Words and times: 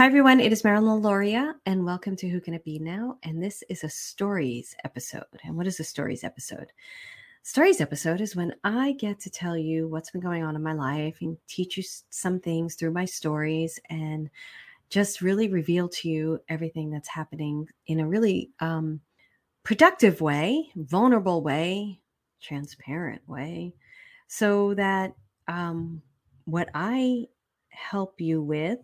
Hi, 0.00 0.06
everyone. 0.06 0.40
It 0.40 0.50
is 0.50 0.64
Marilyn 0.64 1.02
Alauria, 1.02 1.52
and 1.66 1.84
welcome 1.84 2.16
to 2.16 2.28
Who 2.30 2.40
Can 2.40 2.54
It 2.54 2.64
Be 2.64 2.78
Now? 2.78 3.18
And 3.22 3.42
this 3.42 3.62
is 3.68 3.84
a 3.84 3.90
stories 3.90 4.74
episode. 4.82 5.26
And 5.44 5.58
what 5.58 5.66
is 5.66 5.78
a 5.78 5.84
stories 5.84 6.24
episode? 6.24 6.72
Stories 7.42 7.82
episode 7.82 8.22
is 8.22 8.34
when 8.34 8.54
I 8.64 8.92
get 8.92 9.20
to 9.20 9.28
tell 9.28 9.58
you 9.58 9.88
what's 9.88 10.10
been 10.10 10.22
going 10.22 10.42
on 10.42 10.56
in 10.56 10.62
my 10.62 10.72
life 10.72 11.18
and 11.20 11.36
teach 11.48 11.76
you 11.76 11.82
some 12.08 12.40
things 12.40 12.76
through 12.76 12.92
my 12.92 13.04
stories 13.04 13.78
and 13.90 14.30
just 14.88 15.20
really 15.20 15.48
reveal 15.48 15.86
to 15.90 16.08
you 16.08 16.40
everything 16.48 16.88
that's 16.88 17.06
happening 17.06 17.68
in 17.86 18.00
a 18.00 18.08
really 18.08 18.48
um, 18.60 19.00
productive 19.64 20.22
way, 20.22 20.70
vulnerable 20.76 21.42
way, 21.42 22.00
transparent 22.40 23.20
way, 23.28 23.74
so 24.28 24.72
that 24.72 25.12
um, 25.46 26.00
what 26.46 26.70
I 26.72 27.26
help 27.68 28.18
you 28.18 28.40
with 28.40 28.78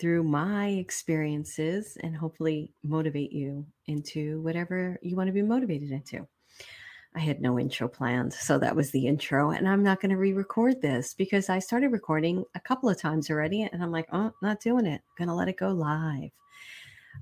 through 0.00 0.24
my 0.24 0.68
experiences 0.68 1.96
and 2.02 2.16
hopefully 2.16 2.72
motivate 2.82 3.32
you 3.32 3.66
into 3.86 4.40
whatever 4.42 4.98
you 5.02 5.16
want 5.16 5.28
to 5.28 5.32
be 5.32 5.42
motivated 5.42 5.90
into. 5.90 6.26
I 7.16 7.20
had 7.20 7.40
no 7.40 7.60
intro 7.60 7.86
planned, 7.86 8.32
so 8.32 8.58
that 8.58 8.74
was 8.74 8.90
the 8.90 9.06
intro. 9.06 9.52
And 9.52 9.68
I'm 9.68 9.84
not 9.84 10.00
going 10.00 10.10
to 10.10 10.16
re 10.16 10.32
record 10.32 10.82
this 10.82 11.14
because 11.14 11.48
I 11.48 11.60
started 11.60 11.92
recording 11.92 12.44
a 12.56 12.60
couple 12.60 12.88
of 12.88 13.00
times 13.00 13.30
already. 13.30 13.62
And 13.62 13.82
I'm 13.82 13.92
like, 13.92 14.08
oh, 14.12 14.32
not 14.42 14.60
doing 14.60 14.84
it. 14.84 15.00
Going 15.16 15.28
to 15.28 15.34
let 15.34 15.48
it 15.48 15.56
go 15.56 15.68
live. 15.68 16.30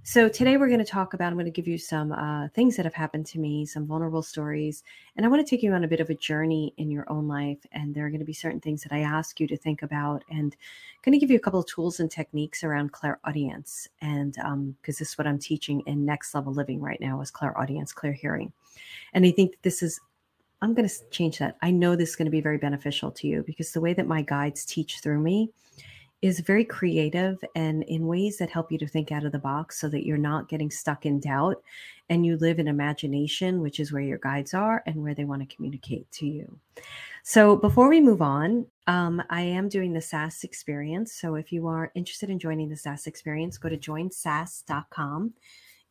So, 0.04 0.28
today 0.28 0.56
we're 0.56 0.68
going 0.68 0.80
to 0.80 0.84
talk 0.84 1.14
about, 1.14 1.28
I'm 1.28 1.34
going 1.34 1.44
to 1.44 1.52
give 1.52 1.68
you 1.68 1.78
some 1.78 2.10
uh, 2.10 2.48
things 2.48 2.76
that 2.76 2.84
have 2.84 2.94
happened 2.94 3.24
to 3.26 3.38
me, 3.38 3.64
some 3.64 3.86
vulnerable 3.86 4.22
stories. 4.22 4.82
And 5.16 5.24
I 5.24 5.28
want 5.28 5.46
to 5.46 5.48
take 5.48 5.62
you 5.62 5.72
on 5.74 5.84
a 5.84 5.88
bit 5.88 6.00
of 6.00 6.10
a 6.10 6.14
journey 6.14 6.74
in 6.76 6.90
your 6.90 7.04
own 7.08 7.28
life. 7.28 7.58
And 7.70 7.94
there 7.94 8.04
are 8.04 8.10
going 8.10 8.18
to 8.18 8.26
be 8.26 8.32
certain 8.32 8.60
things 8.60 8.82
that 8.82 8.92
I 8.92 9.00
ask 9.00 9.38
you 9.38 9.46
to 9.46 9.56
think 9.56 9.82
about. 9.82 10.24
And 10.28 10.56
I'm 10.56 11.02
going 11.04 11.12
to 11.12 11.20
give 11.20 11.30
you 11.30 11.36
a 11.36 11.40
couple 11.40 11.60
of 11.60 11.66
tools 11.66 12.00
and 12.00 12.10
techniques 12.10 12.64
around 12.64 12.90
clairaudience. 12.90 13.86
And 14.00 14.32
because 14.32 14.44
um, 14.44 14.76
this 14.84 15.00
is 15.00 15.16
what 15.16 15.28
I'm 15.28 15.38
teaching 15.38 15.82
in 15.86 16.04
Next 16.04 16.34
Level 16.34 16.52
Living 16.52 16.80
right 16.80 17.00
now 17.00 17.20
is 17.20 17.30
clairaudience, 17.30 17.92
clear 17.92 18.12
hearing. 18.12 18.52
And 19.14 19.24
I 19.24 19.30
think 19.30 19.58
this 19.62 19.84
is 19.84 20.00
I'm 20.62 20.74
going 20.74 20.88
to 20.88 21.10
change 21.10 21.38
that. 21.38 21.56
I 21.60 21.72
know 21.72 21.96
this 21.96 22.10
is 22.10 22.16
going 22.16 22.26
to 22.26 22.30
be 22.30 22.40
very 22.40 22.56
beneficial 22.56 23.10
to 23.10 23.26
you 23.26 23.42
because 23.44 23.72
the 23.72 23.80
way 23.80 23.94
that 23.94 24.06
my 24.06 24.22
guides 24.22 24.64
teach 24.64 25.00
through 25.00 25.18
me 25.18 25.50
is 26.22 26.38
very 26.38 26.64
creative 26.64 27.42
and 27.56 27.82
in 27.84 28.06
ways 28.06 28.38
that 28.38 28.48
help 28.48 28.70
you 28.70 28.78
to 28.78 28.86
think 28.86 29.10
out 29.10 29.24
of 29.24 29.32
the 29.32 29.38
box 29.38 29.80
so 29.80 29.88
that 29.88 30.06
you're 30.06 30.16
not 30.16 30.48
getting 30.48 30.70
stuck 30.70 31.04
in 31.04 31.18
doubt 31.18 31.60
and 32.08 32.24
you 32.24 32.36
live 32.36 32.60
in 32.60 32.68
imagination, 32.68 33.60
which 33.60 33.80
is 33.80 33.92
where 33.92 34.02
your 34.02 34.18
guides 34.18 34.54
are 34.54 34.84
and 34.86 35.02
where 35.02 35.14
they 35.14 35.24
want 35.24 35.42
to 35.42 35.54
communicate 35.54 36.10
to 36.12 36.26
you. 36.26 36.58
So, 37.24 37.56
before 37.56 37.88
we 37.88 38.00
move 38.00 38.22
on, 38.22 38.66
um, 38.86 39.22
I 39.30 39.42
am 39.42 39.68
doing 39.68 39.92
the 39.92 40.00
SAS 40.00 40.44
experience. 40.44 41.14
So, 41.14 41.34
if 41.34 41.52
you 41.52 41.66
are 41.66 41.92
interested 41.94 42.30
in 42.30 42.38
joining 42.38 42.68
the 42.68 42.76
SAS 42.76 43.06
experience, 43.06 43.58
go 43.58 43.68
to 43.68 43.76
joinsas.com. 43.76 45.32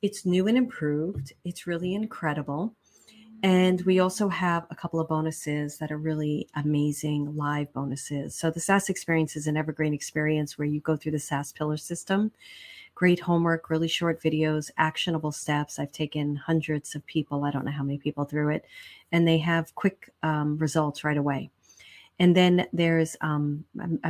It's 0.01 0.25
new 0.25 0.47
and 0.47 0.57
improved, 0.57 1.33
it's 1.45 1.67
really 1.67 1.93
incredible. 1.93 2.75
And 3.43 3.81
we 3.81 3.99
also 3.99 4.29
have 4.29 4.67
a 4.69 4.75
couple 4.75 4.99
of 4.99 5.07
bonuses 5.07 5.77
that 5.79 5.91
are 5.91 5.97
really 5.97 6.47
amazing 6.55 7.35
live 7.35 7.73
bonuses. 7.73 8.35
So, 8.35 8.51
the 8.51 8.59
SAS 8.59 8.87
experience 8.87 9.35
is 9.35 9.47
an 9.47 9.57
evergreen 9.57 9.95
experience 9.95 10.57
where 10.57 10.67
you 10.67 10.79
go 10.79 10.95
through 10.95 11.13
the 11.13 11.19
SAS 11.19 11.51
pillar 11.51 11.77
system. 11.77 12.31
Great 12.93 13.19
homework, 13.19 13.71
really 13.71 13.87
short 13.87 14.21
videos, 14.21 14.69
actionable 14.77 15.31
steps. 15.31 15.79
I've 15.79 15.91
taken 15.91 16.35
hundreds 16.35 16.93
of 16.93 17.03
people, 17.07 17.43
I 17.43 17.51
don't 17.51 17.65
know 17.65 17.71
how 17.71 17.83
many 17.83 17.97
people 17.97 18.25
through 18.25 18.49
it, 18.49 18.65
and 19.11 19.27
they 19.27 19.39
have 19.39 19.73
quick 19.73 20.11
um, 20.21 20.57
results 20.57 21.03
right 21.03 21.17
away. 21.17 21.49
And 22.19 22.35
then 22.35 22.67
there's 22.71 23.15
um, 23.21 23.65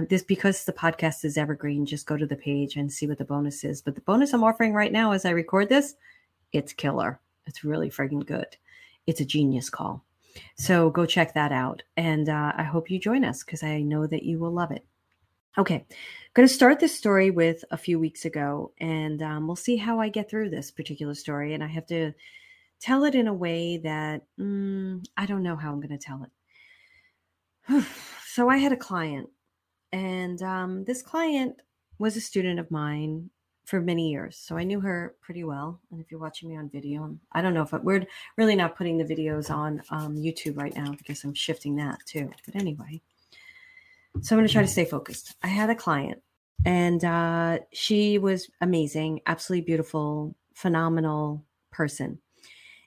this 0.10 0.24
because 0.24 0.66
the 0.66 0.74
podcast 0.74 1.24
is 1.24 1.38
evergreen, 1.38 1.86
just 1.86 2.06
go 2.06 2.18
to 2.18 2.26
the 2.26 2.36
page 2.36 2.76
and 2.76 2.92
see 2.92 3.08
what 3.08 3.18
the 3.18 3.24
bonus 3.24 3.64
is. 3.64 3.82
But 3.82 3.96
the 3.96 4.02
bonus 4.02 4.34
I'm 4.34 4.44
offering 4.44 4.74
right 4.74 4.92
now 4.92 5.14
as 5.14 5.24
I 5.24 5.30
record 5.30 5.70
this, 5.70 5.96
it's 6.52 6.74
killer. 6.74 7.22
It's 7.46 7.64
really 7.64 7.90
friggin' 7.90 8.26
good 8.26 8.58
it's 9.08 9.22
a 9.22 9.26
genius 9.26 9.70
call. 9.70 10.06
So 10.58 10.90
go 10.90 11.06
check 11.06 11.34
that 11.34 11.52
out. 11.52 11.84
And 11.98 12.30
uh, 12.30 12.54
I 12.56 12.64
hope 12.64 12.90
you 12.90 13.00
join 13.00 13.24
us 13.26 13.44
because 13.44 13.64
I 13.64 13.82
know 13.82 14.08
that 14.08 14.24
you 14.24 14.40
will 14.40 14.52
love 14.52 14.72
it. 14.72 14.86
Okay, 15.58 15.76
I'm 15.76 15.86
going 16.34 16.48
to 16.48 16.54
start 16.54 16.80
this 16.80 16.98
story 16.98 17.30
with 17.30 17.66
a 17.72 17.78
few 17.78 18.00
weeks 18.00 18.24
ago, 18.24 18.72
and 18.80 19.22
um, 19.22 19.48
we'll 19.48 19.58
see 19.58 19.76
how 19.76 20.00
I 20.00 20.08
get 20.08 20.30
through 20.30 20.50
this 20.50 20.72
particular 20.72 21.14
story. 21.14 21.54
And 21.54 21.62
I 21.62 21.68
have 21.68 21.86
to 21.88 22.14
tell 22.80 23.04
it 23.04 23.16
in 23.16 23.28
a 23.28 23.34
way 23.34 23.78
that 23.78 24.22
mm, 24.40 25.06
I 25.18 25.26
don't 25.26 25.44
know 25.44 25.58
how 25.58 25.72
I'm 25.72 25.82
going 25.82 25.90
to 25.90 25.98
tell 25.98 26.26
it. 27.68 27.84
so 28.28 28.50
I 28.50 28.58
had 28.58 28.72
a 28.72 28.78
client, 28.78 29.30
and 29.92 30.42
um, 30.42 30.86
this 30.86 31.02
client 31.02 31.62
was 32.00 32.16
a 32.16 32.22
student 32.22 32.58
of 32.58 32.72
mine 32.72 33.30
for 33.66 33.80
many 33.80 34.10
years. 34.10 34.38
So 34.38 34.58
I 34.58 34.64
knew 34.64 34.80
her 34.82 35.16
pretty 35.22 35.44
well. 35.44 35.80
And 35.92 36.02
if 36.02 36.12
you're 36.12 36.20
watching 36.20 36.50
me 36.50 36.58
on 36.58 36.70
video, 36.70 37.18
I 37.32 37.42
don't 37.42 37.54
know 37.54 37.62
if 37.62 37.74
I, 37.74 37.78
we're 37.78 38.06
really 38.38 38.56
not 38.56 38.76
putting 38.76 38.98
the 38.98 39.04
videos 39.04 39.50
on 39.50 39.82
um, 39.90 40.16
YouTube 40.16 40.58
right 40.58 40.76
now 40.76 40.92
because 40.92 41.24
I'm 41.24 41.34
shifting 41.34 41.76
that 41.78 42.00
too. 42.06 42.30
But 42.46 42.56
anyway, 42.56 43.02
so 44.22 44.36
I'm 44.36 44.40
going 44.40 44.48
to 44.48 44.54
try 44.54 44.62
to 44.62 44.68
stay 44.68 44.86
focused. 44.86 45.36
I 45.44 45.48
had 45.48 45.70
a 45.70 45.76
client 45.76 46.22
and 46.66 47.04
uh, 47.04 47.60
she 47.72 48.18
was 48.18 48.50
amazing, 48.62 49.22
absolutely 49.26 49.66
beautiful, 49.66 50.36
phenomenal 50.54 51.44
person. 51.72 52.20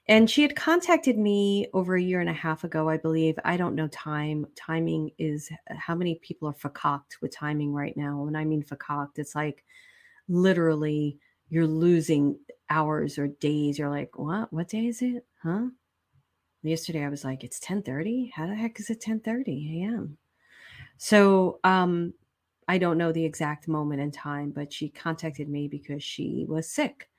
And 0.07 0.29
she 0.29 0.43
had 0.43 0.55
contacted 0.55 1.17
me 1.17 1.67
over 1.73 1.95
a 1.95 2.01
year 2.01 2.19
and 2.19 2.29
a 2.29 2.33
half 2.33 2.63
ago, 2.63 2.87
I 2.87 2.97
believe. 2.97 3.39
I 3.43 3.57
don't 3.57 3.73
know 3.73 3.87
time. 3.87 4.45
Timing 4.55 5.09
is 5.17 5.49
how 5.67 5.95
many 5.95 6.15
people 6.21 6.47
are 6.47 6.53
fakaked 6.53 7.21
with 7.21 7.33
timing 7.33 7.73
right 7.73 7.97
now. 7.97 8.21
When 8.21 8.35
I 8.35 8.45
mean 8.45 8.61
fakaked, 8.61 9.17
it's 9.17 9.33
like 9.33 9.65
literally 10.27 11.19
you're 11.49 11.67
losing 11.67 12.37
hours 12.69 13.17
or 13.17 13.27
days. 13.27 13.77
You're 13.77 13.89
like, 13.89 14.17
what? 14.17 14.51
What 14.51 14.69
day 14.69 14.87
is 14.87 15.01
it? 15.01 15.25
Huh? 15.43 15.67
Yesterday 16.63 17.03
I 17.03 17.09
was 17.09 17.23
like, 17.23 17.43
it's 17.43 17.59
10:30. 17.59 18.31
How 18.33 18.47
the 18.47 18.55
heck 18.55 18.79
is 18.79 18.89
it 18.89 19.01
10:30 19.01 19.83
a.m.? 19.83 20.17
So 20.97 21.59
um 21.63 22.13
I 22.67 22.77
don't 22.77 22.97
know 22.97 23.11
the 23.11 23.25
exact 23.25 23.67
moment 23.67 24.01
in 24.01 24.11
time, 24.11 24.51
but 24.51 24.73
she 24.73 24.89
contacted 24.89 25.49
me 25.49 25.67
because 25.67 26.03
she 26.03 26.45
was 26.47 26.69
sick 26.69 27.09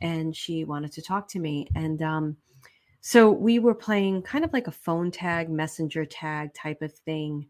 and 0.00 0.34
she 0.34 0.64
wanted 0.64 0.92
to 0.92 1.02
talk 1.02 1.28
to 1.28 1.38
me. 1.38 1.68
And 1.74 2.00
um, 2.02 2.36
so 3.00 3.30
we 3.30 3.58
were 3.58 3.74
playing 3.74 4.22
kind 4.22 4.44
of 4.44 4.52
like 4.52 4.66
a 4.66 4.72
phone 4.72 5.10
tag, 5.10 5.50
messenger 5.50 6.04
tag 6.04 6.54
type 6.54 6.80
of 6.80 6.92
thing. 6.92 7.46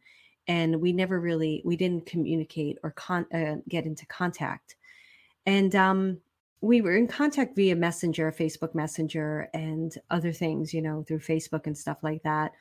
And 0.48 0.80
we 0.80 0.92
never 0.92 1.20
really, 1.20 1.62
we 1.64 1.76
didn't 1.76 2.06
communicate 2.06 2.78
or 2.82 2.90
con- 2.90 3.32
uh, 3.32 3.56
get 3.68 3.86
into 3.86 4.04
contact. 4.06 4.76
And 5.46 5.74
um, 5.74 6.18
we 6.60 6.80
were 6.80 6.96
in 6.96 7.06
contact 7.06 7.56
via 7.56 7.76
Messenger, 7.76 8.32
Facebook 8.32 8.74
Messenger, 8.74 9.48
and 9.52 9.94
other 10.10 10.32
things, 10.32 10.72
you 10.72 10.80
know, 10.80 11.04
through 11.06 11.20
Facebook 11.20 11.66
and 11.66 11.76
stuff 11.76 11.98
like 12.02 12.22
that. 12.22 12.52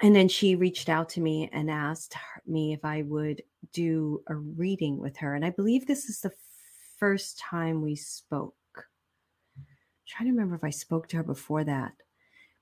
And 0.00 0.14
then 0.14 0.28
she 0.28 0.54
reached 0.54 0.88
out 0.88 1.08
to 1.10 1.20
me 1.20 1.50
and 1.52 1.70
asked 1.70 2.14
me 2.46 2.72
if 2.72 2.84
I 2.84 3.02
would 3.02 3.42
do 3.72 4.22
a 4.28 4.34
reading 4.34 4.98
with 4.98 5.16
her. 5.18 5.34
And 5.34 5.44
I 5.44 5.50
believe 5.50 5.86
this 5.86 6.08
is 6.08 6.20
the 6.20 6.32
first 6.98 7.38
time 7.38 7.82
we 7.82 7.96
spoke. 7.96 8.54
I'm 9.56 9.64
trying 10.06 10.28
to 10.28 10.32
remember 10.32 10.54
if 10.54 10.64
I 10.64 10.70
spoke 10.70 11.08
to 11.08 11.18
her 11.18 11.22
before 11.22 11.64
that, 11.64 11.92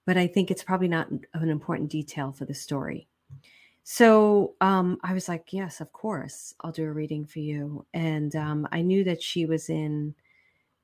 but 0.06 0.16
I 0.16 0.26
think 0.26 0.50
it's 0.50 0.64
probably 0.64 0.88
not 0.88 1.10
an 1.10 1.48
important 1.50 1.90
detail 1.90 2.32
for 2.32 2.46
the 2.46 2.54
story. 2.54 3.06
So 3.88 4.56
um, 4.60 4.98
I 5.04 5.14
was 5.14 5.28
like, 5.28 5.52
yes, 5.52 5.80
of 5.80 5.92
course, 5.92 6.52
I'll 6.60 6.72
do 6.72 6.86
a 6.86 6.92
reading 6.92 7.24
for 7.24 7.38
you. 7.38 7.86
And 7.94 8.34
um, 8.34 8.66
I 8.72 8.82
knew 8.82 9.04
that 9.04 9.22
she 9.22 9.46
was 9.46 9.70
in 9.70 10.12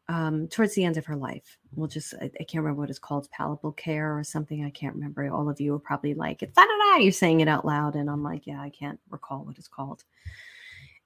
um, 0.08 0.46
towards 0.46 0.74
the 0.74 0.84
end 0.84 0.96
of 0.96 1.06
her 1.06 1.16
life. 1.16 1.58
We'll 1.74 1.88
just, 1.88 2.14
I, 2.22 2.26
I, 2.26 2.44
can't 2.44 2.62
remember 2.62 2.78
what 2.78 2.90
it's 2.90 3.00
called, 3.00 3.28
palpable 3.32 3.72
care 3.72 4.16
or 4.16 4.22
something. 4.22 4.64
I 4.64 4.70
can't 4.70 4.94
remember. 4.94 5.28
All 5.28 5.50
of 5.50 5.60
you 5.60 5.74
are 5.74 5.80
probably 5.80 6.14
like, 6.14 6.44
it's 6.44 6.54
da 6.54 6.62
da 6.62 6.68
da. 6.68 6.98
You're 6.98 7.10
saying 7.10 7.40
it 7.40 7.48
out 7.48 7.64
loud. 7.64 7.96
And 7.96 8.08
I'm 8.08 8.22
like, 8.22 8.46
yeah, 8.46 8.60
I 8.60 8.70
can't 8.70 9.00
recall 9.10 9.44
what 9.44 9.58
it's 9.58 9.66
called. 9.66 10.04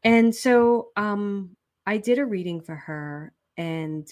And 0.04 0.34
so 0.34 0.88
um, 0.96 1.56
I 1.86 1.96
did 1.96 2.18
a 2.18 2.26
reading 2.26 2.60
for 2.60 2.76
her. 2.76 3.32
And 3.56 4.06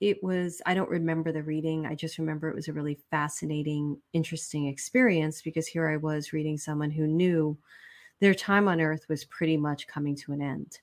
it 0.00 0.22
was 0.22 0.60
i 0.66 0.74
don't 0.74 0.90
remember 0.90 1.32
the 1.32 1.42
reading 1.42 1.86
i 1.86 1.94
just 1.94 2.18
remember 2.18 2.48
it 2.48 2.54
was 2.54 2.68
a 2.68 2.72
really 2.72 2.98
fascinating 3.10 3.96
interesting 4.12 4.66
experience 4.66 5.42
because 5.42 5.66
here 5.66 5.88
i 5.88 5.96
was 5.96 6.32
reading 6.32 6.58
someone 6.58 6.90
who 6.90 7.06
knew 7.06 7.56
their 8.20 8.34
time 8.34 8.68
on 8.68 8.80
earth 8.80 9.06
was 9.08 9.24
pretty 9.24 9.56
much 9.56 9.86
coming 9.86 10.14
to 10.16 10.32
an 10.32 10.42
end. 10.42 10.78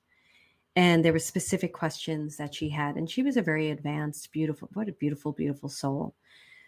And 0.76 1.04
there 1.04 1.14
were 1.14 1.20
specific 1.20 1.74
questions 1.74 2.38
that 2.38 2.56
she 2.56 2.68
had 2.70 2.96
and 2.96 3.10
she 3.10 3.22
was 3.22 3.38
a 3.38 3.44
very 3.44 3.70
advanced 3.70 4.32
beautiful 4.32 4.70
what 4.74 4.90
a 4.90 4.94
beautiful 4.94 5.32
beautiful 5.32 5.70
soul. 5.70 6.16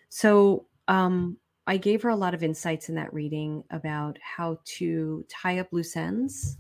So 0.10 0.68
um, 0.88 1.38
i 1.68 1.78
gave 1.78 2.04
her 2.04 2.10
a 2.10 2.16
lot 2.16 2.36
of 2.36 2.44
insights 2.44 2.90
in 2.90 2.96
that 2.96 3.14
reading 3.14 3.64
about 3.72 4.20
how 4.22 4.60
to 4.66 5.26
tie 5.28 5.60
up 5.60 5.68
loose 5.72 5.96
ends. 5.96 6.58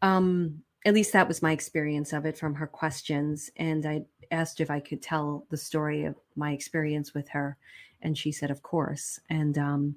Um, 0.00 0.62
at 0.86 0.94
least 0.94 1.12
that 1.12 1.28
was 1.28 1.42
my 1.42 1.52
experience 1.52 2.12
of 2.12 2.24
it 2.24 2.38
from 2.38 2.54
her 2.54 2.66
questions 2.66 3.50
and 3.56 3.86
i 3.86 4.02
asked 4.30 4.60
if 4.60 4.70
I 4.70 4.80
could 4.80 5.02
tell 5.02 5.46
the 5.50 5.56
story 5.56 6.04
of 6.04 6.14
my 6.36 6.52
experience 6.52 7.14
with 7.14 7.28
her, 7.30 7.56
and 8.02 8.16
she 8.16 8.32
said, 8.32 8.50
"Of 8.50 8.62
course." 8.62 9.20
And 9.28 9.58
um, 9.58 9.96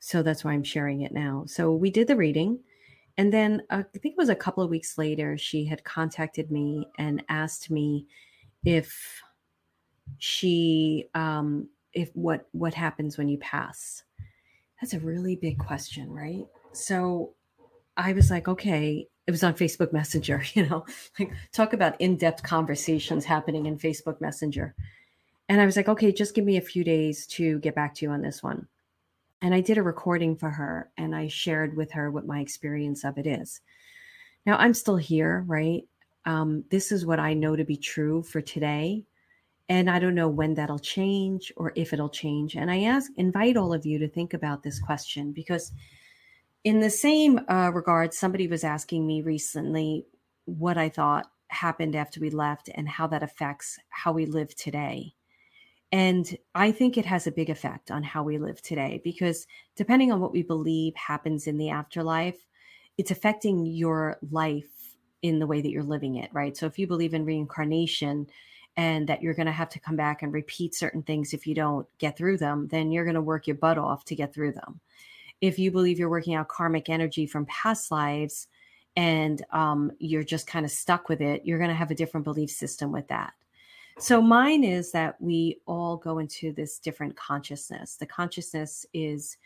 so 0.00 0.22
that's 0.22 0.44
why 0.44 0.52
I'm 0.52 0.64
sharing 0.64 1.02
it 1.02 1.12
now. 1.12 1.44
So 1.46 1.74
we 1.74 1.90
did 1.90 2.08
the 2.08 2.16
reading, 2.16 2.60
And 3.18 3.32
then 3.32 3.62
uh, 3.70 3.82
I 3.94 3.98
think 3.98 4.14
it 4.14 4.18
was 4.18 4.30
a 4.30 4.34
couple 4.34 4.62
of 4.64 4.70
weeks 4.70 4.96
later, 4.98 5.36
she 5.36 5.64
had 5.64 5.84
contacted 5.84 6.50
me 6.50 6.86
and 6.98 7.22
asked 7.28 7.70
me 7.70 8.06
if 8.64 9.22
she, 10.18 11.06
um, 11.14 11.68
if 11.92 12.10
what 12.14 12.48
what 12.52 12.74
happens 12.74 13.18
when 13.18 13.28
you 13.28 13.38
pass. 13.38 14.04
That's 14.80 14.94
a 14.94 15.00
really 15.00 15.36
big 15.36 15.58
question, 15.58 16.10
right? 16.10 16.46
So 16.72 17.34
I 17.96 18.14
was 18.14 18.30
like, 18.30 18.48
okay, 18.48 19.08
it 19.30 19.32
was 19.32 19.44
on 19.44 19.54
Facebook 19.54 19.92
Messenger, 19.92 20.42
you 20.54 20.66
know, 20.66 20.84
like 21.18 21.32
talk 21.52 21.72
about 21.72 22.00
in 22.00 22.16
depth 22.16 22.42
conversations 22.42 23.24
happening 23.24 23.66
in 23.66 23.78
Facebook 23.78 24.20
Messenger. 24.20 24.74
And 25.48 25.60
I 25.60 25.66
was 25.66 25.76
like, 25.76 25.88
okay, 25.88 26.12
just 26.12 26.34
give 26.34 26.44
me 26.44 26.56
a 26.56 26.60
few 26.62 26.82
days 26.82 27.26
to 27.28 27.60
get 27.60 27.76
back 27.76 27.94
to 27.94 28.04
you 28.04 28.10
on 28.10 28.22
this 28.22 28.42
one. 28.42 28.66
And 29.40 29.54
I 29.54 29.60
did 29.60 29.78
a 29.78 29.82
recording 29.82 30.36
for 30.36 30.50
her 30.50 30.90
and 30.98 31.14
I 31.14 31.28
shared 31.28 31.76
with 31.76 31.92
her 31.92 32.10
what 32.10 32.26
my 32.26 32.40
experience 32.40 33.04
of 33.04 33.18
it 33.18 33.26
is. 33.26 33.60
Now 34.46 34.56
I'm 34.56 34.74
still 34.74 34.96
here, 34.96 35.44
right? 35.46 35.84
Um, 36.24 36.64
this 36.70 36.90
is 36.90 37.06
what 37.06 37.20
I 37.20 37.32
know 37.32 37.54
to 37.54 37.64
be 37.64 37.76
true 37.76 38.22
for 38.24 38.40
today. 38.40 39.04
And 39.68 39.88
I 39.88 40.00
don't 40.00 40.16
know 40.16 40.28
when 40.28 40.54
that'll 40.54 40.80
change 40.80 41.52
or 41.56 41.72
if 41.76 41.92
it'll 41.92 42.08
change. 42.08 42.56
And 42.56 42.68
I 42.68 42.82
ask, 42.82 43.12
invite 43.16 43.56
all 43.56 43.72
of 43.72 43.86
you 43.86 44.00
to 44.00 44.08
think 44.08 44.34
about 44.34 44.64
this 44.64 44.80
question 44.80 45.30
because 45.30 45.70
in 46.64 46.80
the 46.80 46.90
same 46.90 47.40
uh, 47.48 47.70
regard, 47.72 48.12
somebody 48.12 48.46
was 48.46 48.64
asking 48.64 49.06
me 49.06 49.22
recently 49.22 50.06
what 50.44 50.76
I 50.76 50.88
thought 50.88 51.30
happened 51.48 51.96
after 51.96 52.20
we 52.20 52.30
left 52.30 52.68
and 52.74 52.88
how 52.88 53.06
that 53.08 53.22
affects 53.22 53.78
how 53.88 54.12
we 54.12 54.26
live 54.26 54.54
today. 54.54 55.14
And 55.92 56.36
I 56.54 56.70
think 56.70 56.96
it 56.96 57.06
has 57.06 57.26
a 57.26 57.32
big 57.32 57.50
effect 57.50 57.90
on 57.90 58.02
how 58.02 58.22
we 58.22 58.38
live 58.38 58.62
today 58.62 59.00
because 59.02 59.46
depending 59.74 60.12
on 60.12 60.20
what 60.20 60.32
we 60.32 60.42
believe 60.42 60.94
happens 60.94 61.46
in 61.46 61.58
the 61.58 61.70
afterlife, 61.70 62.46
it's 62.96 63.10
affecting 63.10 63.66
your 63.66 64.18
life 64.30 64.96
in 65.22 65.38
the 65.38 65.46
way 65.46 65.60
that 65.60 65.70
you're 65.70 65.82
living 65.82 66.16
it, 66.16 66.30
right? 66.32 66.56
So 66.56 66.66
if 66.66 66.78
you 66.78 66.86
believe 66.86 67.14
in 67.14 67.24
reincarnation 67.24 68.28
and 68.76 69.08
that 69.08 69.20
you're 69.22 69.34
going 69.34 69.46
to 69.46 69.52
have 69.52 69.68
to 69.70 69.80
come 69.80 69.96
back 69.96 70.22
and 70.22 70.32
repeat 70.32 70.74
certain 70.74 71.02
things 71.02 71.34
if 71.34 71.46
you 71.46 71.54
don't 71.54 71.86
get 71.98 72.16
through 72.16 72.38
them, 72.38 72.68
then 72.68 72.92
you're 72.92 73.04
going 73.04 73.14
to 73.14 73.20
work 73.20 73.46
your 73.46 73.56
butt 73.56 73.78
off 73.78 74.04
to 74.04 74.14
get 74.14 74.32
through 74.32 74.52
them 74.52 74.80
if 75.40 75.58
you 75.58 75.70
believe 75.70 75.98
you're 75.98 76.10
working 76.10 76.34
out 76.34 76.48
karmic 76.48 76.88
energy 76.88 77.26
from 77.26 77.46
past 77.46 77.90
lives 77.90 78.48
and 78.96 79.44
um, 79.52 79.92
you're 79.98 80.24
just 80.24 80.46
kind 80.46 80.64
of 80.64 80.70
stuck 80.70 81.08
with 81.08 81.20
it, 81.20 81.44
you're 81.44 81.58
going 81.58 81.70
to 81.70 81.74
have 81.74 81.90
a 81.90 81.94
different 81.94 82.24
belief 82.24 82.50
system 82.50 82.92
with 82.92 83.08
that. 83.08 83.32
So, 83.98 84.22
mine 84.22 84.64
is 84.64 84.92
that 84.92 85.20
we 85.20 85.60
all 85.66 85.96
go 85.96 86.18
into 86.18 86.52
this 86.52 86.78
different 86.78 87.16
consciousness. 87.16 87.96
The 87.96 88.06
consciousness 88.06 88.86
is 88.94 89.36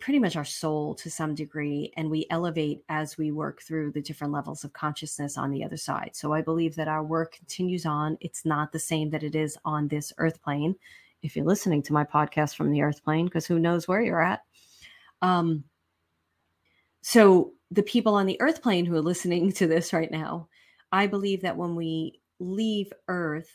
pretty 0.00 0.18
much 0.18 0.36
our 0.36 0.44
soul 0.44 0.94
to 0.96 1.10
some 1.10 1.34
degree, 1.34 1.92
and 1.96 2.10
we 2.10 2.26
elevate 2.30 2.84
as 2.90 3.16
we 3.16 3.30
work 3.30 3.62
through 3.62 3.92
the 3.92 4.02
different 4.02 4.32
levels 4.34 4.64
of 4.64 4.72
consciousness 4.74 5.38
on 5.38 5.50
the 5.50 5.64
other 5.64 5.78
side. 5.78 6.10
So, 6.12 6.34
I 6.34 6.42
believe 6.42 6.74
that 6.76 6.88
our 6.88 7.02
work 7.02 7.32
continues 7.32 7.86
on. 7.86 8.18
It's 8.20 8.44
not 8.44 8.70
the 8.70 8.78
same 8.78 9.08
that 9.10 9.22
it 9.22 9.34
is 9.34 9.56
on 9.64 9.88
this 9.88 10.12
earth 10.18 10.42
plane. 10.42 10.74
If 11.22 11.34
you're 11.34 11.46
listening 11.46 11.82
to 11.84 11.94
my 11.94 12.04
podcast 12.04 12.56
from 12.56 12.70
the 12.70 12.82
earth 12.82 13.02
plane, 13.02 13.24
because 13.24 13.46
who 13.46 13.58
knows 13.58 13.88
where 13.88 14.02
you're 14.02 14.22
at, 14.22 14.42
um, 15.24 15.64
so 17.02 17.52
the 17.70 17.82
people 17.82 18.14
on 18.14 18.26
the 18.26 18.40
earth 18.40 18.62
plane 18.62 18.84
who 18.84 18.94
are 18.94 19.00
listening 19.00 19.52
to 19.52 19.66
this 19.66 19.92
right 19.94 20.10
now, 20.10 20.48
I 20.92 21.06
believe 21.06 21.40
that 21.42 21.56
when 21.56 21.74
we 21.74 22.20
leave 22.38 22.92
Earth, 23.08 23.50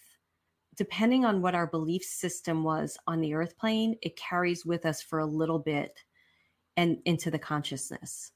depending 0.76 1.26
on 1.26 1.42
what 1.42 1.54
our 1.54 1.68
belief 1.68 2.04
system 2.04 2.64
was 2.64 2.98
on 3.06 3.22
the 3.22 3.36
earth 3.36 3.56
plane, 3.58 3.96
it 4.02 4.18
carries 4.18 4.66
with 4.66 4.86
us 4.86 5.02
for 5.02 5.20
a 5.20 5.26
little 5.26 5.60
bit 5.60 6.00
and 6.76 6.98
into 7.06 7.30
the 7.30 7.38
consciousness. 7.38 8.32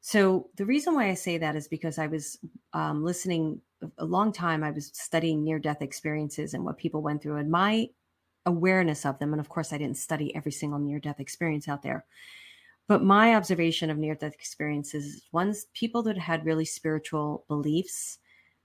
So 0.00 0.48
the 0.56 0.66
reason 0.66 0.94
why 0.94 1.08
I 1.08 1.14
say 1.14 1.38
that 1.38 1.54
is 1.54 1.68
because 1.68 1.98
I 1.98 2.08
was 2.08 2.38
um, 2.72 3.04
listening 3.04 3.60
a 3.98 4.04
long 4.04 4.32
time. 4.32 4.64
I 4.64 4.70
was 4.72 4.90
studying 4.94 5.44
near 5.44 5.60
death 5.60 5.82
experiences 5.82 6.54
and 6.54 6.64
what 6.64 6.78
people 6.78 7.02
went 7.02 7.22
through, 7.22 7.36
and 7.36 7.50
my 7.50 7.88
awareness 8.46 9.06
of 9.06 9.18
them. 9.18 9.32
And 9.32 9.40
of 9.40 9.48
course, 9.48 9.72
I 9.72 9.78
didn't 9.78 9.98
study 9.98 10.34
every 10.34 10.52
single 10.52 10.80
near 10.80 10.98
death 10.98 11.20
experience 11.20 11.68
out 11.68 11.82
there. 11.82 12.04
But 12.88 13.04
my 13.04 13.34
observation 13.34 13.90
of 13.90 13.98
near 13.98 14.14
death 14.14 14.34
experiences 14.34 15.04
is 15.06 15.28
ones 15.32 15.66
people 15.72 16.02
that 16.02 16.18
had 16.18 16.44
really 16.44 16.64
spiritual 16.64 17.44
beliefs, 17.48 18.18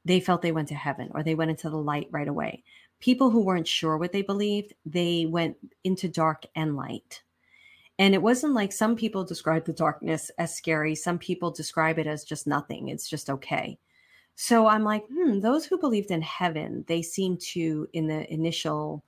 they 0.06 0.20
felt 0.20 0.42
they 0.42 0.52
went 0.52 0.68
to 0.70 0.76
heaven 0.76 1.10
or 1.14 1.24
they 1.24 1.36
went 1.36 1.52
into 1.52 1.70
the 1.70 1.78
light 1.78 2.08
right 2.12 2.28
away. 2.28 2.64
People 3.00 3.30
who 3.30 3.42
weren't 3.42 3.68
sure 3.68 3.98
what 3.98 4.12
they 4.12 4.24
believed, 4.24 4.74
they 4.86 5.26
went 5.28 5.56
into 5.84 6.08
dark 6.08 6.46
and 6.56 6.76
light. 6.76 7.22
And 8.00 8.14
it 8.14 8.22
wasn't 8.22 8.54
like 8.54 8.72
some 8.72 8.96
people 8.96 9.24
describe 9.24 9.66
the 9.66 9.74
darkness 9.74 10.30
as 10.38 10.56
scary. 10.56 10.96
Some 10.96 11.18
people 11.18 11.52
describe 11.52 11.98
it 12.00 12.08
as 12.08 12.24
just 12.24 12.48
nothing. 12.48 12.90
It's 12.90 13.10
just 13.10 13.30
okay. 13.30 13.78
So 14.36 14.68
I'm 14.68 14.84
like, 14.84 15.04
hmm, 15.12 15.40
those 15.40 15.66
who 15.66 15.80
believed 15.80 16.12
in 16.12 16.22
heaven, 16.22 16.86
they 16.88 17.02
seem 17.02 17.38
to, 17.38 17.88
in 17.94 18.08
the 18.08 18.32
initial 18.32 19.04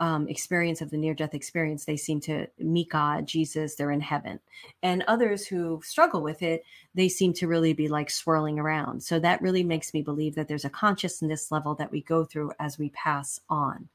um, 0.00 0.26
experience 0.28 0.80
of 0.80 0.90
the 0.90 0.96
near 0.96 1.14
death 1.14 1.34
experience, 1.34 1.84
they 1.84 1.96
seem 1.96 2.20
to 2.22 2.46
meet 2.58 2.88
God, 2.88 3.26
Jesus, 3.26 3.74
they're 3.74 3.90
in 3.90 4.00
heaven. 4.00 4.40
And 4.82 5.04
others 5.06 5.46
who 5.46 5.80
struggle 5.84 6.22
with 6.22 6.42
it, 6.42 6.64
they 6.94 7.08
seem 7.08 7.32
to 7.34 7.46
really 7.46 7.74
be 7.74 7.86
like 7.86 8.10
swirling 8.10 8.58
around. 8.58 9.02
So 9.02 9.18
that 9.20 9.42
really 9.42 9.62
makes 9.62 9.92
me 9.92 10.02
believe 10.02 10.34
that 10.34 10.48
there's 10.48 10.64
a 10.64 10.70
consciousness 10.70 11.52
level 11.52 11.74
that 11.76 11.92
we 11.92 12.00
go 12.02 12.24
through 12.24 12.52
as 12.58 12.78
we 12.78 12.88
pass 12.90 13.40
on. 13.50 13.88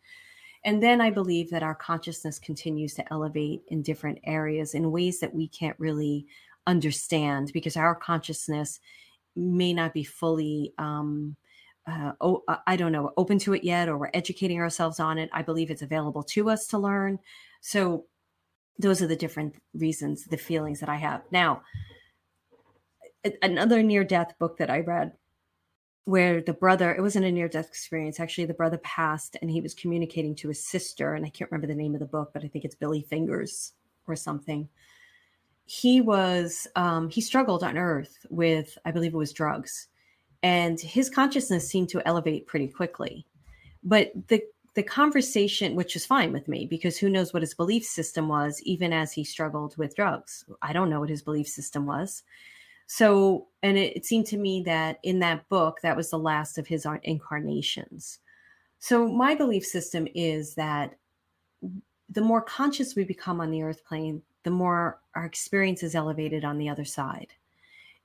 And 0.63 0.81
then 0.81 1.01
I 1.01 1.09
believe 1.09 1.49
that 1.51 1.63
our 1.63 1.75
consciousness 1.75 2.39
continues 2.39 2.93
to 2.95 3.13
elevate 3.13 3.63
in 3.67 3.81
different 3.81 4.19
areas 4.23 4.73
in 4.73 4.91
ways 4.91 5.19
that 5.19 5.33
we 5.33 5.47
can't 5.47 5.79
really 5.79 6.27
understand 6.67 7.51
because 7.53 7.77
our 7.77 7.93
consciousness 7.93 8.79
may 9.35 9.73
not 9.73 9.93
be 9.93 10.03
fully 10.03 10.73
um, 10.77 11.35
oh, 11.87 12.43
I 12.65 12.75
don't 12.75 12.91
know, 12.91 13.11
open 13.17 13.39
to 13.39 13.53
it 13.53 13.63
yet, 13.63 13.89
or 13.89 13.97
we're 13.97 14.09
educating 14.13 14.59
ourselves 14.59 14.99
on 14.99 15.17
it. 15.17 15.29
I 15.31 15.41
believe 15.41 15.69
it's 15.69 15.81
available 15.81 16.23
to 16.23 16.49
us 16.49 16.67
to 16.67 16.77
learn. 16.77 17.19
So 17.61 18.05
those 18.79 19.01
are 19.01 19.07
the 19.07 19.15
different 19.15 19.55
reasons, 19.73 20.25
the 20.25 20.37
feelings 20.37 20.79
that 20.79 20.89
I 20.89 20.95
have. 20.95 21.21
Now, 21.31 21.61
another 23.41 23.81
near 23.83 24.03
death 24.03 24.33
book 24.39 24.57
that 24.57 24.69
I 24.69 24.79
read 24.79 25.13
where 26.05 26.41
the 26.41 26.53
brother, 26.53 26.93
it 26.93 27.01
wasn't 27.01 27.25
a 27.25 27.31
near 27.31 27.47
death 27.47 27.67
experience. 27.67 28.19
Actually, 28.19 28.45
the 28.45 28.53
brother 28.53 28.77
passed 28.79 29.37
and 29.41 29.49
he 29.49 29.61
was 29.61 29.73
communicating 29.73 30.35
to 30.35 30.49
his 30.49 30.63
sister. 30.63 31.15
And 31.15 31.25
I 31.25 31.29
can't 31.29 31.49
remember 31.49 31.67
the 31.67 31.75
name 31.75 31.95
of 31.95 31.99
the 31.99 32.05
book, 32.05 32.31
but 32.31 32.43
I 32.43 32.47
think 32.47 32.63
it's 32.63 32.75
Billy 32.75 33.01
Fingers 33.01 33.73
or 34.07 34.15
something. 34.15 34.69
He 35.65 36.01
was, 36.01 36.67
um, 36.75 37.09
he 37.09 37.21
struggled 37.21 37.63
on 37.63 37.75
earth 37.75 38.23
with, 38.29 38.77
I 38.85 38.91
believe 38.91 39.15
it 39.15 39.17
was 39.17 39.33
drugs 39.33 39.87
and 40.45 40.79
his 40.79 41.09
consciousness 41.09 41.67
seemed 41.67 41.89
to 41.89 42.07
elevate 42.07 42.45
pretty 42.45 42.67
quickly. 42.67 43.25
But 43.83 44.11
the 44.27 44.43
the 44.75 44.83
conversation 44.83 45.73
which 45.73 45.95
is 45.95 46.05
fine 46.05 46.31
with 46.31 46.47
me 46.47 46.67
because 46.67 46.97
who 46.97 47.09
knows 47.09 47.33
what 47.33 47.41
his 47.41 47.55
belief 47.55 47.83
system 47.83 48.27
was 48.27 48.61
even 48.61 48.93
as 48.93 49.11
he 49.11 49.23
struggled 49.23 49.75
with 49.75 49.95
drugs. 49.95 50.45
I 50.61 50.71
don't 50.71 50.89
know 50.91 50.99
what 50.99 51.09
his 51.09 51.23
belief 51.23 51.47
system 51.47 51.87
was. 51.87 52.21
So 52.85 53.47
and 53.63 53.75
it, 53.75 53.97
it 53.97 54.05
seemed 54.05 54.27
to 54.27 54.37
me 54.37 54.61
that 54.67 54.99
in 55.01 55.17
that 55.19 55.49
book 55.49 55.79
that 55.81 55.97
was 55.97 56.11
the 56.11 56.19
last 56.19 56.59
of 56.59 56.67
his 56.67 56.85
incarnations. 57.01 58.19
So 58.77 59.07
my 59.07 59.33
belief 59.33 59.65
system 59.65 60.07
is 60.13 60.53
that 60.53 60.95
the 62.07 62.21
more 62.21 62.41
conscious 62.41 62.95
we 62.95 63.03
become 63.03 63.41
on 63.41 63.49
the 63.49 63.63
earth 63.63 63.83
plane 63.83 64.21
the 64.43 64.51
more 64.51 64.99
our 65.15 65.25
experience 65.25 65.81
is 65.81 65.95
elevated 65.95 66.45
on 66.45 66.59
the 66.59 66.69
other 66.69 66.85
side 66.85 67.33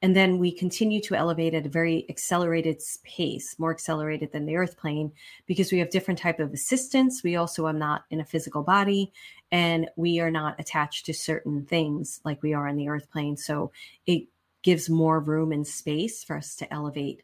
and 0.02 0.16
then 0.16 0.38
we 0.38 0.50
continue 0.50 1.00
to 1.02 1.14
elevate 1.14 1.52
at 1.54 1.66
a 1.66 1.70
very 1.70 2.06
accelerated 2.08 2.80
pace 3.04 3.54
more 3.58 3.70
accelerated 3.70 4.32
than 4.32 4.46
the 4.46 4.56
earth 4.56 4.78
plane 4.78 5.12
because 5.46 5.70
we 5.70 5.78
have 5.78 5.90
different 5.90 6.18
type 6.18 6.40
of 6.40 6.52
assistance. 6.52 7.22
We 7.22 7.36
also 7.36 7.66
are 7.66 7.72
not 7.72 8.04
in 8.10 8.20
a 8.20 8.24
physical 8.24 8.62
body 8.62 9.12
and 9.52 9.90
we 9.96 10.20
are 10.20 10.30
not 10.30 10.58
attached 10.58 11.06
to 11.06 11.14
certain 11.14 11.66
things 11.66 12.20
like 12.24 12.42
we 12.42 12.54
are 12.54 12.66
on 12.66 12.76
the 12.76 12.88
earth 12.88 13.10
plane. 13.10 13.36
So 13.36 13.72
it 14.06 14.24
gives 14.62 14.88
more 14.88 15.20
room 15.20 15.52
and 15.52 15.66
space 15.66 16.24
for 16.24 16.36
us 16.36 16.56
to 16.56 16.72
elevate 16.72 17.22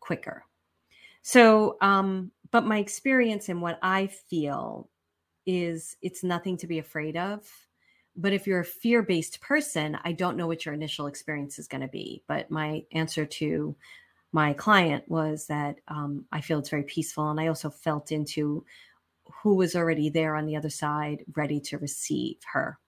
quicker. 0.00 0.44
So 1.22 1.76
um 1.80 2.30
but 2.50 2.64
my 2.64 2.78
experience 2.78 3.48
and 3.48 3.60
what 3.60 3.78
i 3.82 4.06
feel 4.06 4.88
is 5.44 5.96
it's 6.02 6.22
nothing 6.22 6.56
to 6.58 6.66
be 6.66 6.78
afraid 6.78 7.16
of 7.16 7.63
but 8.16 8.32
if 8.32 8.46
you're 8.46 8.60
a 8.60 8.64
fear 8.64 9.02
based 9.02 9.40
person, 9.40 9.98
I 10.04 10.12
don't 10.12 10.36
know 10.36 10.46
what 10.46 10.64
your 10.64 10.74
initial 10.74 11.06
experience 11.06 11.58
is 11.58 11.68
going 11.68 11.80
to 11.80 11.88
be. 11.88 12.22
But 12.26 12.50
my 12.50 12.84
answer 12.92 13.26
to 13.26 13.74
my 14.32 14.52
client 14.52 15.04
was 15.08 15.46
that 15.46 15.76
um, 15.88 16.24
I 16.32 16.40
feel 16.40 16.58
it's 16.58 16.68
very 16.68 16.84
peaceful. 16.84 17.30
And 17.30 17.40
I 17.40 17.48
also 17.48 17.70
felt 17.70 18.12
into 18.12 18.64
who 19.42 19.54
was 19.54 19.74
already 19.74 20.10
there 20.10 20.36
on 20.36 20.46
the 20.46 20.56
other 20.56 20.70
side, 20.70 21.24
ready 21.34 21.60
to 21.60 21.78
receive 21.78 22.36
her. 22.52 22.78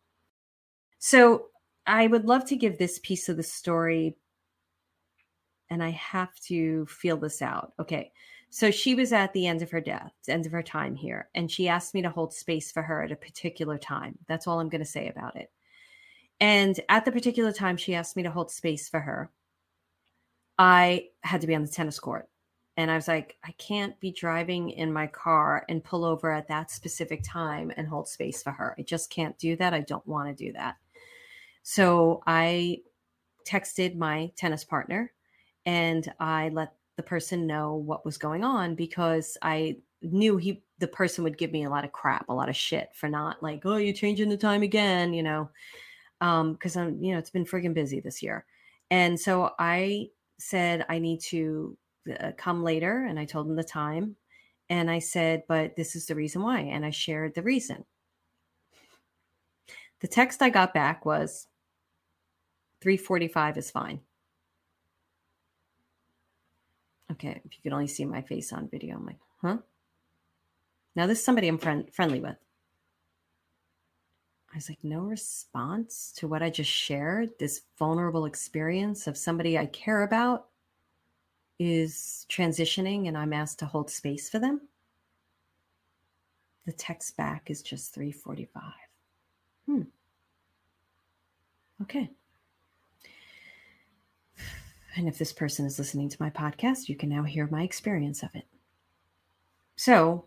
So 0.99 1.47
I 1.87 2.07
would 2.07 2.25
love 2.25 2.45
to 2.47 2.57
give 2.57 2.79
this 2.79 2.99
piece 2.99 3.29
of 3.29 3.37
the 3.37 3.43
story, 3.43 4.17
and 5.71 5.83
I 5.83 5.91
have 5.91 6.35
to 6.41 6.87
feel 6.87 7.17
this 7.17 7.43
out. 7.43 7.73
Okay. 7.79 8.13
So 8.57 8.71
she 8.71 8.95
was 8.95 9.13
at 9.13 9.35
the 9.35 9.47
end 9.47 9.61
of 9.61 9.71
her 9.71 9.83
death, 9.83 10.15
end 10.29 10.47
of 10.47 10.53
her 10.53 10.63
time 10.63 10.95
here, 10.95 11.29
and 11.35 11.51
she 11.51 11.69
asked 11.69 11.93
me 11.93 12.01
to 12.01 12.09
hold 12.09 12.33
space 12.33 12.73
for 12.73 12.81
her 12.81 13.03
at 13.03 13.13
a 13.13 13.17
particular 13.17 13.77
time. 13.77 14.17
That's 14.29 14.47
all 14.47 14.61
I'm 14.61 14.71
going 14.71 14.81
to 14.83 14.87
say 14.87 15.11
about 15.11 15.37
it. 15.37 15.51
And 16.41 16.81
at 16.89 17.05
the 17.05 17.13
particular 17.13 17.53
time 17.53 17.77
she 17.77 17.95
asked 17.95 18.17
me 18.17 18.23
to 18.23 18.31
hold 18.31 18.51
space 18.51 18.89
for 18.89 19.01
her, 19.01 19.31
I 20.59 21.09
had 21.21 21.43
to 21.43 21.47
be 21.47 21.55
on 21.55 21.65
the 21.65 21.69
tennis 21.69 22.01
court. 22.01 22.31
And 22.79 22.91
I 22.91 22.95
was 22.95 23.09
like, 23.09 23.37
I 23.45 23.53
can't 23.59 24.01
be 24.01 24.11
driving 24.11 24.71
in 24.71 24.91
my 24.91 25.07
car 25.07 25.67
and 25.69 25.85
pull 25.85 26.07
over 26.07 26.33
at 26.33 26.49
that 26.49 26.71
specific 26.71 27.23
time 27.23 27.71
and 27.77 27.87
hold 27.87 28.09
space 28.09 28.43
for 28.43 28.53
her. 28.53 28.75
I 28.79 28.85
just 28.85 29.11
can't 29.11 29.37
do 29.37 29.57
that. 29.57 29.75
I 29.75 29.81
don't 29.81 30.07
want 30.07 30.35
to 30.35 30.45
do 30.47 30.55
that. 30.55 30.77
So 31.63 32.23
I 32.27 32.79
texted 33.47 33.99
my 33.99 34.33
tennis 34.35 34.65
partner 34.65 35.13
and 35.67 36.11
I 36.19 36.49
let 36.49 36.73
the 36.97 37.03
person 37.03 37.47
know 37.47 37.75
what 37.75 38.05
was 38.05 38.19
going 38.19 38.45
on 38.45 38.75
because 38.75 39.37
I 39.43 39.77
knew 40.03 40.37
he 40.37 40.63
the 40.79 40.89
person 40.89 41.25
would 41.25 41.39
give 41.39 41.53
me 41.53 41.65
a 41.65 41.71
lot 41.71 41.85
of 41.85 41.93
crap, 41.93 42.29
a 42.29 42.35
lot 42.35 42.49
of 42.49 42.57
shit 42.57 42.91
for 42.95 43.09
not 43.09 43.43
like, 43.43 43.63
oh, 43.65 43.77
you're 43.77 43.95
changing 43.95 44.29
the 44.29 44.37
time 44.37 44.63
again, 44.63 45.15
you 45.15 45.23
know. 45.23 45.51
Um, 46.21 46.53
because 46.53 46.77
I'm, 46.77 47.03
you 47.03 47.13
know, 47.13 47.19
it's 47.19 47.31
been 47.31 47.45
friggin' 47.45 47.75
busy 47.75 48.01
this 48.01 48.23
year. 48.23 48.47
And 48.91 49.19
so 49.19 49.53
I 49.59 50.09
said 50.39 50.87
I 50.89 50.99
need 50.99 51.21
to 51.23 51.77
uh, 52.21 52.33
come 52.37 52.63
later 52.63 53.05
and 53.05 53.19
I 53.19 53.25
told 53.25 53.49
him 53.49 53.57
the 53.57 53.65
time 53.65 54.17
and 54.69 54.91
I 54.91 54.99
said, 54.99 55.45
but 55.49 55.77
this 55.77 55.95
is 55.97 56.07
the 56.07 56.15
reason 56.15 56.43
why. 56.43 56.61
And 56.61 56.85
I 56.85 56.91
shared 56.91 57.35
the 57.35 57.43
reason. 57.43 57.85
The 60.01 60.09
text 60.09 60.43
I 60.43 60.51
got 60.51 60.75
back 60.75 61.07
was 61.07 61.47
345 62.83 63.59
is 63.59 63.71
fine. 63.71 64.01
Okay, 67.13 67.41
if 67.45 67.53
you 67.53 67.59
could 67.63 67.73
only 67.73 67.87
see 67.87 68.05
my 68.05 68.23
face 68.23 68.53
on 68.53 68.69
video, 68.69 68.97
I'm 68.97 69.07
like, 69.07 69.19
huh? 69.41 69.59
Now 70.95 71.07
this 71.07 71.19
is 71.19 71.25
somebody 71.25 71.49
I'm 71.49 71.59
friend- 71.59 71.93
friendly 71.93 72.21
with. 72.21 72.37
I 74.53 74.57
was 74.57 74.69
like, 74.69 74.83
no 74.83 75.01
response 75.01 76.13
to 76.17 76.27
what 76.27 76.43
I 76.43 76.49
just 76.49 76.71
shared. 76.71 77.39
This 77.39 77.63
vulnerable 77.79 78.25
experience 78.25 79.07
of 79.07 79.17
somebody 79.17 79.59
I 79.59 79.67
care 79.67 80.03
about 80.03 80.47
is 81.59 82.27
transitioning 82.31 83.09
and 83.09 83.17
I'm 83.17 83.33
asked 83.33 83.59
to 83.61 83.67
hold 83.67 83.91
space 83.91 84.29
for 84.29 84.39
them. 84.39 84.63
The 86.65 86.73
text 86.73 87.17
back 87.17 87.51
is 87.51 87.63
just 87.63 87.95
345. 87.95 88.63
Hmm. 89.67 89.83
Okay. 91.83 92.11
And 94.97 95.07
if 95.07 95.19
this 95.19 95.33
person 95.33 95.67
is 95.67 95.79
listening 95.79 96.09
to 96.09 96.17
my 96.23 96.31
podcast, 96.31 96.89
you 96.89 96.97
can 96.97 97.11
now 97.11 97.23
hear 97.23 97.47
my 97.51 97.63
experience 97.63 98.23
of 98.23 98.31
it. 98.35 98.47
So 99.77 100.25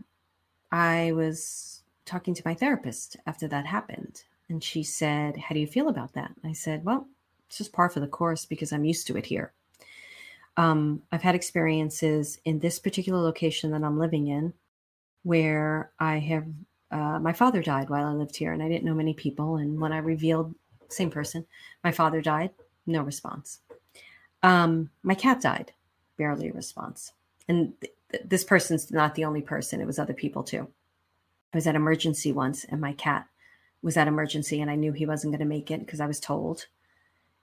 I 0.71 1.11
was 1.13 1.81
talking 2.05 2.35
to 2.35 2.43
my 2.45 2.53
therapist 2.53 3.17
after 3.25 3.47
that 3.47 3.65
happened. 3.65 4.23
And 4.47 4.63
she 4.63 4.83
said, 4.83 5.37
How 5.37 5.53
do 5.53 5.59
you 5.59 5.67
feel 5.67 5.89
about 5.89 6.13
that? 6.13 6.31
I 6.43 6.53
said, 6.53 6.85
Well, 6.85 7.07
it's 7.47 7.57
just 7.57 7.73
par 7.73 7.89
for 7.89 7.99
the 7.99 8.07
course 8.07 8.45
because 8.45 8.71
I'm 8.71 8.85
used 8.85 9.07
to 9.07 9.17
it 9.17 9.25
here. 9.25 9.53
Um, 10.55 11.01
I've 11.11 11.23
had 11.23 11.35
experiences 11.35 12.39
in 12.45 12.59
this 12.59 12.77
particular 12.77 13.19
location 13.19 13.71
that 13.71 13.83
I'm 13.83 13.97
living 13.97 14.27
in 14.27 14.53
where 15.23 15.91
I 15.99 16.19
have, 16.19 16.45
uh, 16.91 17.19
my 17.19 17.33
father 17.33 17.63
died 17.63 17.89
while 17.89 18.05
I 18.05 18.11
lived 18.11 18.35
here 18.35 18.53
and 18.53 18.61
I 18.61 18.69
didn't 18.69 18.83
know 18.83 18.93
many 18.93 19.13
people. 19.13 19.57
And 19.57 19.79
when 19.79 19.93
I 19.93 19.97
revealed, 19.97 20.53
same 20.89 21.09
person, 21.09 21.45
my 21.83 21.91
father 21.91 22.21
died, 22.21 22.51
no 22.85 23.01
response. 23.01 23.61
Um, 24.43 24.89
my 25.03 25.15
cat 25.15 25.41
died, 25.41 25.73
barely 26.17 26.49
a 26.49 26.53
response. 26.53 27.13
And 27.47 27.73
th- 27.81 28.23
this 28.23 28.43
person's 28.43 28.91
not 28.91 29.15
the 29.15 29.25
only 29.25 29.41
person, 29.41 29.81
it 29.81 29.87
was 29.87 29.99
other 29.99 30.13
people 30.13 30.43
too. 30.43 30.67
I 31.53 31.57
was 31.57 31.67
at 31.67 31.75
emergency 31.75 32.31
once 32.31 32.63
and 32.63 32.79
my 32.79 32.93
cat 32.93 33.27
was 33.81 33.97
at 33.97 34.07
emergency 34.07 34.61
and 34.61 34.69
I 34.69 34.75
knew 34.75 34.91
he 34.91 35.05
wasn't 35.05 35.33
going 35.33 35.39
to 35.39 35.45
make 35.45 35.71
it 35.71 35.79
because 35.79 35.99
I 35.99 36.05
was 36.05 36.19
told. 36.19 36.67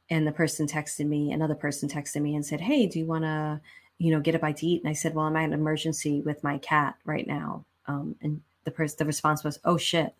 And 0.08 0.26
the 0.26 0.32
person 0.32 0.66
texted 0.66 1.06
me, 1.06 1.32
another 1.32 1.54
person 1.54 1.88
texted 1.88 2.22
me 2.22 2.34
and 2.34 2.46
said, 2.46 2.60
Hey, 2.60 2.86
do 2.86 2.98
you 2.98 3.06
want 3.06 3.24
to, 3.24 3.60
you 3.98 4.12
know, 4.12 4.20
get 4.20 4.36
a 4.36 4.38
bite 4.38 4.58
to 4.58 4.66
eat? 4.66 4.82
And 4.82 4.90
I 4.90 4.92
said, 4.92 5.14
Well, 5.14 5.26
I'm 5.26 5.36
at 5.36 5.44
an 5.44 5.52
emergency 5.52 6.20
with 6.20 6.44
my 6.44 6.58
cat 6.58 6.96
right 7.04 7.26
now. 7.26 7.64
Um, 7.86 8.14
and 8.22 8.42
the 8.64 8.70
person, 8.70 8.96
the 8.98 9.06
response 9.06 9.42
was, 9.42 9.58
Oh 9.64 9.76
shit. 9.76 10.14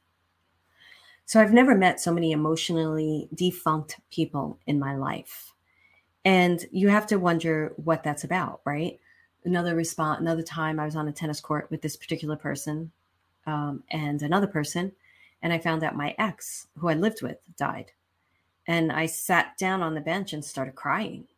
So 1.25 1.41
I've 1.41 1.53
never 1.53 1.75
met 1.75 2.01
so 2.01 2.13
many 2.13 2.33
emotionally 2.33 3.29
defunct 3.35 4.01
people 4.11 4.59
in 4.67 4.79
my 4.79 4.97
life. 4.97 5.53
And 6.27 6.67
you 6.73 6.89
have 6.89 7.07
to 7.07 7.21
wonder 7.21 7.73
what 7.77 8.03
that's 8.03 8.25
about, 8.25 8.61
right? 8.65 8.99
Another 9.45 9.77
response, 9.77 10.21
another 10.21 10.43
time 10.43 10.81
I 10.81 10.85
was 10.85 10.97
on 10.97 11.07
a 11.07 11.13
tennis 11.13 11.41
court 11.41 11.71
with 11.71 11.83
this 11.83 11.97
particular 11.97 12.35
person 12.35 12.91
um, 13.47 13.85
and 13.91 14.21
another 14.21 14.49
person, 14.49 14.91
and 15.41 15.53
I 15.53 15.59
found 15.59 15.85
out 15.85 15.95
my 15.95 16.17
ex, 16.19 16.67
who 16.79 16.89
I 16.89 16.95
lived 16.95 17.23
with, 17.23 17.39
died. 17.57 17.93
And 18.67 18.91
I 18.91 19.07
sat 19.07 19.57
down 19.57 19.83
on 19.83 19.95
the 19.95 20.01
bench 20.01 20.33
and 20.33 20.45
started 20.45 20.75
crying. 20.75 21.29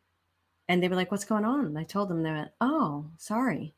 And 0.67 0.81
they 0.81 0.87
were 0.87 0.95
like, 0.95 1.11
What's 1.11 1.23
going 1.23 1.45
on? 1.45 1.67
And 1.67 1.77
I 1.77 1.83
told 1.83 2.09
them, 2.09 2.23
they 2.23 2.31
went, 2.31 2.49
Oh, 2.59 3.05
sorry. 3.17 3.75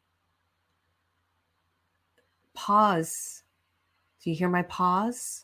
Pause. 2.53 3.43
Do 4.23 4.29
you 4.29 4.35
hear 4.37 4.47
my 4.47 4.63
pause? 4.63 5.43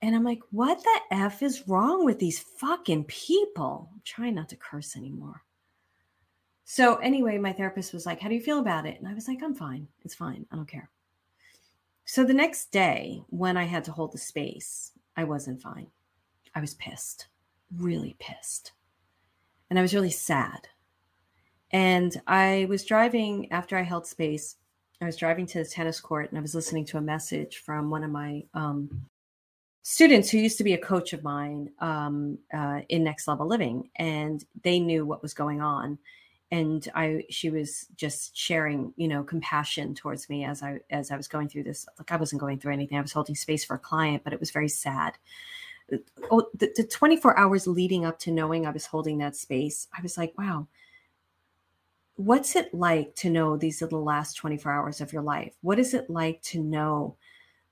And 0.00 0.14
I'm 0.14 0.24
like, 0.24 0.40
what 0.50 0.82
the 0.82 1.00
F 1.16 1.42
is 1.42 1.66
wrong 1.66 2.04
with 2.04 2.18
these 2.18 2.38
fucking 2.38 3.04
people? 3.04 3.90
I'm 3.92 4.00
trying 4.04 4.34
not 4.34 4.48
to 4.50 4.56
curse 4.56 4.96
anymore. 4.96 5.42
So, 6.64 6.96
anyway, 6.96 7.38
my 7.38 7.52
therapist 7.52 7.94
was 7.94 8.04
like, 8.04 8.20
How 8.20 8.28
do 8.28 8.34
you 8.34 8.42
feel 8.42 8.58
about 8.58 8.86
it? 8.86 8.98
And 8.98 9.08
I 9.08 9.14
was 9.14 9.26
like, 9.26 9.42
I'm 9.42 9.54
fine. 9.54 9.88
It's 10.04 10.14
fine. 10.14 10.44
I 10.52 10.56
don't 10.56 10.68
care. 10.68 10.90
So, 12.04 12.24
the 12.24 12.34
next 12.34 12.70
day, 12.70 13.22
when 13.30 13.56
I 13.56 13.64
had 13.64 13.84
to 13.84 13.92
hold 13.92 14.12
the 14.12 14.18
space, 14.18 14.92
I 15.16 15.24
wasn't 15.24 15.62
fine. 15.62 15.88
I 16.54 16.60
was 16.60 16.74
pissed, 16.74 17.28
really 17.74 18.16
pissed. 18.20 18.72
And 19.70 19.78
I 19.78 19.82
was 19.82 19.94
really 19.94 20.10
sad. 20.10 20.68
And 21.70 22.20
I 22.26 22.66
was 22.68 22.84
driving 22.84 23.50
after 23.50 23.76
I 23.76 23.82
held 23.82 24.06
space. 24.06 24.56
I 25.00 25.06
was 25.06 25.16
driving 25.16 25.46
to 25.46 25.58
the 25.58 25.68
tennis 25.68 26.00
court 26.00 26.28
and 26.30 26.38
I 26.38 26.42
was 26.42 26.54
listening 26.54 26.84
to 26.86 26.98
a 26.98 27.02
message 27.02 27.58
from 27.58 27.90
one 27.90 28.04
of 28.04 28.10
my 28.10 28.44
um, 28.54 29.06
students 29.90 30.28
who 30.28 30.36
used 30.36 30.58
to 30.58 30.64
be 30.64 30.74
a 30.74 30.78
coach 30.78 31.14
of 31.14 31.24
mine 31.24 31.70
um, 31.78 32.36
uh, 32.52 32.80
in 32.90 33.02
Next 33.02 33.26
Level 33.26 33.46
Living, 33.46 33.88
and 33.96 34.44
they 34.62 34.78
knew 34.78 35.06
what 35.06 35.22
was 35.22 35.32
going 35.32 35.62
on. 35.62 35.96
And 36.50 36.86
I, 36.94 37.24
she 37.30 37.48
was 37.48 37.86
just 37.96 38.36
sharing, 38.36 38.92
you 38.96 39.08
know, 39.08 39.22
compassion 39.22 39.94
towards 39.94 40.28
me 40.28 40.44
as 40.44 40.62
I 40.62 40.80
as 40.90 41.10
I 41.10 41.16
was 41.16 41.26
going 41.26 41.48
through 41.48 41.62
this. 41.62 41.86
Like 41.98 42.12
I 42.12 42.16
wasn't 42.16 42.42
going 42.42 42.58
through 42.58 42.74
anything; 42.74 42.98
I 42.98 43.00
was 43.00 43.12
holding 43.12 43.34
space 43.34 43.64
for 43.64 43.76
a 43.76 43.78
client, 43.78 44.24
but 44.24 44.34
it 44.34 44.40
was 44.40 44.50
very 44.50 44.68
sad. 44.68 45.14
Oh, 46.30 46.46
the, 46.54 46.70
the 46.76 46.84
24 46.84 47.38
hours 47.38 47.66
leading 47.66 48.04
up 48.04 48.18
to 48.20 48.30
knowing 48.30 48.66
I 48.66 48.70
was 48.70 48.84
holding 48.84 49.16
that 49.18 49.36
space, 49.36 49.88
I 49.96 50.02
was 50.02 50.18
like, 50.18 50.36
wow, 50.36 50.66
what's 52.16 52.56
it 52.56 52.74
like 52.74 53.14
to 53.16 53.30
know 53.30 53.56
these 53.56 53.80
are 53.80 53.86
the 53.86 53.96
last 53.96 54.34
24 54.34 54.70
hours 54.70 55.00
of 55.00 55.14
your 55.14 55.22
life? 55.22 55.54
What 55.62 55.78
is 55.78 55.94
it 55.94 56.10
like 56.10 56.42
to 56.42 56.62
know 56.62 57.16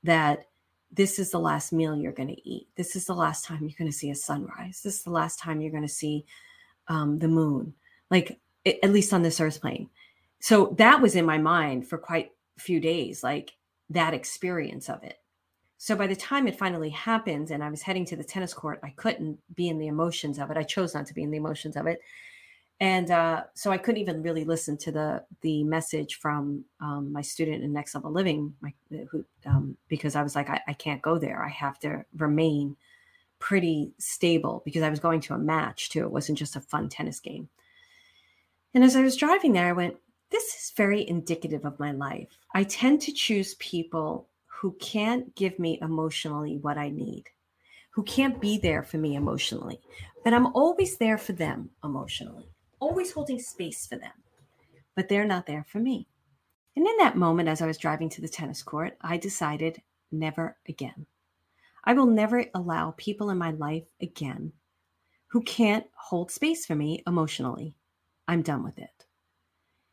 that 0.03 0.47
this 0.93 1.19
is 1.19 1.31
the 1.31 1.39
last 1.39 1.73
meal 1.73 1.97
you're 1.97 2.13
going 2.13 2.29
to 2.29 2.49
eat. 2.49 2.69
This 2.77 2.97
is 2.97 3.07
the 3.07 3.15
last 3.15 3.45
time 3.45 3.63
you're 3.63 3.79
going 3.79 3.91
to 3.91 3.97
see 3.97 4.11
a 4.11 4.15
sunrise. 4.15 4.81
This 4.83 4.97
is 4.97 5.03
the 5.03 5.11
last 5.11 5.39
time 5.39 5.61
you're 5.61 5.71
going 5.71 5.83
to 5.83 5.89
see 5.89 6.25
um, 6.89 7.19
the 7.19 7.29
moon, 7.29 7.75
like 8.11 8.39
it, 8.65 8.79
at 8.83 8.93
least 8.93 9.13
on 9.13 9.23
this 9.23 9.41
earth 9.41 9.61
plane. 9.61 9.91
So 10.41 10.75
that 10.79 11.01
was 11.01 11.17
in 11.17 11.25
my 11.25 11.39
mind 11.39 11.89
for 11.89 11.99
quite 11.99 12.33
a 12.57 12.61
few 12.61 12.81
days, 12.81 13.23
like 13.23 13.57
that 13.91 14.15
experience 14.15 14.89
of 14.89 15.03
it. 15.03 15.19
So 15.79 15.95
by 15.95 16.07
the 16.07 16.17
time 16.17 16.47
it 16.47 16.59
finally 16.59 16.91
happened 16.91 17.51
and 17.51 17.63
I 17.63 17.69
was 17.69 17.83
heading 17.83 18.05
to 18.07 18.17
the 18.17 18.25
tennis 18.25 18.55
court, 18.55 18.81
I 18.83 18.91
couldn't 18.91 19.39
be 19.55 19.69
in 19.69 19.79
the 19.79 19.89
emotions 19.89 20.39
of 20.39 20.51
it. 20.51 20.57
I 20.57 20.63
chose 20.63 20.95
not 20.95 21.07
to 21.07 21.15
be 21.15 21.23
in 21.23 21.31
the 21.31 21.37
emotions 21.37 21.77
of 21.77 21.87
it 21.87 22.01
and 22.79 23.11
uh, 23.11 23.45
so 23.55 23.71
I 23.71 23.79
couldn't 23.79 24.03
even 24.03 24.23
really 24.23 24.45
listen 24.45 24.77
to 24.79 24.93
the 24.93 25.25
the 25.41 25.65
message 25.65 26.17
from 26.17 26.65
um, 26.81 27.11
my 27.11 27.23
student 27.23 27.65
in 27.65 27.73
Next 27.73 27.95
Level 27.95 28.13
Living, 28.13 28.53
my, 28.61 28.75
who, 29.11 29.25
um, 29.47 29.79
because 29.89 30.15
I 30.15 30.23
was 30.23 30.35
like, 30.35 30.51
I, 30.51 30.61
I, 30.69 30.73
can't 30.75 31.01
go 31.01 31.19
there. 31.19 31.43
I 31.43 31.49
have 31.49 31.79
to 31.81 32.05
remain 32.17 32.77
pretty 33.39 33.95
stable 33.99 34.61
because 34.65 34.83
I 34.83 34.91
was 34.91 35.01
going 35.01 35.21
to 35.23 35.35
a 35.35 35.39
match 35.39 35.89
too. 35.89 36.03
It 36.03 36.11
wasn't 36.11 36.39
just 36.39 36.57
a 36.57 36.61
fun 36.61 36.91
tennis 36.91 37.19
game. 37.19 37.49
And 38.75 38.85
as 38.85 38.95
I 38.95 39.03
was 39.03 39.17
driving 39.17 39.55
there, 39.55 39.69
I 39.69 39.73
went, 39.73 39.97
"This 40.31 40.45
is 40.45 40.73
very 40.77 41.09
indicative 41.09 41.65
of 41.65 41.81
my 41.81 41.93
life. 41.93 42.29
I 42.55 42.65
tend 42.65 43.01
to 43.03 43.13
choose 43.13 43.55
people 43.55 44.29
who 44.45 44.77
can't 44.81 45.35
give 45.35 45.59
me 45.59 45.79
emotionally 45.81 46.59
what 46.59 46.77
I 46.77 46.91
need." 46.91 47.25
Who 47.93 48.03
can't 48.03 48.39
be 48.39 48.59
there 48.59 48.83
for 48.83 48.99
me 48.99 49.15
emotionally, 49.15 49.81
but 50.23 50.35
I'm 50.35 50.49
always 50.49 50.99
there 50.99 51.17
for 51.17 51.33
them 51.33 51.71
emotionally 51.83 52.51
always 52.81 53.13
holding 53.13 53.39
space 53.39 53.87
for 53.87 53.97
them, 53.97 54.13
but 54.95 55.09
they're 55.09 55.27
not 55.27 55.47
there 55.47 55.65
for 55.69 55.79
me. 55.79 56.09
And 56.77 56.87
in 56.87 56.97
that 56.99 57.17
moment, 57.17 57.49
as 57.49 57.63
I 57.63 57.67
was 57.67 57.79
driving 57.79 58.09
to 58.11 58.21
the 58.21 58.29
tennis 58.29 58.63
court, 58.63 58.97
I 59.01 59.17
decided 59.17 59.81
never 60.13 60.57
again. 60.69 61.07
I 61.85 61.95
will 61.95 62.07
never 62.07 62.45
allow 62.55 62.93
people 62.97 63.31
in 63.31 63.39
my 63.39 63.53
life 63.53 63.87
again 64.01 64.53
who 65.29 65.41
can't 65.43 65.87
hold 65.95 66.31
space 66.31 66.67
for 66.67 66.75
me 66.75 67.03
emotionally. 67.07 67.75
I'm 68.29 68.43
done 68.43 68.63
with 68.63 68.79
it. 68.79 69.07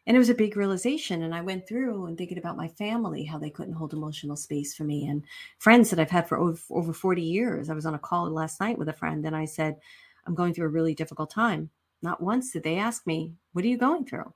And 0.06 0.18
it 0.18 0.20
was 0.20 0.30
a 0.30 0.36
big 0.36 0.58
realization. 0.58 1.24
And 1.24 1.34
I 1.34 1.42
went 1.42 1.68
through 1.68 2.08
and 2.08 2.18
thinking 2.18 2.38
about 2.38 2.58
my 2.58 2.68
family, 2.68 3.24
how 3.24 3.38
they 3.38 3.50
couldn't 3.50 3.75
hold 3.75 3.94
emotional 3.94 4.36
space 4.36 4.75
for 4.75 4.84
me, 4.84 5.08
and 5.08 5.24
friends 5.60 5.90
that 5.90 6.00
I've 6.00 6.10
had 6.10 6.28
for 6.28 6.38
over, 6.38 6.60
over 6.72 6.92
40 6.92 7.22
years. 7.22 7.70
I 7.70 7.74
was 7.74 7.86
on 7.86 7.94
a 7.94 8.00
call 8.00 8.30
last 8.30 8.60
night 8.60 8.78
with 8.78 8.90
a 8.90 8.94
friend 8.94 9.25
and 9.25 9.36
I 9.36 9.46
said, 9.46 9.78
I'm 10.25 10.36
going 10.36 10.54
through 10.54 10.66
a 10.66 10.70
really 10.70 10.94
difficult 10.94 11.30
time 11.30 11.70
Not 12.03 12.22
once 12.22 12.51
did 12.51 12.63
they 12.63 12.77
ask 12.77 13.07
me, 13.07 13.33
What 13.53 13.65
are 13.65 13.69
you 13.69 13.77
going 13.77 14.05
through? 14.05 14.33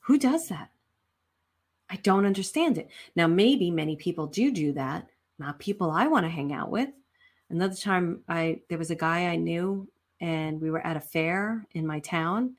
Who 0.00 0.18
does 0.18 0.48
that? 0.48 0.70
I 1.90 1.96
don't 1.96 2.26
understand 2.26 2.78
it. 2.78 2.88
Now, 3.14 3.26
maybe 3.26 3.70
many 3.70 3.96
people 3.96 4.26
do 4.26 4.50
do 4.50 4.72
that, 4.72 5.06
not 5.38 5.58
people 5.58 5.90
I 5.90 6.06
want 6.06 6.24
to 6.24 6.30
hang 6.30 6.52
out 6.52 6.70
with. 6.70 6.88
Another 7.50 7.76
time, 7.76 8.22
I 8.28 8.62
there 8.68 8.78
was 8.78 8.90
a 8.90 8.96
guy 8.96 9.26
I 9.26 9.36
knew, 9.36 9.86
and 10.20 10.60
we 10.60 10.70
were 10.70 10.84
at 10.84 10.96
a 10.96 11.00
fair 11.00 11.66
in 11.72 11.86
my 11.86 12.00
town, 12.00 12.56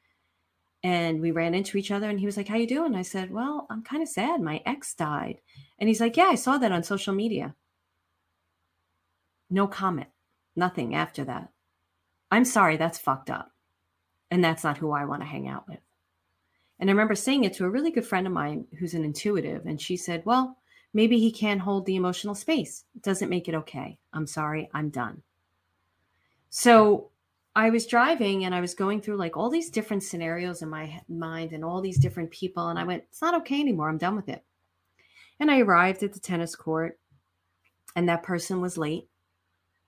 and 0.83 1.19
we 1.19 1.31
ran 1.31 1.55
into 1.55 1.77
each 1.77 1.89
other. 1.89 2.07
And 2.07 2.19
he 2.19 2.27
was 2.27 2.37
like, 2.37 2.47
"How 2.47 2.57
you 2.57 2.67
doing?" 2.67 2.95
I 2.95 3.01
said, 3.01 3.31
"Well, 3.31 3.65
I'm 3.71 3.83
kind 3.83 4.03
of 4.03 4.09
sad. 4.09 4.41
My 4.41 4.61
ex 4.65 4.93
died." 4.93 5.41
And 5.79 5.89
he's 5.89 5.99
like, 5.99 6.15
"Yeah, 6.15 6.27
I 6.27 6.35
saw 6.35 6.59
that 6.59 6.71
on 6.71 6.83
social 6.83 7.15
media." 7.15 7.55
No 9.49 9.67
comment, 9.67 10.09
nothing 10.55 10.93
after 10.93 11.25
that. 11.25 11.49
I'm 12.31 12.45
sorry, 12.45 12.77
that's 12.77 12.99
fucked 12.99 13.29
up, 13.29 13.51
and 14.35 14.43
that's 14.43 14.65
not 14.65 14.77
who 14.77 14.91
I 14.91 15.05
want 15.05 15.21
to 15.21 15.25
hang 15.25 15.47
out 15.47 15.65
with. 15.65 15.79
And 16.77 16.89
I 16.89 16.91
remember 16.91 17.15
saying 17.15 17.45
it 17.45 17.53
to 17.53 17.63
a 17.63 17.69
really 17.69 17.89
good 17.89 18.05
friend 18.05 18.27
of 18.27 18.33
mine 18.33 18.65
who's 18.77 18.93
an 18.93 19.05
intuitive, 19.05 19.65
and 19.65 19.79
she 19.79 19.95
said, 19.95 20.23
Well, 20.25 20.57
maybe 20.93 21.19
he 21.19 21.31
can't 21.31 21.61
hold 21.61 21.85
the 21.85 21.95
emotional 21.95 22.35
space. 22.35 22.83
It 22.97 23.01
doesn't 23.01 23.29
make 23.29 23.47
it 23.47 23.55
okay. 23.55 23.97
I'm 24.11 24.27
sorry, 24.27 24.69
I'm 24.73 24.89
done. 24.89 25.21
So 26.49 27.11
I 27.55 27.69
was 27.69 27.87
driving 27.87 28.43
and 28.43 28.53
I 28.53 28.59
was 28.59 28.73
going 28.73 28.99
through 28.99 29.15
like 29.15 29.37
all 29.37 29.49
these 29.49 29.69
different 29.69 30.03
scenarios 30.03 30.61
in 30.61 30.67
my 30.67 31.01
mind 31.07 31.53
and 31.53 31.63
all 31.63 31.79
these 31.79 31.97
different 31.97 32.31
people. 32.31 32.67
And 32.67 32.77
I 32.77 32.83
went, 32.83 33.05
It's 33.07 33.21
not 33.21 33.35
okay 33.35 33.61
anymore. 33.61 33.87
I'm 33.87 33.97
done 33.97 34.17
with 34.17 34.27
it. 34.27 34.43
And 35.39 35.49
I 35.49 35.61
arrived 35.61 36.03
at 36.03 36.11
the 36.11 36.19
tennis 36.19 36.57
court, 36.57 36.99
and 37.95 38.09
that 38.09 38.23
person 38.23 38.59
was 38.59 38.77
late. 38.77 39.07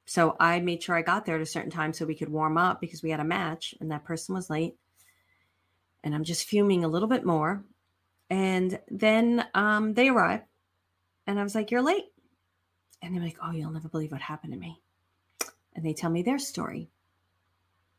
So 0.07 0.35
I 0.39 0.59
made 0.59 0.81
sure 0.81 0.95
I 0.95 1.03
got 1.03 1.25
there 1.25 1.35
at 1.35 1.41
a 1.41 1.45
certain 1.45 1.69
time 1.69 1.93
so 1.93 2.05
we 2.05 2.15
could 2.15 2.29
warm 2.29 2.57
up 2.57 2.81
because 2.81 3.03
we 3.03 3.11
had 3.11 3.19
a 3.19 3.25
match, 3.25 3.75
and 3.79 3.91
that 3.91 4.05
person 4.05 4.33
was 4.33 4.49
late 4.49 4.75
and 6.03 6.15
I'm 6.15 6.23
just 6.23 6.47
fuming 6.47 6.85
a 6.85 6.87
little 6.87 7.09
bit 7.09 7.25
more. 7.25 7.65
And 8.29 8.79
then 8.89 9.45
um, 9.53 9.93
they 9.93 10.07
arrive, 10.09 10.41
and 11.27 11.39
I 11.39 11.43
was 11.43 11.53
like, 11.53 11.69
"You're 11.69 11.81
late," 11.81 12.05
and 13.01 13.13
they're 13.13 13.23
like, 13.23 13.37
"Oh, 13.41 13.51
you'll 13.51 13.71
never 13.71 13.89
believe 13.89 14.11
what 14.11 14.21
happened 14.21 14.53
to 14.53 14.59
me," 14.59 14.81
and 15.75 15.85
they 15.85 15.93
tell 15.93 16.09
me 16.09 16.23
their 16.23 16.39
story, 16.39 16.89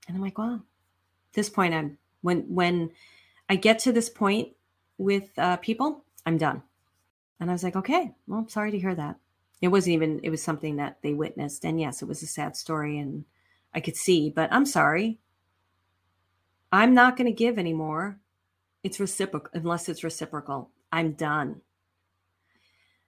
and 0.07 0.17
I'm 0.17 0.23
like, 0.23 0.39
"Wow." 0.39 0.55
At 0.57 1.35
this 1.35 1.51
point, 1.51 1.75
I'm 1.75 1.99
when 2.23 2.55
when 2.55 2.91
I 3.49 3.57
get 3.57 3.79
to 3.81 3.93
this 3.93 4.09
point 4.09 4.55
with 4.99 5.31
uh, 5.39 5.57
people, 5.59 6.05
I'm 6.27 6.39
done, 6.39 6.63
and 7.41 7.51
I 7.51 7.53
was 7.53 7.63
like, 7.63 7.77
"Okay, 7.77 8.15
well, 8.27 8.47
sorry 8.49 8.71
to 8.71 8.79
hear 8.79 8.95
that." 8.95 9.17
It 9.61 9.69
wasn't 9.69 9.95
even 9.95 10.21
it 10.23 10.31
was 10.31 10.43
something 10.43 10.77
that 10.77 10.99
they 11.03 11.15
witnessed, 11.15 11.65
and 11.65 11.81
yes, 11.81 12.03
it 12.03 12.09
was 12.09 12.23
a 12.23 12.27
sad 12.27 12.57
story, 12.57 12.99
and 12.99 13.25
I 13.75 13.81
could 13.81 13.97
see, 13.97 14.31
but 14.31 14.53
I'm 14.53 14.67
sorry. 14.67 15.19
I'm 16.71 16.95
not 16.95 17.17
going 17.17 17.27
to 17.27 17.33
give 17.33 17.59
anymore. 17.59 18.19
It's 18.83 19.01
reciprocal, 19.01 19.51
unless 19.55 19.89
it's 19.89 20.05
reciprocal. 20.05 20.71
I'm 20.93 21.13
done. 21.13 21.61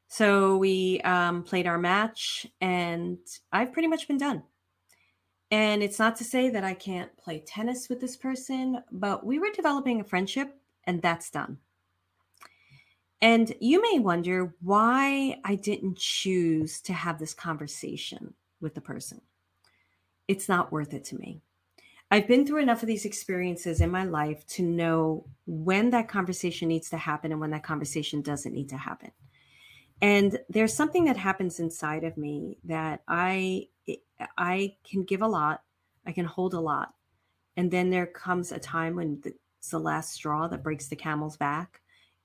So 0.08 0.56
we 0.56 1.00
um, 1.02 1.44
played 1.44 1.68
our 1.68 1.78
match, 1.78 2.46
and 2.60 3.18
I've 3.52 3.72
pretty 3.72 3.86
much 3.86 4.08
been 4.08 4.18
done. 4.18 4.42
And 5.52 5.82
it's 5.82 5.98
not 5.98 6.16
to 6.16 6.24
say 6.24 6.48
that 6.50 6.64
I 6.64 6.74
can't 6.74 7.16
play 7.16 7.40
tennis 7.40 7.88
with 7.88 8.00
this 8.00 8.16
person, 8.16 8.82
but 8.90 9.24
we 9.24 9.38
were 9.38 9.50
developing 9.54 10.00
a 10.00 10.04
friendship, 10.04 10.56
and 10.84 11.00
that's 11.00 11.30
done. 11.30 11.58
And 13.22 13.52
you 13.60 13.82
may 13.82 13.98
wonder 13.98 14.54
why 14.62 15.40
I 15.44 15.54
didn't 15.54 15.98
choose 15.98 16.80
to 16.82 16.92
have 16.92 17.18
this 17.18 17.34
conversation 17.34 18.34
with 18.60 18.74
the 18.74 18.80
person. 18.80 19.20
It's 20.26 20.48
not 20.48 20.72
worth 20.72 20.94
it 20.94 21.04
to 21.06 21.16
me. 21.16 21.42
I've 22.10 22.26
been 22.26 22.46
through 22.46 22.62
enough 22.62 22.82
of 22.82 22.88
these 22.88 23.04
experiences 23.04 23.80
in 23.80 23.90
my 23.90 24.04
life 24.04 24.44
to 24.48 24.62
know 24.62 25.26
when 25.46 25.90
that 25.90 26.08
conversation 26.08 26.68
needs 26.68 26.90
to 26.90 26.96
happen 26.96 27.30
and 27.30 27.40
when 27.40 27.50
that 27.50 27.62
conversation 27.62 28.20
doesn't 28.20 28.52
need 28.52 28.68
to 28.70 28.76
happen. 28.76 29.12
And 30.02 30.38
there's 30.48 30.74
something 30.74 31.04
that 31.04 31.16
happens 31.16 31.60
inside 31.60 32.04
of 32.04 32.16
me 32.16 32.58
that 32.64 33.02
I 33.06 33.68
eh, 33.86 33.96
I 34.36 34.76
can 34.88 35.04
give 35.04 35.22
a 35.22 35.26
lot, 35.26 35.62
I 36.06 36.12
can 36.12 36.24
hold 36.24 36.54
a 36.54 36.60
lot. 36.60 36.94
And 37.56 37.70
then 37.70 37.90
there 37.90 38.06
comes 38.06 38.50
a 38.50 38.58
time 38.58 38.96
when 38.96 39.20
it's 39.24 39.70
the 39.70 39.78
last 39.78 40.12
straw 40.12 40.48
that 40.48 40.62
breaks 40.62 40.88
the 40.88 40.96
camel's 40.96 41.36
back. 41.36 41.80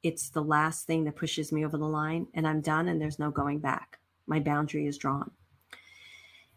It's 0.06 0.30
the 0.30 0.44
last 0.44 0.86
thing 0.86 1.04
that 1.06 1.16
pushes 1.16 1.52
me 1.52 1.66
over 1.66 1.80
the 1.80 1.88
line 1.88 2.28
and 2.36 2.48
I'm 2.48 2.62
done 2.62 2.90
and 2.90 3.02
there's 3.02 3.18
no 3.18 3.32
going 3.32 3.58
back. 3.58 3.98
My 4.28 4.40
boundary 4.40 4.86
is 4.86 5.00
drawn. 5.00 5.32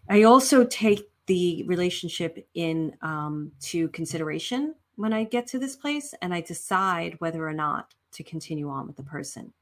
I 0.06 0.24
also 0.24 0.64
take 0.64 1.08
the 1.24 1.64
relationship 1.66 2.46
in 2.52 2.94
um, 3.00 3.52
to 3.61 3.88
consideration 3.88 4.74
when 4.96 5.14
I 5.14 5.24
get 5.24 5.46
to 5.46 5.58
this 5.58 5.76
place 5.76 6.12
and 6.20 6.34
I 6.34 6.42
decide 6.42 7.16
whether 7.20 7.48
or 7.48 7.54
not 7.54 7.94
to 8.12 8.22
continue 8.22 8.68
on 8.68 8.87
with 8.87 8.96
the 8.96 9.02
person. 9.02 9.54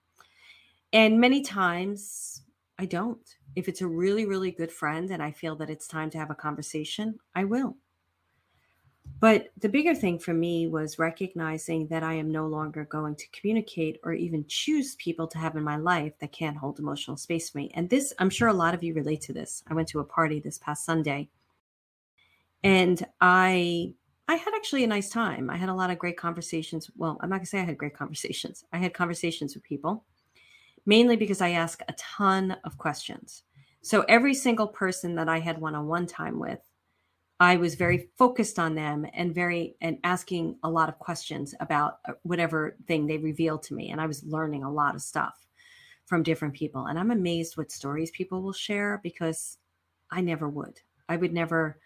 And 0.92 1.20
many 1.20 1.42
times 1.42 2.42
I 2.81 2.87
don't. 2.87 3.37
If 3.55 3.68
it's 3.68 3.83
a 3.83 3.87
really, 3.87 4.27
really 4.27 4.51
good 4.51 4.72
friend 4.72 5.12
and 5.12 5.22
I 5.22 5.31
feel 5.31 5.55
that 5.57 5.70
it's 5.70 5.87
time 5.87 6.11
to 6.11 6.18
have 6.18 6.31
a 6.31 6.35
conversation, 6.35 7.20
I 7.37 7.44
will. 7.44 7.77
But 9.19 9.49
the 9.59 9.69
bigger 9.69 9.95
thing 9.95 10.19
for 10.19 10.35
me 10.35 10.66
was 10.66 10.99
recognizing 10.99 11.87
that 11.88 12.03
I 12.03 12.14
am 12.14 12.31
no 12.31 12.47
longer 12.47 12.85
going 12.85 13.16
to 13.16 13.29
communicate 13.31 13.99
or 14.05 14.12
even 14.12 14.45
choose 14.47 14.95
people 14.97 15.27
to 15.29 15.38
have 15.38 15.57
in 15.57 15.64
my 15.64 15.77
life 15.77 16.12
that 16.21 16.33
can't 16.33 16.57
hold 16.57 16.79
emotional 16.79 17.16
space 17.16 17.49
for 17.49 17.59
me. 17.59 17.71
And 17.75 17.88
this, 17.88 18.12
I'm 18.19 18.31
sure 18.31 18.49
a 18.49 18.53
lot 18.53 18.75
of 18.75 18.83
you 18.83 18.92
relate 18.92 19.23
to 19.23 19.33
this. 19.33 19.62
I 19.69 19.75
went 19.75 19.88
to 19.88 20.01
a 20.01 20.05
party 20.05 20.38
this 20.38 20.59
past 20.59 20.85
Sunday 20.85 21.31
and 22.62 23.07
I 23.21 23.95
I 24.29 24.35
had 24.35 24.55
actually 24.57 24.83
a 24.83 24.88
nice 24.88 25.09
time. 25.09 25.49
I 25.51 25.57
had 25.57 25.69
a 25.69 25.75
lot 25.75 25.90
of 25.90 26.01
great 26.01 26.16
conversations. 26.16 26.90
Well, 26.97 27.16
I'm 27.21 27.31
not 27.31 27.37
gonna 27.37 27.47
say 27.47 27.61
I 27.61 27.64
had 27.64 27.79
great 27.79 27.97
conversations. 27.97 28.64
I 28.73 28.79
had 28.79 28.92
conversations 28.92 29.55
with 29.55 29.62
people, 29.62 30.05
mainly 30.85 31.16
because 31.16 31.40
I 31.40 31.51
ask 31.51 31.81
a 31.87 31.92
ton 31.92 32.57
of 32.64 32.77
questions. 32.77 33.45
So 33.83 34.03
every 34.09 34.35
single 34.35 34.66
person 34.66 35.14
that 35.14 35.29
I 35.29 35.38
had 35.38 35.61
one-on-one 35.61 36.07
time 36.07 36.40
with, 36.40 36.59
I 37.38 37.57
was 37.57 37.75
very 37.75 38.09
focused 38.16 38.59
on 38.59 38.75
them 38.75 39.07
and 39.12 39.35
very 39.35 39.77
and 39.81 39.99
asking 40.05 40.57
a 40.62 40.70
lot 40.70 40.88
of 40.88 40.99
questions 40.99 41.55
about 41.61 41.99
uh, 42.09 42.12
whatever 42.22 42.77
thing 42.87 43.07
they 43.07 43.18
revealed 43.18 43.62
to 43.64 43.75
me. 43.75 43.90
And 43.90 44.01
I 44.01 44.07
was 44.07 44.25
learning 44.25 44.64
a 44.64 44.72
lot 44.72 44.94
of 44.94 45.03
stuff 45.03 45.46
from 46.07 46.22
different 46.22 46.55
people. 46.55 46.87
And 46.87 46.99
I'm 46.99 47.11
amazed 47.11 47.57
what 47.57 47.70
stories 47.70 48.11
people 48.11 48.42
will 48.42 48.53
share 48.53 49.01
because 49.03 49.59
I 50.11 50.20
never 50.20 50.49
would. 50.49 50.81
I 51.09 51.16
would 51.16 51.33
never 51.33 51.79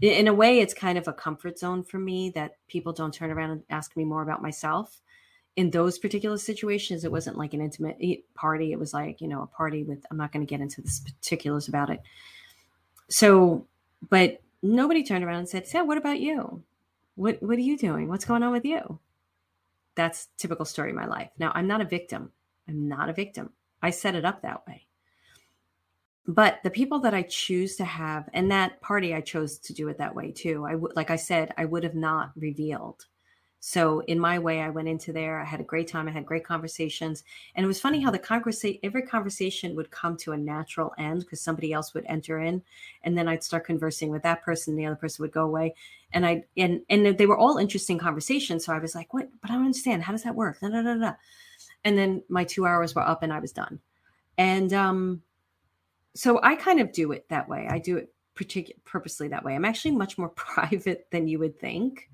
in 0.00 0.28
a 0.28 0.34
way 0.34 0.60
it's 0.60 0.74
kind 0.74 0.98
of 0.98 1.08
a 1.08 1.12
comfort 1.12 1.58
zone 1.58 1.82
for 1.82 1.98
me 1.98 2.30
that 2.30 2.52
people 2.68 2.92
don't 2.92 3.14
turn 3.14 3.30
around 3.30 3.50
and 3.50 3.62
ask 3.70 3.96
me 3.96 4.04
more 4.04 4.22
about 4.22 4.42
myself 4.42 5.00
in 5.56 5.70
those 5.70 5.98
particular 5.98 6.36
situations 6.36 7.02
it 7.02 7.10
wasn't 7.10 7.38
like 7.38 7.54
an 7.54 7.62
intimate 7.62 7.96
party 8.34 8.72
it 8.72 8.78
was 8.78 8.92
like 8.92 9.22
you 9.22 9.28
know 9.28 9.42
a 9.42 9.46
party 9.46 9.84
with 9.84 10.04
i'm 10.10 10.18
not 10.18 10.32
going 10.32 10.44
to 10.44 10.50
get 10.50 10.60
into 10.60 10.82
the 10.82 11.00
particulars 11.04 11.66
about 11.66 11.88
it 11.88 12.02
so 13.08 13.66
but 14.10 14.42
nobody 14.74 15.02
turned 15.02 15.24
around 15.24 15.38
and 15.38 15.48
said 15.48 15.66
sam 15.66 15.86
what 15.86 15.98
about 15.98 16.20
you? 16.20 16.62
What 17.14 17.42
what 17.42 17.58
are 17.58 17.62
you 17.62 17.76
doing? 17.76 18.08
What's 18.08 18.24
going 18.24 18.42
on 18.42 18.52
with 18.52 18.64
you? 18.64 18.98
That's 19.94 20.28
typical 20.36 20.64
story 20.64 20.90
of 20.90 20.96
my 20.96 21.06
life. 21.06 21.30
Now 21.38 21.52
i'm 21.54 21.66
not 21.66 21.80
a 21.80 21.86
victim. 21.86 22.32
I'm 22.68 22.88
not 22.88 23.08
a 23.08 23.14
victim. 23.14 23.50
I 23.82 23.90
set 23.90 24.14
it 24.14 24.24
up 24.24 24.42
that 24.42 24.66
way. 24.66 24.86
But 26.26 26.58
the 26.64 26.70
people 26.70 26.98
that 27.00 27.14
I 27.14 27.22
choose 27.22 27.76
to 27.76 27.84
have, 27.84 28.28
and 28.32 28.50
that 28.50 28.80
party 28.80 29.14
I 29.14 29.20
chose 29.20 29.58
to 29.58 29.72
do 29.72 29.88
it 29.88 29.98
that 29.98 30.14
way 30.14 30.32
too. 30.32 30.66
I 30.66 30.74
would, 30.74 30.96
like 30.96 31.10
I 31.10 31.16
said, 31.16 31.54
I 31.56 31.66
would 31.66 31.84
have 31.84 31.94
not 31.94 32.32
revealed. 32.34 33.06
So 33.68 33.98
in 34.02 34.20
my 34.20 34.38
way, 34.38 34.60
I 34.60 34.70
went 34.70 34.86
into 34.86 35.12
there. 35.12 35.40
I 35.40 35.44
had 35.44 35.58
a 35.58 35.64
great 35.64 35.88
time. 35.88 36.06
I 36.06 36.12
had 36.12 36.24
great 36.24 36.44
conversations, 36.44 37.24
and 37.56 37.64
it 37.64 37.66
was 37.66 37.80
funny 37.80 38.00
how 38.00 38.12
the 38.12 38.18
conversation, 38.20 38.78
every 38.84 39.02
conversation 39.02 39.74
would 39.74 39.90
come 39.90 40.16
to 40.18 40.30
a 40.30 40.36
natural 40.36 40.94
end 40.98 41.22
because 41.22 41.40
somebody 41.40 41.72
else 41.72 41.92
would 41.92 42.04
enter 42.06 42.38
in, 42.38 42.62
and 43.02 43.18
then 43.18 43.26
I'd 43.26 43.42
start 43.42 43.66
conversing 43.66 44.10
with 44.10 44.22
that 44.22 44.44
person. 44.44 44.76
The 44.76 44.86
other 44.86 44.94
person 44.94 45.24
would 45.24 45.32
go 45.32 45.46
away, 45.46 45.74
and 46.12 46.24
I 46.24 46.44
and 46.56 46.82
and 46.88 47.18
they 47.18 47.26
were 47.26 47.36
all 47.36 47.58
interesting 47.58 47.98
conversations. 47.98 48.64
So 48.64 48.72
I 48.72 48.78
was 48.78 48.94
like, 48.94 49.12
"What? 49.12 49.28
But 49.42 49.50
I 49.50 49.54
don't 49.54 49.64
understand. 49.64 50.04
How 50.04 50.12
does 50.12 50.22
that 50.22 50.36
work?" 50.36 50.60
Da, 50.60 50.68
da, 50.68 50.82
da, 50.82 50.94
da. 50.94 51.12
And 51.82 51.98
then 51.98 52.22
my 52.28 52.44
two 52.44 52.66
hours 52.66 52.94
were 52.94 53.02
up, 53.02 53.24
and 53.24 53.32
I 53.32 53.40
was 53.40 53.50
done. 53.50 53.80
And 54.38 54.72
um, 54.72 55.22
so 56.14 56.38
I 56.40 56.54
kind 56.54 56.78
of 56.78 56.92
do 56.92 57.10
it 57.10 57.28
that 57.30 57.48
way. 57.48 57.66
I 57.68 57.80
do 57.80 57.96
it 57.96 58.14
particular 58.36 58.80
purposely 58.84 59.26
that 59.26 59.42
way. 59.42 59.56
I'm 59.56 59.64
actually 59.64 59.96
much 59.96 60.18
more 60.18 60.28
private 60.36 61.08
than 61.10 61.26
you 61.26 61.40
would 61.40 61.58
think. 61.58 62.08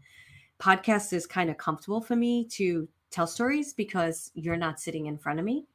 Podcast 0.63 1.13
is 1.13 1.27
kind 1.27 1.51
of 1.51 1.59
comfortable 1.59 2.01
for 2.01 2.15
me 2.15 2.45
to 2.51 2.89
tell 3.11 3.27
stories 3.27 3.75
because 3.75 4.31
you're 4.35 4.57
not 4.57 4.79
sitting 4.79 5.07
in 5.07 5.19
front 5.19 5.41
of 5.41 5.45
me. 5.45 5.67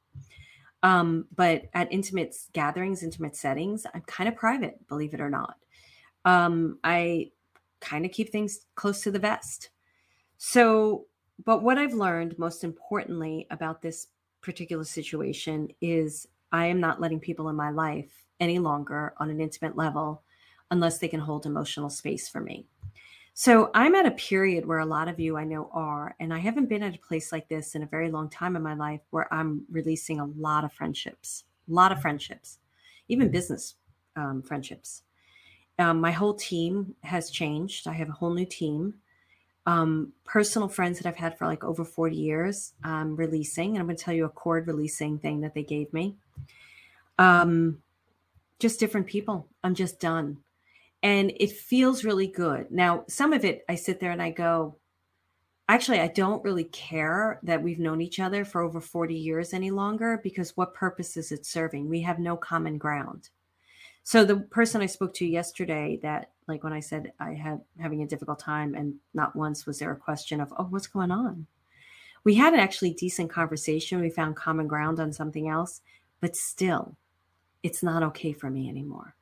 Um, 0.82 1.26
but 1.36 1.64
at 1.74 1.92
intimate 1.92 2.38
gatherings, 2.54 3.04
intimate 3.04 3.36
settings, 3.36 3.86
I'm 3.94 4.02
kind 4.02 4.30
of 4.30 4.38
private, 4.38 4.88
believe 4.88 5.14
it 5.14 5.20
or 5.20 5.30
not. 5.30 5.58
Um, 6.24 6.80
I 6.86 7.32
kind 7.82 8.06
of 8.06 8.14
keep 8.14 8.32
things 8.32 8.66
close 8.76 9.02
to 9.02 9.12
the 9.12 9.20
vest. 9.20 9.72
So, 10.38 11.08
but 11.44 11.64
what 11.64 11.78
I've 11.78 11.94
learned 11.94 12.40
most 12.40 12.64
importantly 12.64 13.46
about 13.52 13.82
this 13.82 14.08
particular 14.40 14.86
situation 14.86 15.68
is 15.82 16.28
I 16.54 16.68
am 16.68 16.80
not 16.80 17.02
letting 17.02 17.20
people 17.20 17.50
in 17.50 17.58
my 17.58 17.72
life 17.72 18.26
any 18.40 18.58
longer 18.58 19.14
on 19.18 19.30
an 19.30 19.42
intimate 19.42 19.76
level 19.76 20.24
unless 20.72 21.00
they 21.00 21.10
can 21.10 21.20
hold 21.20 21.46
emotional 21.46 21.90
space 21.90 22.30
for 22.30 22.40
me. 22.40 22.68
So 23.40 23.70
I'm 23.76 23.94
at 23.94 24.08
a 24.08 24.12
period 24.12 24.66
where 24.66 24.80
a 24.80 24.86
lot 24.88 25.08
of 25.08 25.20
you 25.20 25.38
I 25.38 25.44
know 25.44 25.70
are, 25.72 26.16
and 26.20 26.34
I 26.34 26.40
haven't 26.40 26.70
been 26.70 26.82
at 26.82 26.96
a 26.96 27.08
place 27.08 27.32
like 27.32 27.48
this 27.48 27.76
in 27.76 27.84
a 27.84 27.86
very 27.86 28.10
long 28.10 28.32
time 28.32 28.56
in 28.56 28.64
my 28.64 28.74
life 28.74 29.02
where 29.12 29.32
I'm 29.32 29.64
releasing 29.70 30.20
a 30.20 30.26
lot 30.26 30.64
of 30.64 30.74
friendships, 30.74 31.44
a 31.70 31.72
lot 31.72 31.92
of 31.92 32.02
friendships, 32.02 32.58
even 33.10 33.30
business 33.30 33.76
um, 34.16 34.42
friendships. 34.42 35.04
Um, 35.78 36.02
my 36.02 36.10
whole 36.10 36.34
team 36.34 36.96
has 37.04 37.30
changed. 37.30 37.88
I 37.88 37.94
have 37.94 38.10
a 38.10 38.14
whole 38.14 38.34
new 38.34 38.44
team. 38.44 38.96
Um, 39.68 40.14
personal 40.26 40.68
friends 40.68 40.98
that 40.98 41.08
I've 41.08 41.16
had 41.16 41.38
for 41.38 41.46
like 41.46 41.64
over 41.64 41.86
40 41.86 42.16
years, 42.16 42.74
releasing, 42.84 43.76
and 43.76 43.78
I'm 43.78 43.86
going 43.86 43.98
to 43.98 44.04
tell 44.04 44.16
you 44.16 44.26
a 44.26 44.30
cord 44.30 44.66
releasing 44.66 45.20
thing 45.20 45.42
that 45.42 45.54
they 45.54 45.62
gave 45.62 45.94
me. 45.94 46.16
Um, 47.20 47.84
just 48.58 48.80
different 48.80 49.06
people. 49.06 49.48
I'm 49.64 49.76
just 49.76 50.00
done 50.00 50.40
and 51.04 51.32
it 51.38 51.52
feels 51.52 52.04
really 52.04 52.28
good. 52.28 52.72
Now, 52.72 53.06
some 53.08 53.34
of 53.34 53.46
it, 53.46 53.64
I 53.70 53.76
sit 53.76 54.00
there 54.00 54.12
and 54.12 54.22
I 54.22 54.32
go, 54.32 54.78
actually, 55.70 56.00
I 56.00 56.08
don't 56.08 56.44
really 56.44 56.64
care 56.66 57.40
that 57.44 57.62
we've 57.62 57.80
known 57.80 58.02
each 58.02 58.20
other 58.20 58.46
for 58.46 58.62
over 58.62 58.82
40 58.82 59.14
years 59.14 59.54
any 59.54 59.72
longer 59.72 60.20
because 60.24 60.58
what 60.58 60.74
purpose 60.74 61.18
is 61.18 61.32
it 61.32 61.46
serving? 61.46 61.88
We 61.88 62.02
have 62.02 62.20
no 62.20 62.36
common 62.36 62.78
ground. 62.78 63.30
So 64.04 64.24
the 64.24 64.38
person 64.38 64.82
I 64.82 64.86
spoke 64.86 65.14
to 65.16 65.26
yesterday 65.26 66.00
that 66.02 66.32
like 66.48 66.64
when 66.64 66.72
I 66.72 66.80
said 66.80 67.12
I 67.20 67.34
had 67.34 67.60
having 67.78 68.04
a 68.04 68.08
difficult 68.08 68.40
time 68.40 68.74
and 68.74 68.96
not 69.14 69.36
once 69.36 69.66
was 69.66 69.80
there 69.80 69.92
a 69.92 69.98
question 69.98 70.40
of, 70.40 70.54
"Oh, 70.58 70.64
what's 70.64 70.88
going 70.88 71.12
on?" 71.12 71.46
We 72.24 72.36
had 72.36 72.54
an 72.54 72.60
actually 72.62 72.94
decent 72.94 73.30
conversation. 73.30 74.00
We 74.00 74.10
found 74.10 74.38
common 74.38 74.66
ground 74.68 75.02
on 75.02 75.12
something 75.12 75.50
else, 75.50 75.82
but 76.22 76.38
still 76.38 76.96
it's 77.64 77.84
not 77.84 78.02
okay 78.04 78.32
for 78.32 78.50
me 78.50 78.70
anymore. 78.70 79.16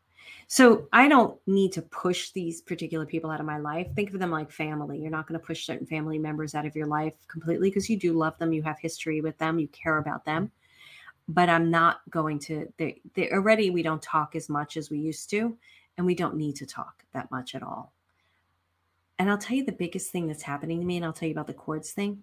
So 0.47 0.88
I 0.93 1.07
don't 1.07 1.39
need 1.47 1.71
to 1.73 1.81
push 1.81 2.29
these 2.29 2.61
particular 2.61 3.05
people 3.05 3.31
out 3.31 3.39
of 3.39 3.45
my 3.45 3.57
life. 3.57 3.88
Think 3.95 4.13
of 4.13 4.19
them 4.19 4.31
like 4.31 4.51
family. 4.51 4.99
You're 4.99 5.09
not 5.09 5.27
going 5.27 5.39
to 5.39 5.45
push 5.45 5.65
certain 5.65 5.88
family 5.88 6.19
members 6.19 6.53
out 6.53 6.65
of 6.65 6.75
your 6.75 6.88
life 6.88 7.13
completely 7.27 7.69
because 7.69 7.89
you 7.89 7.97
do 7.97 8.13
love 8.13 8.38
them, 8.38 8.53
you 8.53 8.61
have 8.63 8.79
history 8.79 9.21
with 9.21 9.38
them, 9.38 9.57
you 9.59 9.67
care 9.69 9.97
about 9.97 10.25
them. 10.25 10.51
But 11.27 11.49
I'm 11.49 11.71
not 11.71 12.01
going 12.11 12.38
to. 12.39 12.71
They, 12.77 13.01
they 13.15 13.31
already 13.31 13.71
we 13.71 13.81
don't 13.81 14.01
talk 14.01 14.35
as 14.35 14.47
much 14.47 14.77
as 14.77 14.91
we 14.91 14.99
used 14.99 15.29
to, 15.31 15.57
and 15.97 16.05
we 16.05 16.13
don't 16.13 16.35
need 16.35 16.55
to 16.57 16.67
talk 16.67 17.03
that 17.13 17.31
much 17.31 17.55
at 17.55 17.63
all. 17.63 17.91
And 19.17 19.29
I'll 19.29 19.38
tell 19.38 19.57
you 19.57 19.65
the 19.65 19.71
biggest 19.71 20.11
thing 20.11 20.27
that's 20.27 20.43
happening 20.43 20.79
to 20.79 20.85
me, 20.85 20.97
and 20.97 21.05
I'll 21.05 21.13
tell 21.13 21.27
you 21.27 21.33
about 21.33 21.47
the 21.47 21.53
cords 21.53 21.91
thing. 21.91 22.21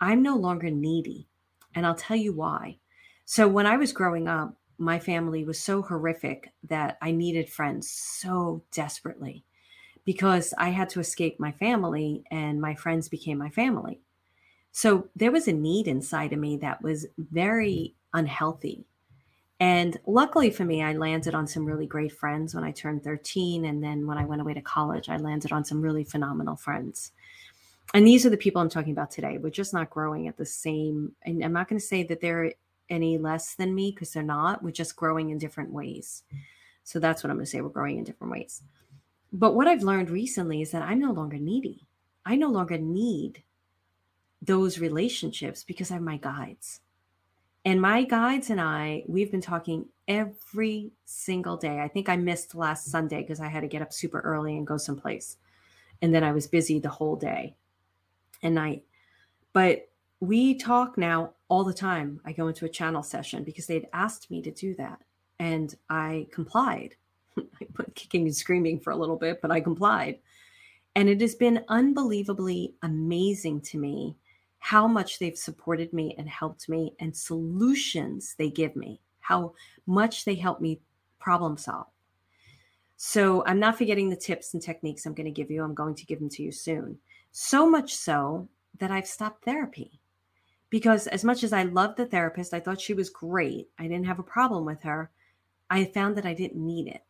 I'm 0.00 0.22
no 0.22 0.34
longer 0.34 0.70
needy, 0.70 1.28
and 1.76 1.86
I'll 1.86 1.94
tell 1.94 2.16
you 2.16 2.32
why. 2.32 2.78
So 3.24 3.46
when 3.46 3.66
I 3.66 3.76
was 3.76 3.92
growing 3.92 4.26
up, 4.26 4.56
my 4.80 4.98
family 4.98 5.44
was 5.44 5.60
so 5.60 5.82
horrific 5.82 6.52
that 6.64 6.96
I 7.02 7.10
needed 7.10 7.50
friends 7.50 7.90
so 7.90 8.62
desperately 8.72 9.44
because 10.06 10.54
I 10.56 10.70
had 10.70 10.88
to 10.90 11.00
escape 11.00 11.38
my 11.38 11.52
family 11.52 12.24
and 12.30 12.60
my 12.60 12.74
friends 12.74 13.08
became 13.08 13.36
my 13.36 13.50
family. 13.50 14.00
So 14.72 15.08
there 15.14 15.30
was 15.30 15.48
a 15.48 15.52
need 15.52 15.86
inside 15.86 16.32
of 16.32 16.38
me 16.38 16.56
that 16.58 16.80
was 16.82 17.06
very 17.18 17.94
unhealthy. 18.14 18.86
And 19.60 19.98
luckily 20.06 20.50
for 20.50 20.64
me, 20.64 20.82
I 20.82 20.94
landed 20.94 21.34
on 21.34 21.46
some 21.46 21.66
really 21.66 21.86
great 21.86 22.12
friends 22.12 22.54
when 22.54 22.64
I 22.64 22.70
turned 22.70 23.04
13. 23.04 23.66
And 23.66 23.84
then 23.84 24.06
when 24.06 24.16
I 24.16 24.24
went 24.24 24.40
away 24.40 24.54
to 24.54 24.62
college, 24.62 25.10
I 25.10 25.18
landed 25.18 25.52
on 25.52 25.64
some 25.64 25.82
really 25.82 26.04
phenomenal 26.04 26.56
friends. 26.56 27.12
And 27.92 28.06
these 28.06 28.24
are 28.24 28.30
the 28.30 28.38
people 28.38 28.62
I'm 28.62 28.70
talking 28.70 28.92
about 28.92 29.10
today. 29.10 29.36
We're 29.36 29.50
just 29.50 29.74
not 29.74 29.90
growing 29.90 30.28
at 30.28 30.38
the 30.38 30.46
same. 30.46 31.12
And 31.22 31.44
I'm 31.44 31.52
not 31.52 31.68
going 31.68 31.78
to 31.78 31.86
say 31.86 32.02
that 32.04 32.22
they're 32.22 32.54
any 32.90 33.18
less 33.18 33.54
than 33.54 33.74
me 33.74 33.90
because 33.90 34.12
they're 34.12 34.22
not. 34.22 34.62
We're 34.62 34.70
just 34.70 34.96
growing 34.96 35.30
in 35.30 35.38
different 35.38 35.72
ways. 35.72 36.22
So 36.84 36.98
that's 36.98 37.22
what 37.22 37.30
I'm 37.30 37.36
going 37.36 37.46
to 37.46 37.50
say. 37.50 37.60
We're 37.60 37.68
growing 37.68 37.98
in 37.98 38.04
different 38.04 38.32
ways. 38.32 38.62
But 39.32 39.54
what 39.54 39.68
I've 39.68 39.82
learned 39.82 40.10
recently 40.10 40.60
is 40.60 40.72
that 40.72 40.82
I'm 40.82 40.98
no 40.98 41.12
longer 41.12 41.38
needy. 41.38 41.86
I 42.26 42.36
no 42.36 42.48
longer 42.48 42.78
need 42.78 43.42
those 44.42 44.78
relationships 44.78 45.62
because 45.62 45.90
I 45.90 45.94
have 45.94 46.02
my 46.02 46.16
guides. 46.16 46.80
And 47.64 47.80
my 47.80 48.04
guides 48.04 48.50
and 48.50 48.60
I, 48.60 49.04
we've 49.06 49.30
been 49.30 49.42
talking 49.42 49.86
every 50.08 50.92
single 51.04 51.56
day. 51.56 51.80
I 51.80 51.88
think 51.88 52.08
I 52.08 52.16
missed 52.16 52.54
last 52.54 52.86
Sunday 52.86 53.20
because 53.20 53.40
I 53.40 53.48
had 53.48 53.60
to 53.60 53.68
get 53.68 53.82
up 53.82 53.92
super 53.92 54.20
early 54.20 54.56
and 54.56 54.66
go 54.66 54.78
someplace. 54.78 55.36
And 56.02 56.14
then 56.14 56.24
I 56.24 56.32
was 56.32 56.46
busy 56.46 56.78
the 56.78 56.88
whole 56.88 57.16
day 57.16 57.54
and 58.42 58.54
night. 58.54 58.84
But 59.52 59.88
we 60.20 60.54
talk 60.54 60.96
now 60.96 61.34
all 61.50 61.64
the 61.64 61.74
time. 61.74 62.20
I 62.24 62.32
go 62.32 62.48
into 62.48 62.64
a 62.64 62.70
channel 62.70 63.02
session 63.02 63.44
because 63.44 63.66
they'd 63.66 63.88
asked 63.92 64.30
me 64.30 64.40
to 64.42 64.50
do 64.50 64.74
that. 64.76 65.02
And 65.38 65.74
I 65.90 66.28
complied. 66.32 66.94
I 67.38 67.66
put 67.74 67.94
kicking 67.94 68.22
and 68.22 68.34
screaming 68.34 68.80
for 68.80 68.92
a 68.92 68.96
little 68.96 69.16
bit, 69.16 69.42
but 69.42 69.50
I 69.50 69.60
complied. 69.60 70.20
And 70.94 71.08
it 71.08 71.20
has 71.20 71.34
been 71.34 71.64
unbelievably 71.68 72.74
amazing 72.82 73.60
to 73.62 73.78
me 73.78 74.16
how 74.58 74.86
much 74.86 75.18
they've 75.18 75.36
supported 75.36 75.92
me 75.92 76.14
and 76.18 76.28
helped 76.28 76.68
me 76.68 76.94
and 77.00 77.16
solutions 77.16 78.34
they 78.38 78.50
give 78.50 78.76
me, 78.76 79.00
how 79.20 79.54
much 79.86 80.24
they 80.24 80.34
help 80.34 80.60
me 80.60 80.80
problem 81.18 81.56
solve. 81.56 81.86
So 82.96 83.42
I'm 83.46 83.58
not 83.58 83.78
forgetting 83.78 84.10
the 84.10 84.16
tips 84.16 84.52
and 84.52 84.62
techniques 84.62 85.06
I'm 85.06 85.14
going 85.14 85.24
to 85.24 85.30
give 85.30 85.50
you. 85.50 85.64
I'm 85.64 85.74
going 85.74 85.94
to 85.94 86.06
give 86.06 86.18
them 86.18 86.28
to 86.30 86.42
you 86.42 86.52
soon. 86.52 86.98
So 87.32 87.68
much 87.68 87.94
so 87.94 88.48
that 88.78 88.90
I've 88.90 89.06
stopped 89.06 89.44
therapy 89.44 89.99
because 90.70 91.08
as 91.08 91.24
much 91.24 91.42
as 91.42 91.52
I 91.52 91.64
loved 91.64 91.96
the 91.96 92.06
therapist, 92.06 92.54
I 92.54 92.60
thought 92.60 92.80
she 92.80 92.94
was 92.94 93.10
great. 93.10 93.68
I 93.78 93.82
didn't 93.82 94.06
have 94.06 94.20
a 94.20 94.24
problem 94.24 94.64
with 94.64 94.82
her. 94.82 95.10
I 95.68 95.84
found 95.84 96.16
that 96.16 96.26
I 96.26 96.32
didn't 96.32 96.64
need 96.64 96.86
it. 96.86 97.02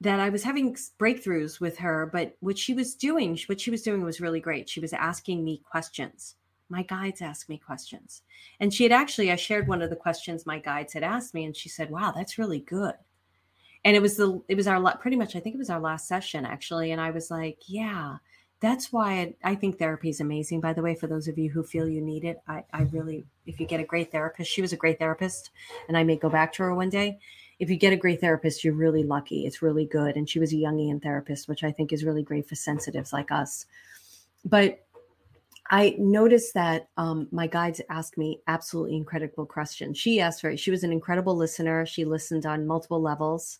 That 0.00 0.20
I 0.20 0.28
was 0.28 0.42
having 0.42 0.76
breakthroughs 0.98 1.60
with 1.60 1.78
her, 1.78 2.08
but 2.12 2.36
what 2.40 2.58
she 2.58 2.74
was 2.74 2.94
doing, 2.94 3.38
what 3.46 3.60
she 3.60 3.70
was 3.70 3.82
doing 3.82 4.02
was 4.02 4.20
really 4.20 4.40
great. 4.40 4.68
She 4.68 4.80
was 4.80 4.92
asking 4.92 5.44
me 5.44 5.62
questions. 5.64 6.36
My 6.68 6.82
guides 6.82 7.22
asked 7.22 7.48
me 7.48 7.58
questions. 7.58 8.22
And 8.60 8.72
she 8.72 8.82
had 8.82 8.92
actually, 8.92 9.30
I 9.30 9.36
shared 9.36 9.68
one 9.68 9.82
of 9.82 9.90
the 9.90 9.96
questions 9.96 10.44
my 10.44 10.58
guides 10.58 10.92
had 10.92 11.02
asked 11.02 11.34
me, 11.34 11.44
and 11.44 11.56
she 11.56 11.68
said, 11.68 11.90
Wow, 11.90 12.12
that's 12.12 12.38
really 12.38 12.60
good. 12.60 12.94
And 13.84 13.96
it 13.96 14.02
was 14.02 14.16
the, 14.16 14.42
it 14.48 14.56
was 14.56 14.66
our, 14.66 14.96
pretty 14.98 15.16
much, 15.16 15.36
I 15.36 15.40
think 15.40 15.54
it 15.54 15.58
was 15.58 15.70
our 15.70 15.80
last 15.80 16.08
session 16.08 16.44
actually. 16.46 16.92
And 16.92 17.00
I 17.00 17.10
was 17.10 17.30
like, 17.30 17.58
Yeah, 17.66 18.16
that's 18.62 18.92
why 18.92 19.34
I, 19.42 19.56
think 19.56 19.76
therapy 19.76 20.08
is 20.08 20.20
amazing. 20.20 20.60
By 20.60 20.72
the 20.72 20.82
way, 20.82 20.94
for 20.94 21.08
those 21.08 21.26
of 21.26 21.36
you 21.36 21.50
who 21.50 21.64
feel 21.64 21.88
you 21.88 22.00
need 22.00 22.24
it, 22.24 22.40
I, 22.46 22.62
I 22.72 22.82
really, 22.82 23.26
if 23.44 23.58
you 23.58 23.66
get 23.66 23.80
a 23.80 23.84
great 23.84 24.12
therapist, 24.12 24.48
she 24.48 24.62
was 24.62 24.72
a 24.72 24.76
great 24.76 25.00
therapist, 25.00 25.50
and 25.88 25.96
I 25.98 26.04
may 26.04 26.16
go 26.16 26.30
back 26.30 26.52
to 26.54 26.62
her 26.62 26.74
one 26.74 26.88
day. 26.88 27.18
If 27.58 27.68
you 27.68 27.76
get 27.76 27.92
a 27.92 27.96
great 27.96 28.20
therapist, 28.20 28.62
you're 28.62 28.74
really 28.74 29.02
lucky. 29.02 29.46
It's 29.46 29.62
really 29.62 29.84
good. 29.84 30.16
And 30.16 30.30
she 30.30 30.38
was 30.38 30.52
a 30.52 30.56
Jungian 30.56 31.02
therapist, 31.02 31.48
which 31.48 31.64
I 31.64 31.72
think 31.72 31.92
is 31.92 32.04
really 32.04 32.22
great 32.22 32.48
for 32.48 32.54
sensitives 32.54 33.12
like 33.12 33.32
us. 33.32 33.66
But 34.44 34.84
I 35.68 35.96
noticed 35.98 36.54
that 36.54 36.88
um, 36.96 37.26
my 37.32 37.48
guides 37.48 37.80
asked 37.90 38.16
me 38.16 38.42
absolutely 38.46 38.96
incredible 38.96 39.44
questions. 39.44 39.98
She 39.98 40.20
asked 40.20 40.40
her, 40.42 40.56
she 40.56 40.70
was 40.70 40.84
an 40.84 40.92
incredible 40.92 41.36
listener. 41.36 41.84
She 41.84 42.04
listened 42.04 42.46
on 42.46 42.66
multiple 42.66 43.02
levels 43.02 43.58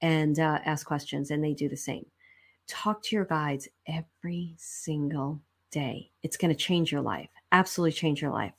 and 0.00 0.38
uh, 0.38 0.60
asked 0.64 0.86
questions, 0.86 1.32
and 1.32 1.42
they 1.42 1.52
do 1.52 1.68
the 1.68 1.76
same 1.76 2.06
talk 2.70 3.02
to 3.02 3.16
your 3.16 3.24
guides 3.24 3.68
every 3.86 4.54
single 4.56 5.40
day. 5.70 6.10
It's 6.22 6.36
going 6.36 6.52
to 6.52 6.58
change 6.58 6.92
your 6.92 7.00
life, 7.00 7.28
absolutely 7.52 7.92
change 7.92 8.22
your 8.22 8.30
life. 8.30 8.54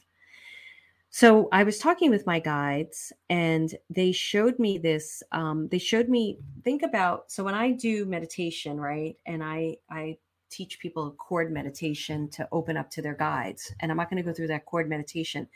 So 1.13 1.49
I 1.51 1.63
was 1.63 1.77
talking 1.77 2.09
with 2.09 2.25
my 2.25 2.39
guides, 2.39 3.11
and 3.29 3.75
they 3.89 4.13
showed 4.13 4.57
me 4.59 4.77
this. 4.77 5.21
Um, 5.33 5.67
they 5.67 5.77
showed 5.77 6.07
me 6.07 6.37
think 6.63 6.83
about 6.83 7.29
so 7.29 7.43
when 7.43 7.53
I 7.53 7.71
do 7.71 8.05
meditation, 8.05 8.79
right, 8.79 9.17
and 9.25 9.43
I 9.43 9.77
I 9.89 10.17
teach 10.49 10.79
people 10.79 11.07
a 11.07 11.11
cord 11.11 11.51
meditation 11.51 12.29
to 12.29 12.47
open 12.53 12.77
up 12.77 12.89
to 12.91 13.01
their 13.01 13.15
guides, 13.15 13.73
and 13.81 13.91
I'm 13.91 13.97
not 13.97 14.09
going 14.09 14.23
to 14.23 14.29
go 14.29 14.33
through 14.33 14.47
that 14.47 14.65
cord 14.65 14.87
meditation, 14.87 15.49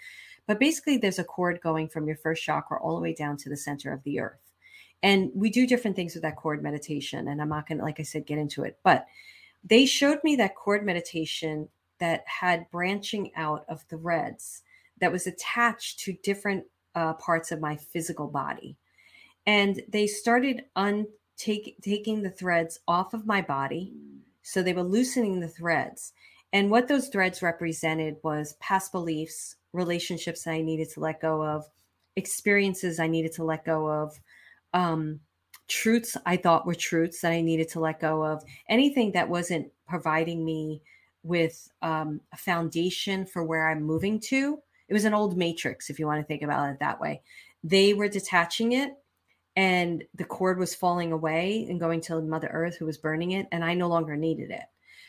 but 0.45 0.59
basically 0.59 0.97
there's 0.97 1.19
a 1.19 1.23
cord 1.23 1.61
going 1.61 1.87
from 1.87 2.05
your 2.05 2.17
first 2.17 2.43
chakra 2.43 2.77
all 2.81 2.95
the 2.95 3.01
way 3.01 3.13
down 3.13 3.37
to 3.37 3.49
the 3.49 3.57
center 3.57 3.93
of 3.93 4.03
the 4.03 4.19
earth. 4.19 4.44
And 5.03 5.31
we 5.36 5.49
do 5.49 5.67
different 5.67 5.95
things 5.95 6.13
with 6.13 6.23
that 6.23 6.36
cord 6.36 6.63
meditation. 6.63 7.27
And 7.27 7.41
I'm 7.41 7.49
not 7.49 7.67
going 7.67 7.77
to, 7.77 7.84
like 7.84 7.99
I 7.99 8.03
said, 8.03 8.25
get 8.25 8.39
into 8.39 8.63
it. 8.63 8.79
But 8.84 9.05
they 9.63 9.86
showed 9.86 10.23
me 10.23 10.36
that 10.38 10.55
cord 10.55 10.86
meditation 10.86 11.69
that 11.99 12.23
had 12.27 12.69
branching 12.71 13.31
out 13.36 13.65
of 13.69 13.84
threads 13.84 14.63
that 14.99 15.12
was 15.12 15.27
attached 15.27 15.99
to 15.99 16.13
different 16.23 16.65
uh, 16.95 17.13
parts 17.13 17.51
of 17.51 17.60
my 17.60 17.75
physical 17.75 18.27
body. 18.27 18.77
And 19.45 19.81
they 19.89 20.08
started 20.08 20.63
un- 20.75 21.08
take, 21.38 21.75
taking 21.81 22.21
the 22.23 22.29
threads 22.29 22.79
off 22.88 23.13
of 23.13 23.25
my 23.25 23.41
body. 23.41 23.93
So 24.41 24.62
they 24.62 24.73
were 24.73 24.84
loosening 24.84 25.39
the 25.39 25.47
threads. 25.47 26.13
And 26.53 26.71
what 26.71 26.88
those 26.88 27.10
threads 27.10 27.41
represented 27.41 28.17
was 28.23 28.55
past 28.60 28.91
beliefs, 28.91 29.55
relationships 29.73 30.47
I 30.47 30.62
needed 30.62 30.89
to 30.91 30.99
let 30.99 31.21
go 31.21 31.43
of, 31.43 31.65
experiences 32.15 32.99
I 32.99 33.08
needed 33.08 33.34
to 33.34 33.43
let 33.43 33.65
go 33.65 33.88
of, 33.88 34.19
um, 34.75 35.21
truths 35.67 36.15
I 36.25 36.38
thought 36.38 36.67
were 36.67 36.75
truths 36.75 37.21
that 37.21 37.31
I 37.31 37.41
needed 37.41 37.69
to 37.69 37.79
let 37.79 37.99
go 37.99 38.23
of, 38.23 38.43
anything 38.69 39.13
that 39.13 39.29
wasn't 39.29 39.71
providing 39.88 40.45
me 40.45 40.83
with 41.23 41.67
um, 41.81 42.21
a 42.33 42.38
foundation 42.38 43.25
for 43.25 43.43
where 43.43 43.67
I'm 43.67 43.81
moving 43.81 44.19
to. 44.19 44.59
It 44.88 44.93
was 44.93 45.05
an 45.05 45.15
old 45.15 45.38
matrix, 45.38 45.89
if 45.89 45.97
you 45.97 46.05
want 46.05 46.21
to 46.21 46.27
think 46.27 46.43
about 46.43 46.69
it 46.69 46.79
that 46.79 46.99
way. 46.99 47.21
They 47.63 47.95
were 47.95 48.09
detaching 48.09 48.73
it, 48.73 48.91
and 49.55 50.03
the 50.13 50.25
cord 50.25 50.59
was 50.59 50.75
falling 50.75 51.11
away 51.11 51.65
and 51.67 51.79
going 51.79 52.01
to 52.01 52.21
Mother 52.21 52.49
Earth, 52.51 52.75
who 52.77 52.85
was 52.85 52.97
burning 52.97 53.31
it, 53.31 53.47
and 53.51 53.63
I 53.63 53.73
no 53.73 53.88
longer 53.88 54.15
needed 54.15 54.51
it. 54.51 54.65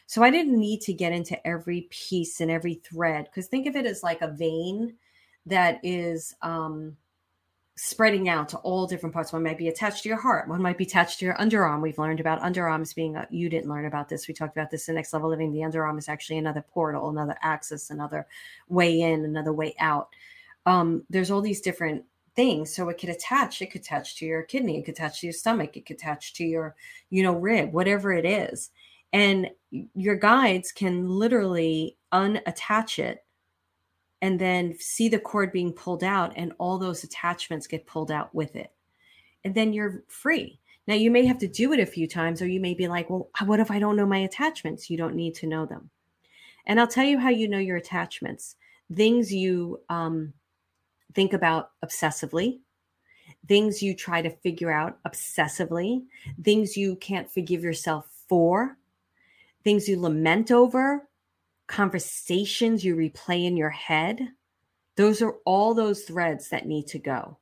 So 0.06 0.22
I 0.22 0.30
didn't 0.30 0.58
need 0.58 0.80
to 0.82 0.92
get 0.94 1.12
into 1.12 1.44
every 1.44 1.88
piece 1.90 2.40
and 2.40 2.50
every 2.50 2.74
thread 2.74 3.24
because 3.24 3.48
think 3.48 3.66
of 3.66 3.74
it 3.74 3.84
as 3.84 4.04
like 4.04 4.22
a 4.22 4.28
vein 4.30 4.94
that 5.46 5.80
is 5.82 6.34
um, 6.42 6.96
spreading 7.78 8.28
out 8.28 8.48
to 8.48 8.56
all 8.58 8.86
different 8.86 9.14
parts. 9.14 9.32
One 9.32 9.42
might 9.42 9.58
be 9.58 9.68
attached 9.68 10.02
to 10.02 10.08
your 10.08 10.18
heart. 10.18 10.48
One 10.48 10.62
might 10.62 10.78
be 10.78 10.84
attached 10.84 11.18
to 11.18 11.26
your 11.26 11.34
underarm. 11.34 11.82
We've 11.82 11.98
learned 11.98 12.20
about 12.20 12.40
underarms 12.40 12.94
being, 12.94 13.16
a, 13.16 13.28
you 13.30 13.50
didn't 13.50 13.68
learn 13.68 13.84
about 13.84 14.08
this. 14.08 14.26
We 14.26 14.32
talked 14.32 14.56
about 14.56 14.70
this 14.70 14.88
in 14.88 14.94
Next 14.94 15.12
Level 15.12 15.28
Living. 15.28 15.52
The 15.52 15.60
underarm 15.60 15.98
is 15.98 16.08
actually 16.08 16.38
another 16.38 16.62
portal, 16.62 17.10
another 17.10 17.36
axis, 17.42 17.90
another 17.90 18.26
way 18.68 19.02
in, 19.02 19.26
another 19.26 19.52
way 19.52 19.74
out. 19.78 20.08
Um, 20.64 21.04
there's 21.10 21.30
all 21.30 21.42
these 21.42 21.60
different 21.60 22.04
things. 22.34 22.74
So 22.74 22.88
it 22.88 22.98
could 22.98 23.10
attach, 23.10 23.60
it 23.60 23.70
could 23.70 23.82
attach 23.82 24.16
to 24.16 24.26
your 24.26 24.42
kidney, 24.42 24.78
it 24.78 24.84
could 24.86 24.94
attach 24.94 25.20
to 25.20 25.26
your 25.26 25.34
stomach, 25.34 25.76
it 25.76 25.84
could 25.84 25.96
attach 25.96 26.32
to 26.34 26.44
your, 26.44 26.76
you 27.10 27.22
know, 27.22 27.34
rib, 27.34 27.74
whatever 27.74 28.12
it 28.12 28.24
is. 28.24 28.70
And 29.12 29.50
your 29.70 30.16
guides 30.16 30.72
can 30.72 31.08
literally 31.08 31.98
unattach 32.12 32.98
it 32.98 33.24
and 34.22 34.40
then 34.40 34.74
see 34.78 35.08
the 35.08 35.18
cord 35.18 35.52
being 35.52 35.72
pulled 35.72 36.02
out 36.02 36.32
and 36.36 36.52
all 36.58 36.78
those 36.78 37.04
attachments 37.04 37.66
get 37.66 37.86
pulled 37.86 38.10
out 38.10 38.34
with 38.34 38.56
it. 38.56 38.72
And 39.44 39.54
then 39.54 39.72
you're 39.72 40.04
free. 40.08 40.58
Now, 40.86 40.94
you 40.94 41.10
may 41.10 41.24
have 41.26 41.38
to 41.38 41.48
do 41.48 41.72
it 41.72 41.80
a 41.80 41.86
few 41.86 42.06
times, 42.06 42.40
or 42.40 42.46
you 42.46 42.60
may 42.60 42.74
be 42.74 42.88
like, 42.88 43.10
well, 43.10 43.28
what 43.44 43.60
if 43.60 43.70
I 43.70 43.78
don't 43.78 43.96
know 43.96 44.06
my 44.06 44.18
attachments? 44.18 44.88
You 44.88 44.96
don't 44.96 45.16
need 45.16 45.34
to 45.36 45.46
know 45.46 45.66
them. 45.66 45.90
And 46.66 46.80
I'll 46.80 46.86
tell 46.86 47.04
you 47.04 47.18
how 47.18 47.28
you 47.28 47.48
know 47.48 47.58
your 47.58 47.76
attachments 47.76 48.56
things 48.94 49.32
you 49.32 49.80
um, 49.88 50.32
think 51.14 51.32
about 51.32 51.70
obsessively, 51.84 52.60
things 53.48 53.82
you 53.82 53.94
try 53.94 54.22
to 54.22 54.30
figure 54.30 54.70
out 54.70 54.98
obsessively, 55.04 56.04
things 56.42 56.76
you 56.76 56.96
can't 56.96 57.30
forgive 57.30 57.62
yourself 57.62 58.08
for, 58.28 58.78
things 59.64 59.88
you 59.88 60.00
lament 60.00 60.50
over, 60.50 61.05
conversations 61.66 62.84
you 62.84 62.96
replay 62.96 63.44
in 63.44 63.56
your 63.56 63.70
head. 63.70 64.20
Those 64.96 65.20
are 65.22 65.34
all 65.44 65.74
those 65.74 66.02
threads 66.02 66.48
that 66.50 66.66
need 66.66 66.86
to 66.88 66.98
go. 66.98 67.38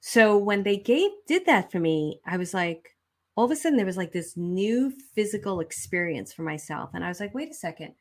So 0.00 0.36
when 0.36 0.62
they 0.62 0.76
gave 0.76 1.10
did 1.26 1.46
that 1.46 1.70
for 1.70 1.78
me, 1.78 2.20
I 2.26 2.36
was 2.36 2.54
like, 2.54 2.96
all 3.36 3.44
of 3.44 3.50
a 3.50 3.56
sudden 3.56 3.76
there 3.76 3.86
was 3.86 3.96
like 3.96 4.12
this 4.12 4.36
new 4.36 4.92
physical 5.14 5.60
experience 5.60 6.32
for 6.32 6.42
myself. 6.42 6.90
And 6.94 7.04
I 7.04 7.08
was 7.08 7.20
like, 7.20 7.34
wait 7.34 7.50
a 7.50 7.54
second. 7.54 7.94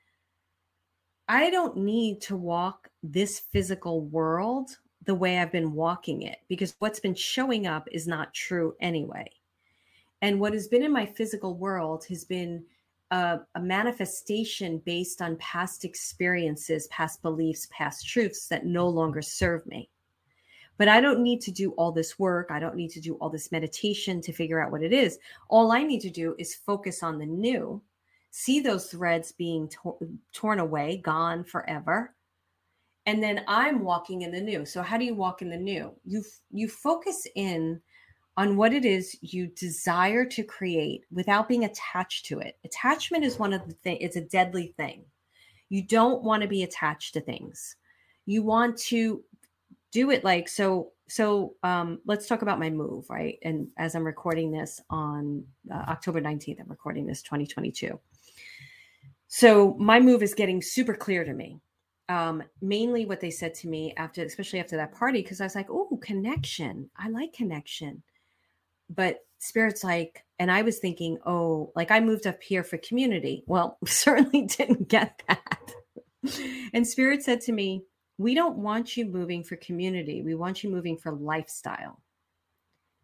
I 1.27 1.49
don't 1.49 1.77
need 1.77 2.21
to 2.21 2.35
walk 2.35 2.89
this 3.03 3.39
physical 3.39 4.01
world 4.01 4.71
the 5.05 5.15
way 5.15 5.37
I've 5.37 5.51
been 5.51 5.73
walking 5.73 6.23
it 6.23 6.39
because 6.47 6.75
what's 6.79 6.99
been 6.99 7.15
showing 7.15 7.67
up 7.67 7.87
is 7.91 8.07
not 8.07 8.33
true 8.33 8.75
anyway. 8.81 9.29
And 10.21 10.39
what 10.39 10.53
has 10.53 10.67
been 10.67 10.83
in 10.83 10.91
my 10.91 11.05
physical 11.05 11.55
world 11.55 12.05
has 12.09 12.25
been 12.25 12.65
a, 13.11 13.39
a, 13.55 13.59
manifestation 13.59 14.81
based 14.85 15.21
on 15.21 15.35
past 15.37 15.83
experiences, 15.83 16.87
past 16.87 17.21
beliefs, 17.21 17.67
past 17.71 18.07
truths 18.07 18.47
that 18.47 18.65
no 18.65 18.87
longer 18.87 19.21
serve 19.21 19.65
me. 19.65 19.89
But 20.77 20.87
I 20.87 21.01
don't 21.01 21.21
need 21.21 21.41
to 21.41 21.51
do 21.51 21.71
all 21.71 21.91
this 21.91 22.17
work. 22.17 22.49
I 22.51 22.59
don't 22.59 22.75
need 22.75 22.91
to 22.91 23.01
do 23.01 23.15
all 23.15 23.29
this 23.29 23.51
meditation 23.51 24.21
to 24.21 24.31
figure 24.31 24.63
out 24.63 24.71
what 24.71 24.83
it 24.83 24.93
is. 24.93 25.19
All 25.49 25.71
I 25.71 25.83
need 25.83 26.01
to 26.01 26.09
do 26.09 26.35
is 26.39 26.55
focus 26.55 27.03
on 27.03 27.17
the 27.17 27.25
new, 27.25 27.81
see 28.31 28.59
those 28.59 28.87
threads 28.87 29.31
being 29.33 29.67
to- 29.69 29.97
torn 30.31 30.59
away, 30.59 30.97
gone 30.97 31.43
forever. 31.43 32.15
And 33.05 33.21
then 33.21 33.43
I'm 33.47 33.83
walking 33.83 34.21
in 34.21 34.31
the 34.31 34.39
new. 34.39 34.65
So 34.65 34.81
how 34.81 34.97
do 34.97 35.03
you 35.03 35.15
walk 35.15 35.41
in 35.41 35.49
the 35.49 35.57
new? 35.57 35.93
You 36.05 36.23
you 36.51 36.67
focus 36.69 37.17
in 37.35 37.81
on 38.39 38.55
what 38.55 38.71
it 38.71 38.85
is 38.85 39.17
you 39.19 39.47
desire 39.47 40.23
to 40.23 40.43
create 40.43 41.03
without 41.11 41.49
being 41.49 41.65
attached 41.65 42.25
to 42.25 42.39
it. 42.39 42.57
Attachment 42.63 43.25
is 43.25 43.37
one 43.37 43.51
of 43.51 43.67
the 43.67 43.73
things, 43.73 43.99
it's 43.99 44.15
a 44.15 44.21
deadly 44.21 44.73
thing. 44.77 45.03
You 45.67 45.83
don't 45.83 46.23
want 46.23 46.41
to 46.41 46.47
be 46.47 46.63
attached 46.63 47.15
to 47.15 47.21
things. 47.21 47.75
You 48.25 48.41
want 48.43 48.77
to 48.77 49.21
do 49.91 50.09
it 50.11 50.23
like 50.23 50.47
so 50.47 50.93
so 51.09 51.55
um 51.63 51.99
let's 52.05 52.27
talk 52.27 52.41
about 52.41 52.59
my 52.59 52.69
move 52.69 53.09
right 53.09 53.39
and 53.41 53.67
as 53.77 53.95
i'm 53.95 54.05
recording 54.05 54.51
this 54.51 54.79
on 54.91 55.43
uh, 55.73 55.85
october 55.87 56.21
19th 56.21 56.61
i'm 56.61 56.69
recording 56.69 57.07
this 57.07 57.23
2022 57.23 57.99
so 59.27 59.73
my 59.79 59.99
move 59.99 60.21
is 60.21 60.35
getting 60.35 60.61
super 60.61 60.93
clear 60.93 61.23
to 61.23 61.33
me 61.33 61.59
um 62.07 62.43
mainly 62.61 63.07
what 63.07 63.19
they 63.19 63.31
said 63.31 63.55
to 63.55 63.67
me 63.67 63.91
after 63.97 64.21
especially 64.23 64.59
after 64.59 64.77
that 64.77 64.93
party 64.93 65.23
because 65.23 65.41
i 65.41 65.43
was 65.43 65.55
like 65.55 65.71
oh 65.71 65.99
connection 66.03 66.87
i 66.95 67.09
like 67.09 67.33
connection 67.33 68.03
but 68.89 69.19
spirit's 69.39 69.83
like 69.83 70.23
and 70.37 70.51
i 70.51 70.61
was 70.61 70.79
thinking 70.79 71.17
oh 71.25 71.71
like 71.75 71.91
i 71.91 71.99
moved 71.99 72.27
up 72.27 72.41
here 72.43 72.63
for 72.63 72.77
community. 72.77 73.43
Well 73.47 73.77
certainly 73.85 74.43
didn't 74.43 74.87
get 74.87 75.21
that. 75.27 75.73
And 76.73 76.85
spirit 76.87 77.23
said 77.23 77.41
to 77.41 77.51
me 77.51 77.83
we 78.17 78.35
don't 78.35 78.57
want 78.57 78.97
you 78.97 79.05
moving 79.05 79.45
for 79.45 79.55
community. 79.55 80.21
We 80.21 80.35
want 80.35 80.61
you 80.61 80.69
moving 80.69 80.97
for 80.97 81.13
lifestyle. 81.13 82.01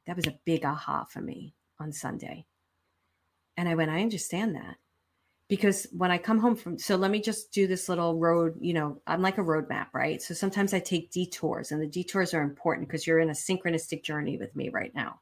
That 0.07 0.17
was 0.17 0.27
a 0.27 0.37
big 0.43 0.65
aha 0.65 1.05
for 1.05 1.21
me 1.21 1.55
on 1.79 1.91
sunday. 1.91 2.45
And 3.57 3.69
i 3.69 3.75
went 3.75 3.91
i 3.91 4.01
understand 4.01 4.55
that. 4.55 4.75
Because 5.47 5.87
when 5.91 6.11
i 6.11 6.17
come 6.17 6.39
home 6.39 6.55
from 6.57 6.77
so 6.77 6.97
let 6.97 7.11
me 7.11 7.21
just 7.21 7.53
do 7.53 7.65
this 7.65 7.87
little 7.87 8.17
road 8.17 8.55
you 8.59 8.73
know 8.73 9.01
i'm 9.07 9.21
like 9.21 9.37
a 9.37 9.43
roadmap 9.43 9.87
right? 9.93 10.21
So 10.21 10.33
sometimes 10.33 10.73
i 10.73 10.79
take 10.79 11.11
detours 11.11 11.71
and 11.71 11.81
the 11.81 11.87
detours 11.87 12.33
are 12.33 12.41
important 12.41 12.87
because 12.87 13.07
you're 13.07 13.19
in 13.19 13.29
a 13.29 13.33
synchronistic 13.33 14.03
journey 14.03 14.37
with 14.37 14.53
me 14.55 14.69
right 14.69 14.93
now 14.93 15.21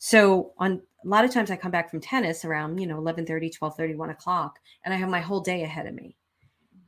so 0.00 0.54
on 0.56 0.80
a 1.04 1.08
lot 1.08 1.24
of 1.24 1.30
times 1.30 1.50
I 1.50 1.56
come 1.56 1.70
back 1.70 1.90
from 1.90 2.00
tennis 2.00 2.44
around, 2.44 2.78
you 2.78 2.86
know, 2.86 2.98
11 2.98 3.26
30, 3.26 3.50
12 3.50 3.76
30, 3.76 3.94
1 3.94 4.10
o'clock, 4.10 4.58
and 4.84 4.92
I 4.92 4.96
have 4.96 5.08
my 5.08 5.20
whole 5.20 5.40
day 5.40 5.62
ahead 5.62 5.86
of 5.86 5.94
me. 5.94 6.16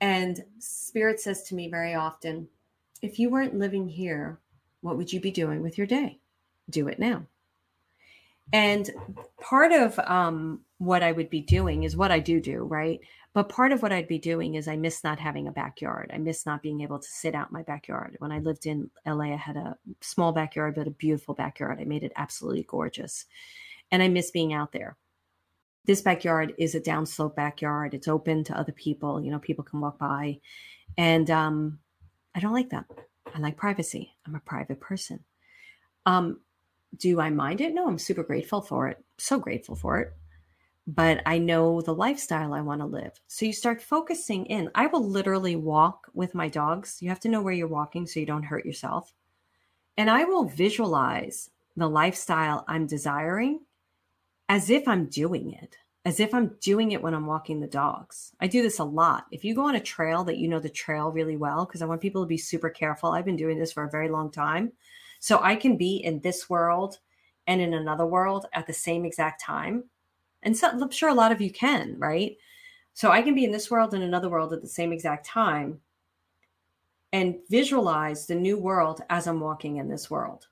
And 0.01 0.43
spirit 0.59 1.21
says 1.21 1.43
to 1.45 1.55
me 1.55 1.69
very 1.69 1.95
often, 1.95 2.49
if 3.03 3.19
you 3.19 3.31
weren't 3.31 3.59
living 3.59 3.87
here, 3.87 4.41
what 4.81 4.97
would 4.97 5.13
you 5.13 5.21
be 5.21 5.31
doing 5.31 5.63
with 5.63 5.79
your 5.79 5.87
day? 5.87 6.19
Do 6.71 6.89
it 6.89 6.99
now. 6.99 7.27
And 8.53 8.91
part 9.41 9.73
of 9.73 9.99
um, 10.01 10.61
what 10.79 11.03
I 11.03 11.13
would 11.13 11.31
be 11.31 11.41
doing 11.41 11.85
is 11.85 11.97
what 11.97 12.11
I 12.11 12.19
do 12.19 12.41
do, 12.41 12.65
right? 12.65 13.01
But 13.35 13.49
part 13.49 13.73
of 13.73 13.81
what 13.81 13.93
I'd 13.93 14.09
be 14.09 14.19
doing 14.19 14.57
is 14.57 14.69
I 14.69 14.77
miss 14.77 15.03
not 15.03 15.19
having 15.19 15.49
a 15.49 15.53
backyard. 15.53 16.11
I 16.13 16.19
miss 16.19 16.45
not 16.45 16.61
being 16.63 16.83
able 16.83 16.99
to 16.99 17.09
sit 17.09 17.35
out 17.35 17.51
my 17.51 17.63
backyard. 17.63 18.17
When 18.19 18.31
I 18.31 18.41
lived 18.41 18.67
in 18.67 18.91
LA, 19.07 19.33
I 19.33 19.37
had 19.37 19.57
a 19.57 19.77
small 20.03 20.33
backyard, 20.33 20.75
but 20.75 20.87
a 20.87 20.91
beautiful 20.91 21.35
backyard. 21.35 21.79
I 21.81 21.85
made 21.85 22.03
it 22.03 22.13
absolutely 22.17 22.65
gorgeous. 22.65 23.25
And 23.91 24.03
I 24.03 24.09
miss 24.09 24.31
being 24.31 24.53
out 24.53 24.73
there. 24.73 24.97
This 25.87 26.03
backyard 26.03 26.55
is 26.59 26.75
a 26.75 26.81
downslope 26.81 27.35
backyard. 27.35 27.95
It's 27.95 28.07
open 28.07 28.45
to 28.45 28.59
other 28.59 28.73
people. 28.73 29.23
You 29.23 29.31
know, 29.31 29.39
people 29.39 29.65
can 29.65 29.81
walk 29.81 29.99
by. 29.99 30.41
And 30.99 31.31
um, 31.31 31.79
I 32.35 32.41
don't 32.41 32.53
like 32.53 32.71
that. 32.71 32.85
I 33.35 33.39
like 33.39 33.57
privacy. 33.57 34.13
I'm 34.27 34.35
a 34.35 34.41
private 34.41 34.81
person. 34.81 35.21
Um, 36.05 36.41
do 36.97 37.21
I 37.21 37.31
mind 37.31 37.61
it? 37.61 37.75
No, 37.75 37.89
I'm 37.89 37.99
super 37.99 38.23
grateful 38.23 38.61
for 38.61 38.89
it. 38.89 39.03
So 39.19 39.39
grateful 39.39 39.77
for 39.77 40.01
it 40.01 40.13
but 40.87 41.23
I 41.27 41.39
know 41.39 41.81
the 41.81 41.95
lifestyle 41.95 42.53
I 42.53 42.61
want 42.61 42.81
to 42.81 42.87
live. 42.87 43.13
So 43.29 43.47
you 43.47 43.53
start 43.53 43.81
focusing 43.81 44.47
in. 44.47 44.71
I 44.75 44.87
will 44.87 45.07
literally 45.07 45.57
walk 45.57 46.09
with 46.13 46.35
my 46.35 46.49
dogs. 46.49 46.99
You 47.01 47.09
have 47.09 47.21
to 47.21 47.29
know 47.29 47.41
where 47.41 47.55
you're 47.55 47.69
walking 47.69 48.07
so 48.07 48.21
you 48.21 48.27
don't 48.27 48.43
hurt 48.45 48.67
yourself. 48.67 49.15
And 49.97 50.11
I 50.11 50.25
will 50.25 50.45
visualize 50.45 51.51
the 51.77 51.89
lifestyle 51.89 52.65
I'm 52.67 52.87
desiring 52.87 53.61
as 54.49 54.71
if 54.71 54.89
I'm 54.89 55.07
doing 55.07 55.53
it, 55.53 55.77
as 56.05 56.19
if 56.19 56.35
I'm 56.35 56.57
doing 56.61 56.93
it 56.93 57.03
when 57.03 57.15
I'm 57.15 57.27
walking 57.27 57.61
the 57.61 57.69
dogs. 57.69 58.33
I 58.41 58.49
do 58.49 58.63
this 58.63 58.81
a 58.81 58.85
lot. 58.85 59.27
If 59.31 59.45
you 59.45 59.55
go 59.55 59.69
on 59.69 59.77
a 59.77 59.81
trail 59.81 60.25
that 60.25 60.39
you 60.39 60.49
know 60.49 60.59
the 60.59 60.69
trail 60.69 61.13
really 61.13 61.37
well, 61.37 61.65
because 61.65 61.81
I 61.81 61.87
want 61.87 62.01
people 62.01 62.23
to 62.23 62.29
be 62.29 62.39
super 62.39 62.71
careful. 62.71 63.13
I've 63.13 63.25
been 63.25 63.37
doing 63.37 63.59
this 63.59 63.73
for 63.73 63.85
a 63.85 63.91
very 63.91 64.09
long 64.09 64.33
time. 64.33 64.73
So 65.23 65.39
I 65.41 65.55
can 65.55 65.77
be 65.77 65.97
in 65.97 66.21
this 66.21 66.51
world 66.51 66.99
and 67.47 67.61
in 67.61 67.75
another 67.75 68.05
world 68.05 68.47
at 68.53 68.67
the 68.67 68.73
same 68.73 69.05
exact 69.05 69.41
time 69.41 69.85
and 70.43 70.57
so, 70.57 70.69
I'm 70.69 70.91
sure 70.91 71.09
a 71.09 71.15
lot 71.15 71.33
of 71.33 71.41
you 71.41 71.51
can, 71.51 71.97
right? 71.99 72.37
So 72.95 73.11
I 73.11 73.23
can 73.23 73.35
be 73.35 73.45
in 73.45 73.53
this 73.53 73.71
world 73.71 73.95
and 73.95 74.03
another 74.03 74.29
world 74.29 74.53
at 74.53 74.61
the 74.61 74.69
same 74.69 74.93
exact 74.93 75.25
time 75.25 75.81
and 77.13 77.37
visualize 77.49 78.27
the 78.27 78.35
new 78.35 78.59
world 78.59 79.03
as 79.09 79.27
I'm 79.27 79.41
walking 79.41 79.77
in 79.77 79.89
this 79.89 80.11
world. 80.11 80.49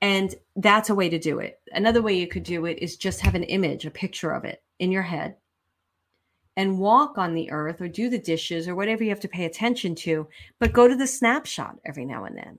And 0.00 0.34
that's 0.56 0.90
a 0.90 0.94
way 0.94 1.08
to 1.08 1.18
do 1.18 1.40
it. 1.40 1.60
Another 1.72 2.02
way 2.02 2.14
you 2.14 2.28
could 2.28 2.44
do 2.44 2.66
it 2.66 2.78
is 2.78 2.96
just 2.96 3.20
have 3.20 3.34
an 3.34 3.42
image, 3.44 3.84
a 3.84 3.90
picture 3.90 4.30
of 4.30 4.44
it 4.44 4.62
in 4.78 4.92
your 4.92 5.02
head 5.02 5.36
and 6.56 6.78
walk 6.78 7.18
on 7.18 7.34
the 7.34 7.50
earth 7.50 7.80
or 7.80 7.88
do 7.88 8.08
the 8.08 8.18
dishes 8.18 8.68
or 8.68 8.74
whatever 8.74 9.02
you 9.02 9.10
have 9.10 9.20
to 9.20 9.28
pay 9.28 9.44
attention 9.44 9.94
to, 9.94 10.28
but 10.58 10.72
go 10.72 10.86
to 10.86 10.96
the 10.96 11.06
snapshot 11.06 11.78
every 11.84 12.04
now 12.04 12.24
and 12.24 12.36
then. 12.36 12.58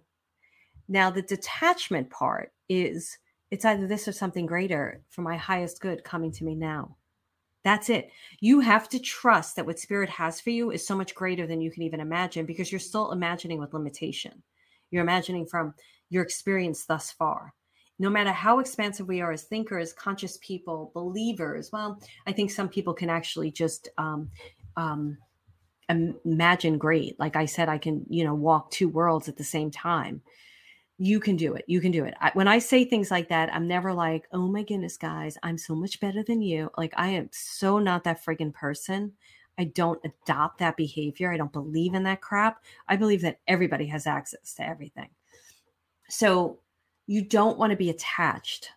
Now, 0.89 1.11
the 1.11 1.21
detachment 1.21 2.09
part 2.09 2.51
is 2.67 3.17
it's 3.51 3.63
either 3.63 3.87
this 3.87 4.07
or 4.07 4.11
something 4.11 4.45
greater 4.45 5.01
for 5.09 5.21
my 5.21 5.37
highest 5.37 5.79
good 5.79 6.03
coming 6.03 6.31
to 6.33 6.43
me 6.43 6.55
now. 6.55 6.97
That's 7.63 7.89
it. 7.89 8.09
You 8.39 8.59
have 8.61 8.89
to 8.89 8.99
trust 8.99 9.55
that 9.55 9.65
what 9.65 9.79
spirit 9.79 10.09
has 10.09 10.41
for 10.41 10.49
you 10.49 10.71
is 10.71 10.85
so 10.85 10.95
much 10.95 11.13
greater 11.13 11.45
than 11.45 11.61
you 11.61 11.71
can 11.71 11.83
even 11.83 11.99
imagine 11.99 12.45
because 12.45 12.71
you're 12.71 12.79
still 12.79 13.11
imagining 13.11 13.59
with 13.59 13.73
limitation. 13.73 14.41
You're 14.91 15.03
imagining 15.03 15.45
from 15.45 15.73
your 16.09 16.23
experience 16.23 16.85
thus 16.85 17.11
far. 17.11 17.53
no 17.99 18.09
matter 18.09 18.31
how 18.31 18.59
expansive 18.59 19.07
we 19.07 19.19
are 19.19 19.33
as 19.33 19.43
thinkers, 19.43 19.91
conscious 19.91 20.37
people, 20.41 20.91
believers, 20.93 21.69
well, 21.71 22.01
I 22.25 22.31
think 22.31 22.49
some 22.49 22.69
people 22.69 22.93
can 22.93 23.09
actually 23.09 23.51
just 23.51 23.89
um, 23.97 24.31
um, 24.77 25.17
imagine 25.89 26.77
great. 26.77 27.19
Like 27.19 27.35
I 27.35 27.45
said, 27.45 27.67
I 27.67 27.77
can, 27.77 28.05
you 28.09 28.23
know, 28.23 28.33
walk 28.33 28.71
two 28.71 28.87
worlds 28.87 29.27
at 29.27 29.35
the 29.35 29.43
same 29.43 29.69
time. 29.69 30.21
You 31.01 31.21
can 31.21 31.37
do 31.37 31.53
it. 31.53 31.63
You 31.65 31.79
can 31.79 31.91
do 31.91 32.03
it. 32.03 32.13
I, 32.19 32.31
when 32.33 32.49
I 32.49 32.59
say 32.59 32.83
things 32.83 33.09
like 33.09 33.29
that, 33.29 33.53
I'm 33.55 33.69
never 33.69 33.93
like, 33.93 34.27
oh 34.33 34.49
my 34.49 34.63
goodness, 34.63 34.97
guys, 34.97 35.37
I'm 35.43 35.57
so 35.57 35.73
much 35.73 36.01
better 36.01 36.23
than 36.23 36.41
you. 36.41 36.69
Like 36.77 36.93
I 36.97 37.07
am 37.07 37.29
so 37.31 37.79
not 37.79 38.03
that 38.03 38.23
friggin' 38.23 38.53
person. 38.53 39.13
I 39.57 39.63
don't 39.63 39.99
adopt 40.03 40.59
that 40.59 40.75
behavior. 40.75 41.31
I 41.31 41.37
don't 41.37 41.53
believe 41.53 41.93
in 41.93 42.03
that 42.03 42.21
crap. 42.21 42.63
I 42.89 42.97
believe 42.97 43.21
that 43.21 43.39
everybody 43.47 43.85
has 43.87 44.07
access 44.07 44.53
to 44.55 44.67
everything. 44.67 45.09
So 46.09 46.59
you 47.07 47.23
don't 47.23 47.57
want 47.57 47.71
to 47.71 47.77
be 47.77 47.89
attached. 47.89 48.71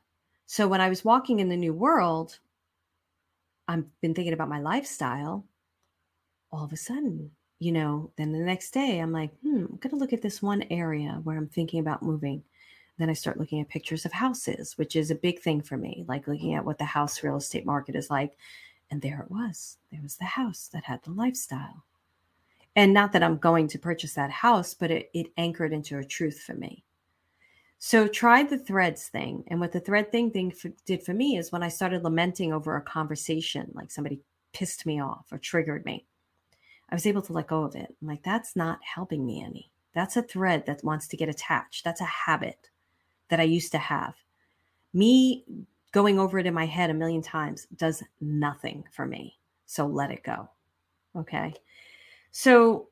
So 0.46 0.68
when 0.68 0.80
I 0.80 0.88
was 0.88 1.04
walking 1.04 1.40
in 1.40 1.48
the 1.48 1.56
new 1.56 1.72
world, 1.72 2.38
I've 3.66 3.84
been 4.00 4.14
thinking 4.14 4.32
about 4.32 4.48
my 4.48 4.60
lifestyle. 4.60 5.44
All 6.52 6.64
of 6.64 6.72
a 6.72 6.76
sudden, 6.76 7.32
you 7.62 7.72
know, 7.72 8.10
then 8.16 8.32
the 8.32 8.38
next 8.38 8.72
day 8.72 8.98
I'm 8.98 9.12
like, 9.12 9.30
hmm, 9.42 9.64
I'm 9.70 9.76
going 9.76 9.90
to 9.90 9.96
look 9.96 10.12
at 10.12 10.22
this 10.22 10.42
one 10.42 10.64
area 10.70 11.20
where 11.22 11.36
I'm 11.36 11.48
thinking 11.48 11.80
about 11.80 12.02
moving. 12.02 12.42
Then 12.98 13.08
I 13.08 13.14
start 13.14 13.38
looking 13.38 13.60
at 13.60 13.68
pictures 13.68 14.04
of 14.04 14.12
houses, 14.12 14.76
which 14.76 14.96
is 14.96 15.10
a 15.10 15.16
big 15.16 15.40
thing 15.40 15.62
for 15.62 15.76
me, 15.76 16.04
like 16.08 16.26
looking 16.26 16.54
at 16.54 16.64
what 16.64 16.78
the 16.78 16.84
house 16.84 17.22
real 17.22 17.36
estate 17.36 17.64
market 17.64 17.94
is 17.94 18.10
like. 18.10 18.36
And 18.90 19.00
there 19.00 19.20
it 19.20 19.30
was. 19.30 19.78
There 19.90 20.02
was 20.02 20.16
the 20.16 20.24
house 20.24 20.68
that 20.72 20.84
had 20.84 21.02
the 21.02 21.12
lifestyle. 21.12 21.84
And 22.74 22.92
not 22.92 23.12
that 23.12 23.22
I'm 23.22 23.38
going 23.38 23.68
to 23.68 23.78
purchase 23.78 24.14
that 24.14 24.30
house, 24.30 24.74
but 24.74 24.90
it, 24.90 25.10
it 25.14 25.26
anchored 25.36 25.72
into 25.72 25.98
a 25.98 26.04
truth 26.04 26.40
for 26.40 26.54
me. 26.54 26.84
So 27.78 28.06
try 28.06 28.42
the 28.42 28.58
threads 28.58 29.08
thing. 29.08 29.44
And 29.48 29.60
what 29.60 29.72
the 29.72 29.80
thread 29.80 30.10
thing 30.10 30.30
thing 30.30 30.50
for, 30.50 30.70
did 30.86 31.02
for 31.02 31.14
me 31.14 31.36
is 31.36 31.52
when 31.52 31.62
I 31.62 31.68
started 31.68 32.04
lamenting 32.04 32.52
over 32.52 32.76
a 32.76 32.82
conversation, 32.82 33.70
like 33.74 33.90
somebody 33.90 34.20
pissed 34.52 34.86
me 34.86 35.00
off 35.00 35.26
or 35.32 35.38
triggered 35.38 35.84
me, 35.84 36.06
I 36.90 36.94
was 36.94 37.06
able 37.06 37.22
to 37.22 37.32
let 37.32 37.46
go 37.46 37.64
of 37.64 37.74
it. 37.74 37.94
I'm 38.00 38.08
like, 38.08 38.22
that's 38.22 38.54
not 38.54 38.78
helping 38.82 39.24
me 39.24 39.42
any. 39.42 39.70
That's 39.94 40.16
a 40.16 40.22
thread 40.22 40.66
that 40.66 40.84
wants 40.84 41.06
to 41.08 41.16
get 41.16 41.28
attached. 41.28 41.84
That's 41.84 42.00
a 42.00 42.04
habit 42.04 42.70
that 43.28 43.40
I 43.40 43.44
used 43.44 43.72
to 43.72 43.78
have. 43.78 44.14
Me 44.94 45.44
going 45.92 46.18
over 46.18 46.38
it 46.38 46.46
in 46.46 46.54
my 46.54 46.66
head 46.66 46.90
a 46.90 46.94
million 46.94 47.22
times 47.22 47.66
does 47.76 48.02
nothing 48.20 48.84
for 48.90 49.06
me. 49.06 49.38
So 49.66 49.86
let 49.86 50.10
it 50.10 50.22
go. 50.22 50.48
Okay. 51.16 51.54
So 52.30 52.88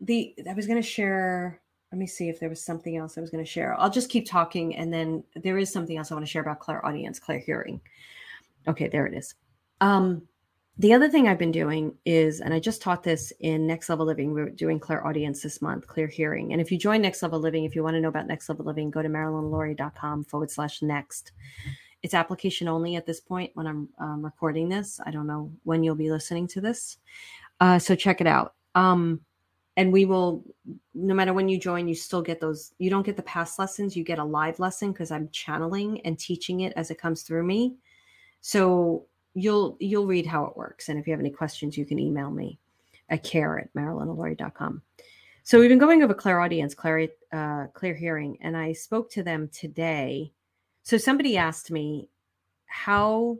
the 0.00 0.34
I 0.48 0.54
was 0.54 0.66
going 0.66 0.80
to 0.80 0.88
share 0.88 1.60
let 1.92 1.98
me 1.98 2.06
see 2.06 2.28
if 2.28 2.38
there 2.38 2.48
was 2.48 2.62
something 2.62 2.96
else 2.96 3.16
I 3.16 3.20
was 3.20 3.30
going 3.30 3.44
to 3.44 3.50
share. 3.50 3.78
I'll 3.78 3.90
just 3.90 4.10
keep 4.10 4.28
talking, 4.28 4.76
and 4.76 4.92
then 4.92 5.24
there 5.36 5.56
is 5.56 5.72
something 5.72 5.96
else 5.96 6.10
I 6.10 6.14
want 6.14 6.26
to 6.26 6.30
share 6.30 6.42
about 6.42 6.60
clairaudience, 6.60 7.18
clear 7.18 7.38
hearing. 7.38 7.80
Okay, 8.66 8.88
there 8.88 9.06
it 9.06 9.14
is. 9.14 9.34
Um, 9.80 10.22
the 10.78 10.92
other 10.92 11.08
thing 11.08 11.26
I've 11.26 11.38
been 11.38 11.50
doing 11.50 11.94
is, 12.04 12.40
and 12.40 12.54
I 12.54 12.60
just 12.60 12.80
taught 12.80 13.02
this 13.02 13.32
in 13.40 13.66
Next 13.66 13.88
Level 13.88 14.06
Living. 14.06 14.32
We're 14.32 14.50
doing 14.50 14.78
Clairaudience 14.78 15.42
this 15.42 15.60
month, 15.60 15.88
clear 15.88 16.06
hearing. 16.06 16.52
And 16.52 16.60
if 16.60 16.70
you 16.70 16.78
join 16.78 17.02
Next 17.02 17.20
Level 17.20 17.40
Living, 17.40 17.64
if 17.64 17.74
you 17.74 17.82
want 17.82 17.94
to 17.94 18.00
know 18.00 18.08
about 18.08 18.28
Next 18.28 18.48
Level 18.48 18.64
Living, 18.64 18.88
go 18.88 19.02
to 19.02 19.08
marilynalauria.com 19.08 20.24
forward 20.24 20.52
slash 20.52 20.80
next. 20.80 21.32
It's 22.04 22.14
application 22.14 22.68
only 22.68 22.94
at 22.94 23.06
this 23.06 23.18
point 23.18 23.50
when 23.54 23.66
I'm 23.66 23.88
um, 23.98 24.24
recording 24.24 24.68
this. 24.68 25.00
I 25.04 25.10
don't 25.10 25.26
know 25.26 25.50
when 25.64 25.82
you'll 25.82 25.96
be 25.96 26.12
listening 26.12 26.46
to 26.48 26.60
this. 26.60 26.98
Uh, 27.60 27.80
so 27.80 27.96
check 27.96 28.20
it 28.20 28.28
out. 28.28 28.54
Um, 28.76 29.20
and 29.76 29.92
we 29.92 30.04
will 30.04 30.44
no 30.92 31.14
matter 31.14 31.32
when 31.32 31.48
you 31.48 31.58
join 31.58 31.86
you 31.86 31.94
still 31.94 32.20
get 32.20 32.40
those 32.40 32.72
you 32.78 32.90
don't 32.90 33.06
get 33.06 33.16
the 33.16 33.22
past 33.22 33.60
lessons 33.60 33.96
you 33.96 34.02
get 34.02 34.18
a 34.18 34.24
live 34.24 34.58
lesson 34.58 34.90
because 34.90 35.12
i'm 35.12 35.28
channeling 35.30 36.00
and 36.00 36.18
teaching 36.18 36.60
it 36.60 36.72
as 36.74 36.90
it 36.90 36.98
comes 36.98 37.22
through 37.22 37.44
me 37.44 37.76
so 38.40 39.06
you'll 39.40 39.76
you'll 39.80 40.06
read 40.06 40.26
how 40.26 40.44
it 40.44 40.56
works. 40.56 40.88
And 40.88 40.98
if 40.98 41.06
you 41.06 41.12
have 41.12 41.20
any 41.20 41.30
questions 41.30 41.76
you 41.76 41.84
can 41.84 41.98
email 41.98 42.30
me 42.30 42.58
at 43.10 43.22
care 43.22 43.58
at 43.58 43.72
marilynalauria.com 43.74 44.82
so 45.48 45.58
we've 45.58 45.70
been 45.70 45.78
going 45.78 46.02
over 46.02 46.12
clairaudience 46.12 46.74
clear 46.74 47.08
uh, 47.32 47.68
clear 47.72 47.94
hearing 47.94 48.36
and 48.42 48.54
i 48.54 48.70
spoke 48.74 49.10
to 49.12 49.22
them 49.22 49.48
today. 49.48 50.30
So 50.82 50.98
somebody 50.98 51.38
asked 51.38 51.70
me 51.70 52.10
how 52.66 53.38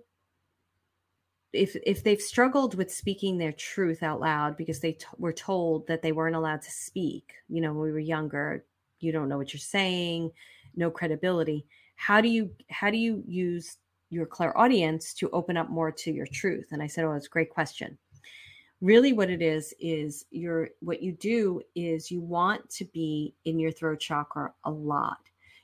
if 1.53 1.77
if 1.85 2.03
they've 2.03 2.19
struggled 2.19 2.77
with 2.77 2.91
speaking 2.91 3.37
their 3.37 3.53
truth 3.53 4.03
out 4.03 4.21
loud 4.21 4.57
because 4.57 4.81
they 4.81 4.93
t- 4.93 5.05
were 5.19 5.35
told 5.35 5.87
that 5.87 6.01
they 6.01 6.13
weren't 6.13 6.35
allowed 6.35 6.63
to 6.63 6.71
speak. 6.71 7.35
You 7.51 7.61
know 7.61 7.75
when 7.75 7.83
we 7.83 7.93
were 7.93 7.99
younger 7.99 8.65
you 9.01 9.13
don't 9.13 9.29
know 9.29 9.37
what 9.37 9.53
you're 9.53 9.61
saying 9.61 10.31
no 10.77 10.91
credibility. 10.91 11.67
How 11.97 12.23
do 12.23 12.29
you 12.31 12.51
how 12.71 12.89
do 12.91 12.97
you 12.97 13.23
use 13.27 13.77
your 14.11 14.27
clairaudience 14.27 15.15
to 15.15 15.31
open 15.31 15.57
up 15.57 15.69
more 15.69 15.93
to 15.93 16.13
your 16.13 16.27
truth. 16.27 16.69
And 16.73 16.83
i 16.83 16.87
said 16.87 17.05
oh 17.05 17.13
it's 17.13 17.27
a 17.27 17.31
great 17.31 17.51
question. 17.51 17.99
Really 18.81 19.13
what 19.13 19.31
it 19.31 19.43
is 19.43 19.75
is 19.81 20.25
your 20.31 20.71
what 20.81 21.03
you 21.03 21.13
do 21.13 21.61
is 21.75 22.11
you 22.11 22.21
want 22.21 22.69
to 22.71 22.85
be 22.87 23.35
in 23.45 23.59
your 23.59 23.73
throat 23.73 24.01
chakra 24.01 24.53
a 24.65 24.71
lot. 24.71 25.19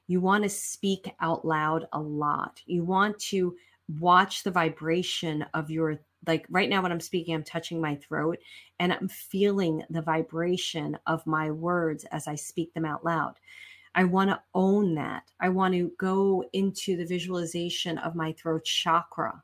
You 0.07 0.21
want 0.21 0.43
to 0.45 0.51
speak 0.51 1.15
out 1.21 1.45
loud 1.47 1.87
a 1.93 2.01
lot. 2.01 2.61
You 2.67 2.85
want 2.85 3.19
to 3.21 3.55
watch 4.01 4.43
the 4.43 4.51
vibration 4.51 5.45
of 5.55 5.71
your 5.71 6.01
like 6.27 6.47
right 6.51 6.69
now 6.69 6.83
when 6.83 6.93
I'm 6.93 7.01
speaking, 7.01 7.35
I'm 7.35 7.45
touching 7.45 7.81
my 7.81 7.97
throat 7.97 8.39
and 8.81 8.93
I'm 8.93 9.09
feeling 9.09 9.83
the 9.91 10.03
vibration 10.03 10.99
of 11.07 11.27
my 11.27 11.51
words 11.51 12.05
as 12.13 12.27
I 12.27 12.35
speak 12.35 12.73
them 12.75 12.85
out 12.85 13.05
loud. 13.05 13.35
I 13.95 14.05
want 14.05 14.31
to 14.31 14.43
own 14.55 14.95
that. 14.97 15.25
I 15.41 15.49
want 15.49 15.75
to 15.75 15.93
go 15.99 16.45
into 16.53 16.97
the 16.97 17.07
visualization 17.07 17.99
of 17.99 18.17
my 18.17 18.33
throat 18.33 18.65
chakra. 18.65 19.43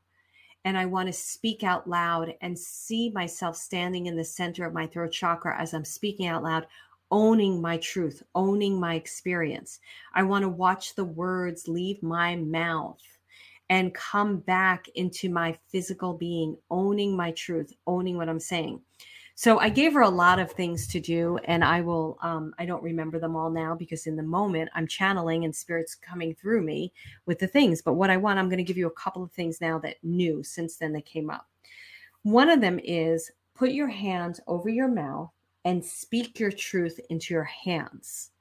And 0.65 0.77
I 0.77 0.87
want 0.87 1.07
to 1.07 1.13
speak 1.13 1.63
out 1.63 1.89
loud 1.89 2.35
and 2.43 2.59
see 2.59 3.11
myself 3.11 3.57
standing 3.57 4.07
in 4.07 4.17
the 4.17 4.25
center 4.25 4.67
of 4.67 4.75
my 4.75 4.87
throat 4.87 5.13
chakra 5.13 5.59
as 5.59 5.73
I'm 5.73 5.85
speaking 5.85 6.27
out 6.27 6.43
loud, 6.43 6.67
owning 7.11 7.61
my 7.61 7.79
truth, 7.79 8.23
owning 8.35 8.79
my 8.79 8.95
experience. 8.95 9.81
I 10.15 10.23
want 10.23 10.43
to 10.43 10.49
watch 10.49 10.95
the 10.95 11.05
words 11.05 11.67
leave 11.67 12.03
my 12.03 12.37
mouth 12.37 13.01
and 13.71 13.95
come 13.95 14.39
back 14.39 14.89
into 14.97 15.31
my 15.31 15.57
physical 15.69 16.13
being, 16.13 16.57
owning 16.71 17.17
my 17.17 17.31
truth, 17.33 17.73
owning 17.87 18.17
what 18.17 18.29
I'm 18.29 18.41
saying. 18.41 18.81
So 19.41 19.59
I 19.59 19.71
gave 19.71 19.95
her 19.95 20.03
a 20.03 20.11
lot 20.11 20.39
of 20.39 20.53
things 20.53 20.87
to 20.89 21.01
do, 21.01 21.39
and 21.45 21.65
I 21.65 21.81
will, 21.81 22.19
um, 22.21 22.53
I 22.59 22.67
don't 22.67 22.83
remember 22.83 23.19
them 23.19 23.35
all 23.35 23.49
now 23.49 23.75
because 23.75 24.07
in 24.07 24.15
the 24.15 24.23
moment 24.23 24.69
I'm 24.75 24.87
channeling 24.87 25.47
and 25.47 25.57
spirits 25.57 25.95
coming 25.95 26.35
through 26.35 26.61
me 26.61 26.93
with 27.25 27.39
the 27.39 27.47
things. 27.47 27.81
But 27.81 27.95
what 27.95 28.11
I 28.11 28.19
want, 28.19 28.39
I'm 28.39 28.51
going 28.51 28.59
to 28.59 28.63
give 28.63 28.77
you 28.77 28.87
a 28.87 29.03
couple 29.03 29.23
of 29.23 29.33
things 29.33 29.59
now 29.59 29.79
that 29.79 29.97
new 30.03 30.43
since 30.43 30.77
then 30.77 30.93
that 30.93 31.07
came 31.07 31.31
up. 31.31 31.49
One 32.23 32.51
of 32.51 32.61
them 32.61 32.79
is 32.85 33.31
put 33.55 33.71
your 33.71 33.89
hands 33.89 34.41
over 34.47 34.69
your 34.69 34.89
mouth 34.89 35.31
and 35.65 35.83
speak 35.83 36.39
your 36.39 36.53
truth 36.53 37.01
into 37.09 37.33
your 37.33 37.45
hands 37.45 38.33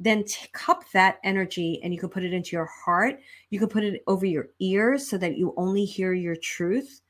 then 0.00 0.24
cup 0.52 0.84
that 0.92 1.18
energy 1.24 1.80
and 1.82 1.92
you 1.92 1.98
can 1.98 2.08
put 2.08 2.22
it 2.22 2.32
into 2.32 2.54
your 2.54 2.66
heart 2.66 3.18
you 3.50 3.58
can 3.58 3.68
put 3.68 3.82
it 3.82 4.00
over 4.06 4.24
your 4.24 4.46
ears 4.60 5.08
so 5.08 5.18
that 5.18 5.36
you 5.36 5.52
only 5.56 5.84
hear 5.84 6.12
your 6.12 6.36
truth 6.36 7.00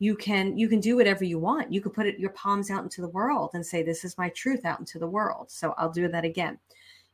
you 0.00 0.16
can 0.16 0.56
you 0.56 0.66
can 0.66 0.80
do 0.80 0.96
whatever 0.96 1.24
you 1.24 1.38
want. 1.38 1.72
You 1.72 1.80
could 1.82 1.92
put 1.92 2.06
it 2.06 2.18
your 2.18 2.30
palms 2.30 2.70
out 2.70 2.82
into 2.82 3.02
the 3.02 3.08
world 3.08 3.50
and 3.52 3.64
say 3.64 3.82
this 3.82 4.02
is 4.02 4.18
my 4.18 4.30
truth 4.30 4.64
out 4.64 4.80
into 4.80 4.98
the 4.98 5.06
world. 5.06 5.50
So 5.50 5.74
i'll 5.76 5.92
do 5.92 6.08
that 6.08 6.24
again. 6.24 6.58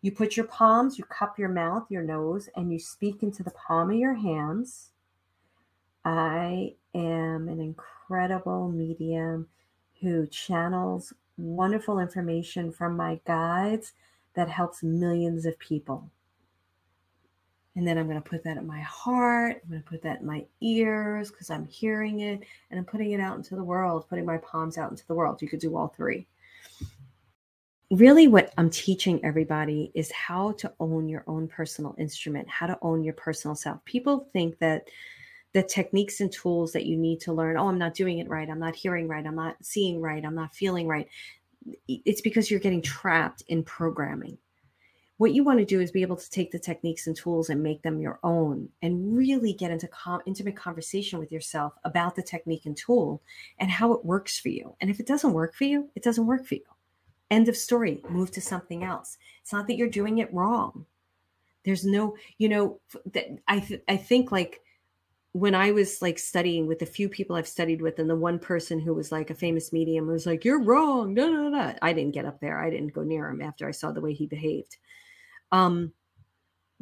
You 0.00 0.12
put 0.12 0.36
your 0.36 0.46
palms 0.46 0.96
you 0.96 1.04
cup 1.04 1.38
your 1.38 1.48
mouth 1.48 1.90
your 1.90 2.04
nose 2.04 2.48
and 2.56 2.72
you 2.72 2.78
speak 2.78 3.22
into 3.22 3.42
the 3.42 3.50
palm 3.50 3.90
of 3.90 3.96
your 3.96 4.14
hands. 4.14 4.92
I 6.04 6.74
am 6.94 7.48
an 7.48 7.60
incredible 7.60 8.70
medium 8.70 9.48
who 10.00 10.28
channels 10.28 11.12
wonderful 11.36 11.98
information 11.98 12.70
from 12.70 12.96
my 12.96 13.20
guides 13.26 13.94
that 14.34 14.48
helps 14.48 14.84
millions 14.84 15.44
of 15.44 15.58
people. 15.58 16.08
And 17.76 17.86
then 17.86 17.98
I'm 17.98 18.08
going 18.08 18.20
to 18.20 18.28
put 18.28 18.42
that 18.44 18.56
in 18.56 18.66
my 18.66 18.80
heart. 18.80 19.60
I'm 19.62 19.70
going 19.70 19.82
to 19.82 19.88
put 19.88 20.02
that 20.02 20.20
in 20.20 20.26
my 20.26 20.44
ears 20.60 21.30
because 21.30 21.50
I'm 21.50 21.66
hearing 21.66 22.20
it 22.20 22.40
and 22.70 22.78
I'm 22.78 22.86
putting 22.86 23.12
it 23.12 23.20
out 23.20 23.36
into 23.36 23.54
the 23.54 23.62
world, 23.62 24.08
putting 24.08 24.24
my 24.24 24.38
palms 24.38 24.78
out 24.78 24.90
into 24.90 25.06
the 25.06 25.14
world. 25.14 25.42
You 25.42 25.48
could 25.48 25.60
do 25.60 25.76
all 25.76 25.88
three. 25.88 26.26
Really, 27.92 28.26
what 28.26 28.52
I'm 28.58 28.70
teaching 28.70 29.24
everybody 29.24 29.92
is 29.94 30.10
how 30.10 30.52
to 30.52 30.72
own 30.80 31.08
your 31.08 31.22
own 31.28 31.46
personal 31.46 31.94
instrument, 31.98 32.48
how 32.48 32.66
to 32.66 32.78
own 32.82 33.04
your 33.04 33.14
personal 33.14 33.54
self. 33.54 33.84
People 33.84 34.28
think 34.32 34.58
that 34.58 34.88
the 35.52 35.62
techniques 35.62 36.20
and 36.20 36.32
tools 36.32 36.72
that 36.72 36.86
you 36.86 36.96
need 36.96 37.20
to 37.20 37.32
learn 37.32 37.56
oh, 37.56 37.68
I'm 37.68 37.78
not 37.78 37.94
doing 37.94 38.18
it 38.18 38.28
right. 38.28 38.50
I'm 38.50 38.58
not 38.58 38.74
hearing 38.74 39.06
right. 39.06 39.24
I'm 39.24 39.36
not 39.36 39.56
seeing 39.62 40.00
right. 40.00 40.24
I'm 40.24 40.34
not 40.34 40.54
feeling 40.54 40.88
right 40.88 41.08
it's 41.88 42.20
because 42.20 42.50
you're 42.50 42.60
getting 42.60 42.82
trapped 42.82 43.42
in 43.48 43.62
programming. 43.62 44.38
What 45.18 45.32
you 45.32 45.44
want 45.44 45.60
to 45.60 45.64
do 45.64 45.80
is 45.80 45.90
be 45.90 46.02
able 46.02 46.16
to 46.16 46.30
take 46.30 46.50
the 46.50 46.58
techniques 46.58 47.06
and 47.06 47.16
tools 47.16 47.48
and 47.48 47.62
make 47.62 47.82
them 47.82 48.00
your 48.00 48.18
own 48.22 48.68
and 48.82 49.16
really 49.16 49.54
get 49.54 49.70
into 49.70 49.88
com- 49.88 50.20
intimate 50.26 50.56
conversation 50.56 51.18
with 51.18 51.32
yourself 51.32 51.72
about 51.84 52.16
the 52.16 52.22
technique 52.22 52.66
and 52.66 52.76
tool 52.76 53.22
and 53.58 53.70
how 53.70 53.92
it 53.92 54.04
works 54.04 54.38
for 54.38 54.50
you. 54.50 54.74
And 54.80 54.90
if 54.90 55.00
it 55.00 55.06
doesn't 55.06 55.32
work 55.32 55.54
for 55.54 55.64
you, 55.64 55.88
it 55.94 56.02
doesn't 56.02 56.26
work 56.26 56.46
for 56.46 56.56
you. 56.56 56.64
End 57.30 57.48
of 57.48 57.56
story. 57.56 58.02
Move 58.10 58.30
to 58.32 58.42
something 58.42 58.84
else. 58.84 59.16
It's 59.40 59.52
not 59.52 59.66
that 59.68 59.76
you're 59.76 59.88
doing 59.88 60.18
it 60.18 60.32
wrong. 60.34 60.84
There's 61.64 61.84
no, 61.84 62.16
you 62.38 62.48
know, 62.48 62.80
I 63.48 63.60
th- 63.60 63.82
I 63.88 63.96
think 63.96 64.30
like 64.30 64.60
when 65.32 65.54
I 65.54 65.72
was 65.72 66.00
like 66.00 66.18
studying 66.18 66.66
with 66.66 66.78
the 66.78 66.86
few 66.86 67.08
people 67.08 67.36
I've 67.36 67.48
studied 67.48 67.82
with, 67.82 67.98
and 67.98 68.08
the 68.08 68.16
one 68.16 68.38
person 68.38 68.78
who 68.78 68.94
was 68.94 69.10
like 69.10 69.30
a 69.30 69.34
famous 69.34 69.72
medium 69.72 70.06
was 70.06 70.26
like, 70.26 70.44
"You're 70.44 70.62
wrong." 70.62 71.12
No, 71.14 71.28
no, 71.28 71.48
no. 71.48 71.74
I 71.82 71.92
didn't 71.92 72.14
get 72.14 72.24
up 72.24 72.40
there. 72.40 72.58
I 72.58 72.70
didn't 72.70 72.92
go 72.92 73.02
near 73.02 73.28
him 73.28 73.42
after 73.42 73.66
I 73.66 73.72
saw 73.72 73.90
the 73.90 74.00
way 74.00 74.12
he 74.12 74.26
behaved. 74.26 74.76
Um, 75.52 75.92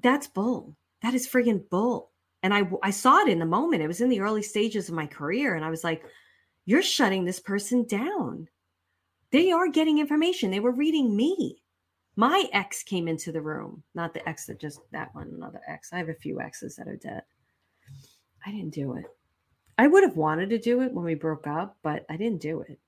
that's 0.03 0.27
bull. 0.27 0.77
That 1.03 1.15
is 1.15 1.29
friggin' 1.29 1.69
bull. 1.71 2.11
And 2.43 2.53
I 2.53 2.69
I 2.83 2.91
saw 2.91 3.21
it 3.21 3.29
in 3.29 3.39
the 3.39 3.47
moment. 3.47 3.83
It 3.83 3.89
was 3.89 4.01
in 4.01 4.09
the 4.11 4.21
early 4.21 4.43
stages 4.43 4.89
of 4.89 4.95
my 4.95 5.07
career, 5.07 5.55
and 5.55 5.65
I 5.65 5.71
was 5.71 5.85
like, 5.85 6.05
"You're 6.67 6.83
shutting 6.83 7.25
this 7.25 7.41
person 7.41 7.87
down. 7.87 8.49
They 9.31 9.51
are 9.51 9.69
getting 9.69 9.99
information. 9.99 10.51
They 10.51 10.61
were 10.61 10.73
reading 10.73 11.17
me." 11.17 11.63
My 12.17 12.49
ex 12.53 12.83
came 12.83 13.09
into 13.09 13.33
the 13.33 13.41
room, 13.41 13.83
not 13.95 14.15
the 14.15 14.29
ex 14.29 14.47
that 14.47 14.61
just 14.61 14.81
that 14.93 15.15
one, 15.15 15.29
another 15.29 15.63
ex. 15.67 15.93
I 15.93 15.99
have 15.99 16.11
a 16.11 16.15
few 16.15 16.41
exes 16.41 16.77
that 16.77 16.87
are 16.87 16.97
dead 16.97 17.23
I 18.47 18.51
didn't 18.51 18.75
do 18.75 18.97
it. 18.97 19.07
I 19.79 19.87
would 19.87 20.05
have 20.05 20.17
wanted 20.17 20.51
to 20.51 20.59
do 20.59 20.83
it 20.83 20.93
when 20.93 21.05
we 21.05 21.15
broke 21.15 21.47
up, 21.47 21.77
but 21.83 22.05
I 22.09 22.17
didn't 22.17 22.43
do 22.43 22.61
it. 22.61 22.79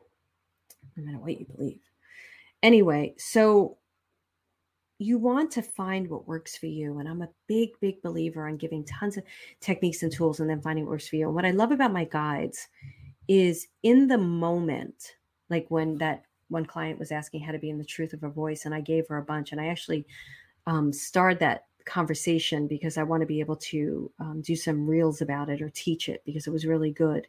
No 0.97 1.05
matter 1.05 1.18
what 1.18 1.39
you 1.39 1.47
believe. 1.47 1.81
Anyway, 2.62 3.14
so 3.18 3.79
you 4.99 5.18
want 5.18 5.51
to 5.53 5.62
find 5.62 6.09
what 6.09 6.26
works 6.26 6.57
for 6.57 6.66
you. 6.66 6.99
And 6.99 7.09
I'm 7.09 7.22
a 7.22 7.28
big, 7.47 7.70
big 7.80 8.01
believer 8.03 8.47
on 8.47 8.57
giving 8.57 8.84
tons 8.84 9.16
of 9.16 9.24
techniques 9.61 10.03
and 10.03 10.11
tools 10.11 10.40
and 10.40 10.49
then 10.49 10.62
finding 10.62 10.84
what 10.84 10.92
works 10.92 11.09
for 11.09 11.16
you. 11.16 11.26
And 11.26 11.34
what 11.34 11.44
I 11.44 11.51
love 11.51 11.70
about 11.70 11.92
my 11.92 12.05
guides 12.05 12.68
is 13.28 13.66
in 13.82 14.07
the 14.07 14.18
moment, 14.18 15.16
like 15.51 15.66
when 15.68 15.99
that 15.99 16.22
one 16.49 16.64
client 16.64 16.99
was 16.99 17.12
asking 17.12 17.40
how 17.40 17.53
to 17.53 17.59
be 17.59 17.70
in 17.70 17.78
the 17.78 17.84
truth 17.84 18.12
of 18.12 18.20
her 18.20 18.30
voice, 18.30 18.64
and 18.64 18.74
I 18.74 18.80
gave 18.80 19.09
her 19.09 19.18
a 19.18 19.22
bunch, 19.22 19.53
and 19.53 19.61
I 19.61 19.66
actually 19.66 20.07
um, 20.66 20.92
starred 20.92 21.40
that 21.40 21.64
conversation 21.86 22.66
because 22.66 22.99
I 22.99 23.03
want 23.03 23.20
to 23.20 23.26
be 23.26 23.40
able 23.40 23.57
to 23.57 24.11
um, 24.18 24.42
do 24.42 24.57
some 24.57 24.86
reels 24.86 25.20
about 25.22 25.49
it 25.49 25.62
or 25.62 25.70
teach 25.70 26.09
it 26.09 26.22
because 26.24 26.47
it 26.47 26.53
was 26.53 26.66
really 26.66 26.90
good. 26.90 27.26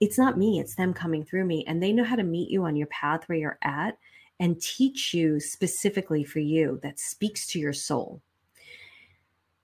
It's 0.00 0.18
not 0.18 0.38
me, 0.38 0.60
it's 0.60 0.76
them 0.76 0.94
coming 0.94 1.24
through 1.24 1.44
me. 1.44 1.64
And 1.66 1.82
they 1.82 1.92
know 1.92 2.04
how 2.04 2.16
to 2.16 2.22
meet 2.22 2.50
you 2.50 2.64
on 2.64 2.76
your 2.76 2.86
path 2.88 3.28
where 3.28 3.38
you're 3.38 3.58
at 3.62 3.98
and 4.40 4.60
teach 4.60 5.12
you 5.12 5.40
specifically 5.40 6.24
for 6.24 6.38
you 6.38 6.78
that 6.82 6.98
speaks 6.98 7.46
to 7.48 7.58
your 7.58 7.72
soul. 7.72 8.22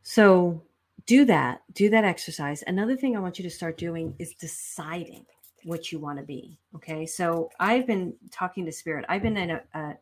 So 0.03 0.62
do 1.07 1.25
that, 1.27 1.62
do 1.72 1.89
that 1.91 2.05
exercise. 2.05 2.64
Another 2.66 2.97
thing 2.97 3.16
I 3.16 3.20
want 3.20 3.39
you 3.39 3.43
to 3.45 3.51
start 3.51 3.79
doing 3.79 4.14
is 4.18 4.35
deciding 4.35 5.27
what 5.64 5.93
you 5.93 5.99
want 5.99 6.18
to 6.18 6.25
be. 6.25 6.59
Okay. 6.75 7.07
So 7.07 7.51
I've 7.59 7.87
been 7.87 8.14
talking 8.31 8.66
to 8.66 8.72
spirit, 8.72 9.05
I've 9.09 9.22
been 9.22 9.37
in 9.37 9.51
a, 9.51 9.62
a 9.75 9.97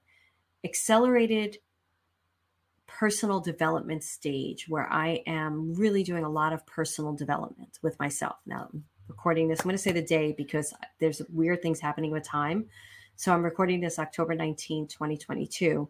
accelerated 0.65 1.59
personal 2.87 3.41
development 3.41 4.05
stage 4.05 4.69
where 4.69 4.91
I 4.93 5.23
am 5.27 5.75
really 5.75 6.03
doing 6.03 6.25
a 6.25 6.29
lot 6.29 6.53
of 6.53 6.65
personal 6.67 7.13
development 7.15 7.79
with 7.83 7.99
myself. 7.99 8.37
Now, 8.47 8.69
recording 9.09 9.49
this, 9.49 9.61
I'm 9.61 9.65
going 9.65 9.77
to 9.77 9.83
say 9.83 9.93
the 9.93 10.03
day 10.03 10.33
because 10.33 10.75
there's 10.99 11.23
weird 11.33 11.63
things 11.63 11.81
happening 11.81 12.11
with 12.11 12.23
time. 12.23 12.67
So 13.23 13.33
I'm 13.33 13.45
recording 13.45 13.79
this 13.79 14.01
October 14.01 14.35
19, 14.35 14.89
2022. 14.89 15.89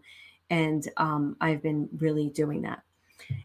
And 0.51 0.87
um, 0.99 1.35
I've 1.41 1.63
been 1.63 1.89
really 1.97 2.29
doing 2.29 2.61
that. 2.61 2.83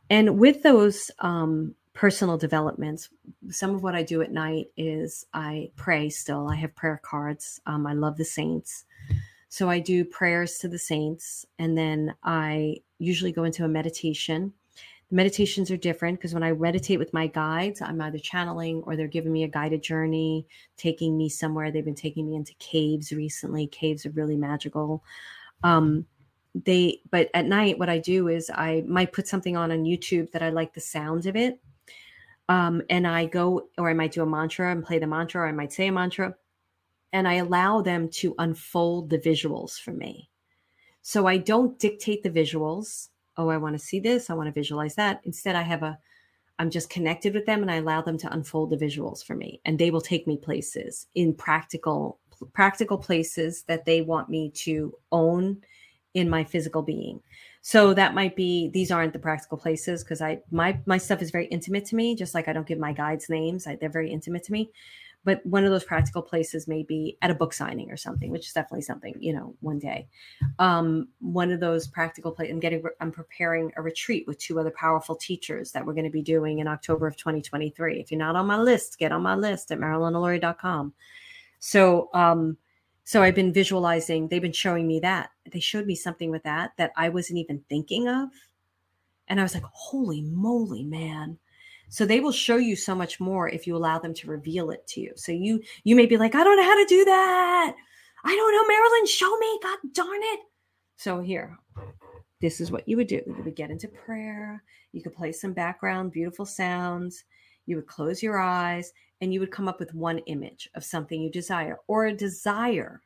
And 0.10 0.38
with 0.38 0.62
those 0.62 1.10
um, 1.20 1.74
personal 1.94 2.38
developments, 2.38 3.08
some 3.50 3.74
of 3.74 3.84
what 3.84 3.96
I 3.96 4.04
do 4.04 4.22
at 4.22 4.34
night 4.34 4.66
is 4.76 5.26
I 5.34 5.72
pray 5.78 6.10
still. 6.10 6.50
I 6.50 6.58
have 6.58 6.76
prayer 6.76 7.00
cards. 7.02 7.62
Um, 7.66 7.88
I 7.88 7.94
love 7.94 8.18
the 8.18 8.26
saints. 8.26 8.84
So 9.48 9.70
I 9.70 9.80
do 9.80 10.04
prayers 10.04 10.58
to 10.58 10.68
the 10.68 10.78
saints, 10.78 11.46
and 11.58 11.78
then 11.78 12.14
I 12.26 12.82
usually 13.00 13.32
go 13.32 13.46
into 13.46 13.64
a 13.64 13.70
meditation. 13.70 14.52
Meditations 15.10 15.72
are 15.72 15.78
different 15.78 16.20
because 16.20 16.34
when 16.34 16.43
I 16.43 16.51
meditate 16.51 16.99
with 16.99 17.14
my 17.14 17.28
guides, 17.28 17.82
I'm 17.82 18.01
either 18.01 18.20
channeling 18.20 18.84
or 18.86 18.95
they're 18.95 19.08
giving 19.08 19.32
me 19.32 19.43
a 19.43 19.47
guided 19.47 19.82
journey, 19.82 20.45
taking 20.76 21.18
me 21.18 21.30
somewhere. 21.30 21.72
They've 21.72 21.86
been 21.86 21.95
taking 21.95 22.30
me 22.30 22.36
into 22.36 22.53
caves 22.55 23.12
recently. 23.14 23.68
Caves 23.68 24.05
are 24.05 24.12
really 24.12 24.36
magical. 24.36 25.03
Um, 25.64 26.05
they, 26.53 27.01
but 27.10 27.30
at 27.34 27.45
night, 27.45 27.80
what 27.80 27.89
I 27.89 27.99
do 27.99 28.28
is 28.28 28.49
I 28.53 28.84
might 28.88 29.14
put 29.14 29.28
something 29.28 29.55
on 29.55 29.72
on 29.72 29.86
YouTube 29.86 30.32
that 30.32 30.43
I 30.43 30.49
like 30.49 30.74
the 30.74 30.82
sound 30.82 31.26
of 31.26 31.36
it. 31.36 31.60
Um, 32.49 32.82
and 32.89 33.08
I 33.08 33.26
go, 33.26 33.70
or 33.78 33.89
I 33.89 33.93
might 33.93 34.12
do 34.12 34.24
a 34.24 34.26
mantra 34.26 34.72
and 34.72 34.84
play 34.84 34.99
the 34.99 35.08
mantra, 35.08 35.41
or 35.41 35.47
I 35.47 35.51
might 35.51 35.72
say 35.72 35.88
a 35.88 35.91
mantra 35.91 36.36
and 37.14 37.28
I 37.28 37.36
allow 37.36 37.82
them 37.82 38.10
to 38.10 38.36
unfold 38.38 39.10
the 39.10 39.18
visuals 39.18 39.80
for 39.80 39.91
me. 39.91 40.30
So 41.01 41.26
I 41.26 41.38
don't 41.38 41.80
dictate 41.80 42.24
the 42.24 42.30
visuals. 42.30 43.10
Oh, 43.38 43.50
I 43.50 43.58
want 43.58 43.76
to 43.78 43.86
see 43.86 44.00
this. 44.00 44.30
I 44.30 44.34
want 44.34 44.48
to 44.48 44.52
visualize 44.52 44.96
that. 44.96 45.22
Instead, 45.24 45.56
I 45.56 45.62
have 45.62 45.84
a, 45.84 45.98
I'm 46.60 46.70
just 46.70 46.90
connected 46.90 47.34
with 47.34 47.46
them 47.46 47.62
and 47.62 47.70
I 47.70 47.76
allow 47.76 48.02
them 48.02 48.18
to 48.20 48.34
unfold 48.34 48.72
the 48.72 48.78
visuals 48.78 49.24
for 49.24 49.36
me. 49.36 49.62
And 49.66 49.78
they 49.78 49.92
will 49.92 50.02
take 50.02 50.28
me 50.28 50.38
places 50.38 51.08
in 51.16 51.34
practical, 51.34 52.20
practical 52.54 52.98
places 52.98 53.64
that 53.64 53.86
they 53.86 54.02
want 54.02 54.30
me 54.30 54.50
to 54.56 54.94
own 55.12 55.62
in 56.14 56.30
my 56.30 56.44
physical 56.44 56.82
being. 56.82 57.22
So 57.62 57.94
that 57.94 58.16
might 58.16 58.36
be 58.36 58.70
these 58.70 58.92
aren't 58.92 59.14
the 59.14 59.20
practical 59.20 59.58
places 59.58 60.04
because 60.04 60.22
I 60.22 60.40
my 60.52 60.80
my 60.86 60.98
stuff 60.98 61.22
is 61.22 61.32
very 61.32 61.48
intimate 61.48 61.86
to 61.86 61.96
me. 61.96 62.16
Just 62.16 62.34
like 62.34 62.48
I 62.48 62.54
don't 62.54 62.66
give 62.66 62.80
my 62.80 62.94
guides 62.94 63.30
names, 63.30 63.68
I, 63.68 63.76
they're 63.76 63.90
very 63.90 64.10
intimate 64.10 64.44
to 64.46 64.52
me 64.52 64.72
but 65.28 65.46
one 65.46 65.66
of 65.66 65.72
those 65.72 65.84
practical 65.84 66.22
places 66.22 66.70
may 66.70 66.84
be 66.84 67.18
at 67.22 67.30
a 67.30 67.36
book 67.36 67.52
signing 67.52 67.92
or 67.92 67.98
something 67.98 68.32
which 68.32 68.48
is 68.48 68.54
definitely 68.54 68.82
something 68.82 69.14
you 69.20 69.34
know 69.34 69.54
one 69.60 69.78
day. 69.78 70.08
Um, 70.58 71.10
one 71.20 71.52
of 71.52 71.60
those 71.60 71.86
practical 71.86 72.32
places 72.32 72.54
i'm 72.54 72.62
getting 72.62 72.82
i'm 73.02 73.12
preparing 73.12 73.70
a 73.76 73.82
retreat 73.82 74.26
with 74.26 74.40
two 74.40 74.58
other 74.58 74.72
powerful 74.72 75.16
teachers 75.16 75.74
that 75.74 75.86
we're 75.86 75.94
going 75.94 76.06
to 76.06 76.10
be 76.10 76.22
doing 76.22 76.60
in 76.60 76.68
october 76.68 77.08
of 77.08 77.18
2023 77.18 78.00
if 78.00 78.10
you're 78.10 78.18
not 78.18 78.38
on 78.38 78.48
my 78.48 78.58
list 78.58 78.98
get 78.98 79.12
on 79.12 79.22
my 79.22 79.36
list 79.36 79.70
at 79.70 79.80
marilynalauria.com 79.80 80.94
so 81.60 82.10
um 82.14 82.56
so 83.04 83.22
i've 83.22 83.36
been 83.36 83.52
visualizing 83.52 84.30
they've 84.30 84.42
been 84.42 84.52
showing 84.54 84.88
me 84.88 85.02
that. 85.02 85.30
They 85.52 85.60
showed 85.60 85.86
me 85.86 85.96
something 85.96 86.32
with 86.32 86.44
that 86.44 86.72
that 86.78 86.94
i 86.96 87.10
wasn't 87.10 87.40
even 87.40 87.62
thinking 87.68 88.08
of. 88.08 88.30
And 89.28 89.42
i 89.42 89.44
was 89.44 89.54
like 89.54 89.64
holy 89.74 90.22
moly 90.22 90.84
man 90.84 91.38
so 91.90 92.06
they 92.06 92.20
will 92.20 92.32
show 92.32 92.58
you 92.58 92.76
so 92.76 92.94
much 92.94 93.20
more 93.20 93.50
if 93.50 93.66
you 93.66 93.76
allow 93.76 94.00
them 94.00 94.14
to 94.16 94.28
reveal 94.28 94.72
it 94.72 94.86
to 94.88 95.02
you. 95.02 95.14
So 95.16 95.32
you 95.32 95.62
you 95.84 95.96
may 95.96 96.06
be 96.06 96.18
like, 96.18 96.36
I 96.36 96.44
don't 96.44 96.58
know 96.58 96.64
how 96.64 96.78
to 96.78 96.86
do 96.86 97.06
that. 97.06 97.76
I 98.24 98.36
don't 98.36 98.52
know, 98.52 98.68
Marilyn, 98.68 99.06
show 99.06 99.38
me. 99.38 99.60
God 99.64 99.78
darn 99.94 100.20
it. 100.22 100.40
So 100.98 101.22
here, 101.22 101.58
this 102.42 102.60
is 102.60 102.72
what 102.72 102.88
you 102.88 102.98
would 102.98 103.08
do. 103.08 103.22
You 103.26 103.44
would 103.44 103.56
get 103.56 103.72
into 103.72 103.88
prayer. 103.88 104.64
You 104.92 105.02
could 105.02 105.14
play 105.14 105.32
some 105.32 105.54
background, 105.54 106.12
beautiful 106.12 106.46
sounds. 106.46 107.24
You 107.68 107.76
would 107.78 107.88
close 107.88 108.24
your 108.24 108.40
eyes 108.40 108.92
and 109.22 109.34
you 109.34 109.40
would 109.40 109.52
come 109.52 109.68
up 109.68 109.80
with 109.80 109.94
one 109.94 110.20
image 110.20 110.70
of 110.76 110.84
something 110.84 111.22
you 111.22 111.32
desire 111.32 111.78
or 111.88 112.08
a 112.08 112.14
desire. 112.14 113.02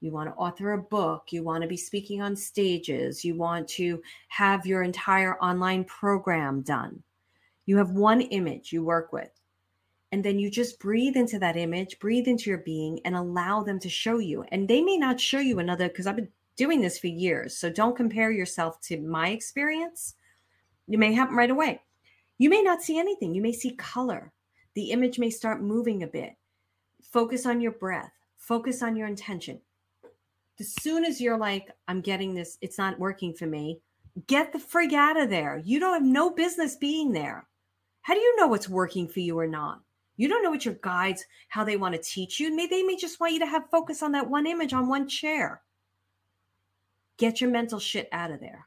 You 0.00 0.12
want 0.12 0.28
to 0.28 0.34
author 0.34 0.72
a 0.72 0.82
book. 0.82 1.28
You 1.30 1.42
want 1.42 1.62
to 1.62 1.68
be 1.68 1.76
speaking 1.76 2.20
on 2.20 2.36
stages. 2.36 3.24
You 3.24 3.36
want 3.36 3.66
to 3.68 4.02
have 4.28 4.66
your 4.66 4.82
entire 4.82 5.38
online 5.38 5.84
program 5.84 6.60
done 6.60 7.02
you 7.66 7.76
have 7.78 7.90
one 7.90 8.20
image 8.20 8.72
you 8.72 8.84
work 8.84 9.12
with. 9.12 9.30
And 10.12 10.24
then 10.24 10.38
you 10.38 10.50
just 10.50 10.78
breathe 10.78 11.16
into 11.16 11.38
that 11.40 11.56
image, 11.56 11.98
breathe 11.98 12.28
into 12.28 12.50
your 12.50 12.60
being, 12.60 13.00
and 13.04 13.16
allow 13.16 13.62
them 13.62 13.80
to 13.80 13.88
show 13.88 14.18
you. 14.18 14.44
And 14.52 14.68
they 14.68 14.80
may 14.80 14.96
not 14.96 15.20
show 15.20 15.40
you 15.40 15.58
another, 15.58 15.88
because 15.88 16.06
I've 16.06 16.16
been 16.16 16.28
doing 16.56 16.80
this 16.80 16.98
for 16.98 17.08
years. 17.08 17.56
So 17.56 17.68
don't 17.68 17.96
compare 17.96 18.30
yourself 18.30 18.80
to 18.82 19.00
my 19.00 19.30
experience. 19.30 20.14
It 20.88 20.98
may 20.98 21.12
happen 21.12 21.34
right 21.34 21.50
away. 21.50 21.80
You 22.38 22.48
may 22.48 22.62
not 22.62 22.82
see 22.82 22.98
anything. 22.98 23.34
You 23.34 23.42
may 23.42 23.52
see 23.52 23.74
color. 23.76 24.32
The 24.74 24.90
image 24.90 25.18
may 25.18 25.30
start 25.30 25.62
moving 25.62 26.02
a 26.02 26.06
bit. 26.06 26.34
Focus 27.02 27.46
on 27.46 27.60
your 27.60 27.72
breath, 27.72 28.10
focus 28.36 28.82
on 28.82 28.96
your 28.96 29.06
intention. 29.06 29.60
As 30.58 30.74
soon 30.80 31.04
as 31.04 31.20
you're 31.20 31.38
like, 31.38 31.70
I'm 31.88 32.00
getting 32.00 32.34
this, 32.34 32.58
it's 32.60 32.78
not 32.78 32.98
working 32.98 33.34
for 33.34 33.46
me, 33.46 33.80
get 34.26 34.52
the 34.52 34.58
frig 34.58 34.92
out 34.92 35.20
of 35.20 35.30
there. 35.30 35.62
You 35.64 35.78
don't 35.80 35.94
have 35.94 36.02
no 36.02 36.30
business 36.30 36.76
being 36.76 37.12
there. 37.12 37.46
How 38.04 38.12
do 38.12 38.20
you 38.20 38.36
know 38.36 38.48
what's 38.48 38.68
working 38.68 39.08
for 39.08 39.20
you 39.20 39.38
or 39.38 39.46
not? 39.46 39.80
You 40.18 40.28
don't 40.28 40.42
know 40.42 40.50
what 40.50 40.66
your 40.66 40.74
guides, 40.74 41.24
how 41.48 41.64
they 41.64 41.78
want 41.78 41.94
to 41.94 42.00
teach 42.02 42.38
you. 42.38 42.54
Maybe 42.54 42.68
they 42.68 42.82
may 42.82 42.96
just 42.96 43.18
want 43.18 43.32
you 43.32 43.38
to 43.38 43.46
have 43.46 43.70
focus 43.70 44.02
on 44.02 44.12
that 44.12 44.28
one 44.28 44.46
image 44.46 44.74
on 44.74 44.88
one 44.88 45.08
chair. 45.08 45.62
Get 47.16 47.40
your 47.40 47.48
mental 47.48 47.80
shit 47.80 48.10
out 48.12 48.30
of 48.30 48.40
there. 48.40 48.66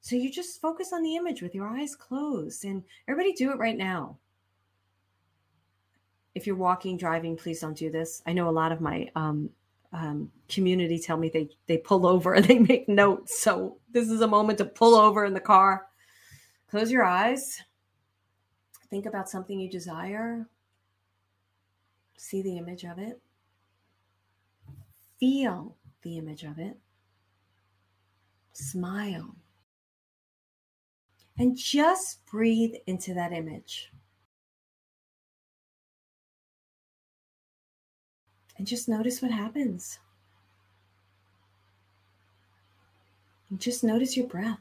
So 0.00 0.16
you 0.16 0.32
just 0.32 0.58
focus 0.58 0.94
on 0.94 1.02
the 1.02 1.16
image 1.16 1.42
with 1.42 1.54
your 1.54 1.68
eyes 1.68 1.94
closed. 1.94 2.64
And 2.64 2.82
everybody 3.06 3.34
do 3.34 3.50
it 3.50 3.58
right 3.58 3.76
now. 3.76 4.16
If 6.34 6.46
you're 6.46 6.56
walking, 6.56 6.96
driving, 6.96 7.36
please 7.36 7.60
don't 7.60 7.76
do 7.76 7.90
this. 7.90 8.22
I 8.26 8.32
know 8.32 8.48
a 8.48 8.50
lot 8.50 8.72
of 8.72 8.80
my 8.80 9.10
um, 9.16 9.50
um, 9.92 10.32
community 10.48 10.98
tell 10.98 11.18
me 11.18 11.28
they 11.28 11.50
they 11.66 11.76
pull 11.76 12.06
over 12.06 12.32
and 12.32 12.44
they 12.46 12.58
make 12.58 12.88
notes. 12.88 13.38
So 13.38 13.76
this 13.90 14.08
is 14.08 14.22
a 14.22 14.26
moment 14.26 14.56
to 14.58 14.64
pull 14.64 14.94
over 14.94 15.26
in 15.26 15.34
the 15.34 15.40
car. 15.40 15.88
Close 16.70 16.90
your 16.90 17.04
eyes 17.04 17.60
Think 18.90 19.06
about 19.06 19.30
something 19.30 19.58
you 19.60 19.70
desire. 19.70 20.46
See 22.16 22.42
the 22.42 22.58
image 22.58 22.84
of 22.84 22.98
it. 22.98 23.20
Feel 25.18 25.76
the 26.02 26.18
image 26.18 26.42
of 26.42 26.58
it. 26.58 26.76
Smile. 28.52 29.36
And 31.38 31.56
just 31.56 32.26
breathe 32.26 32.74
into 32.86 33.14
that 33.14 33.32
image. 33.32 33.90
And 38.58 38.66
just 38.66 38.88
notice 38.88 39.22
what 39.22 39.30
happens. 39.30 40.00
And 43.48 43.58
just 43.58 43.82
notice 43.82 44.16
your 44.16 44.26
breath. 44.26 44.60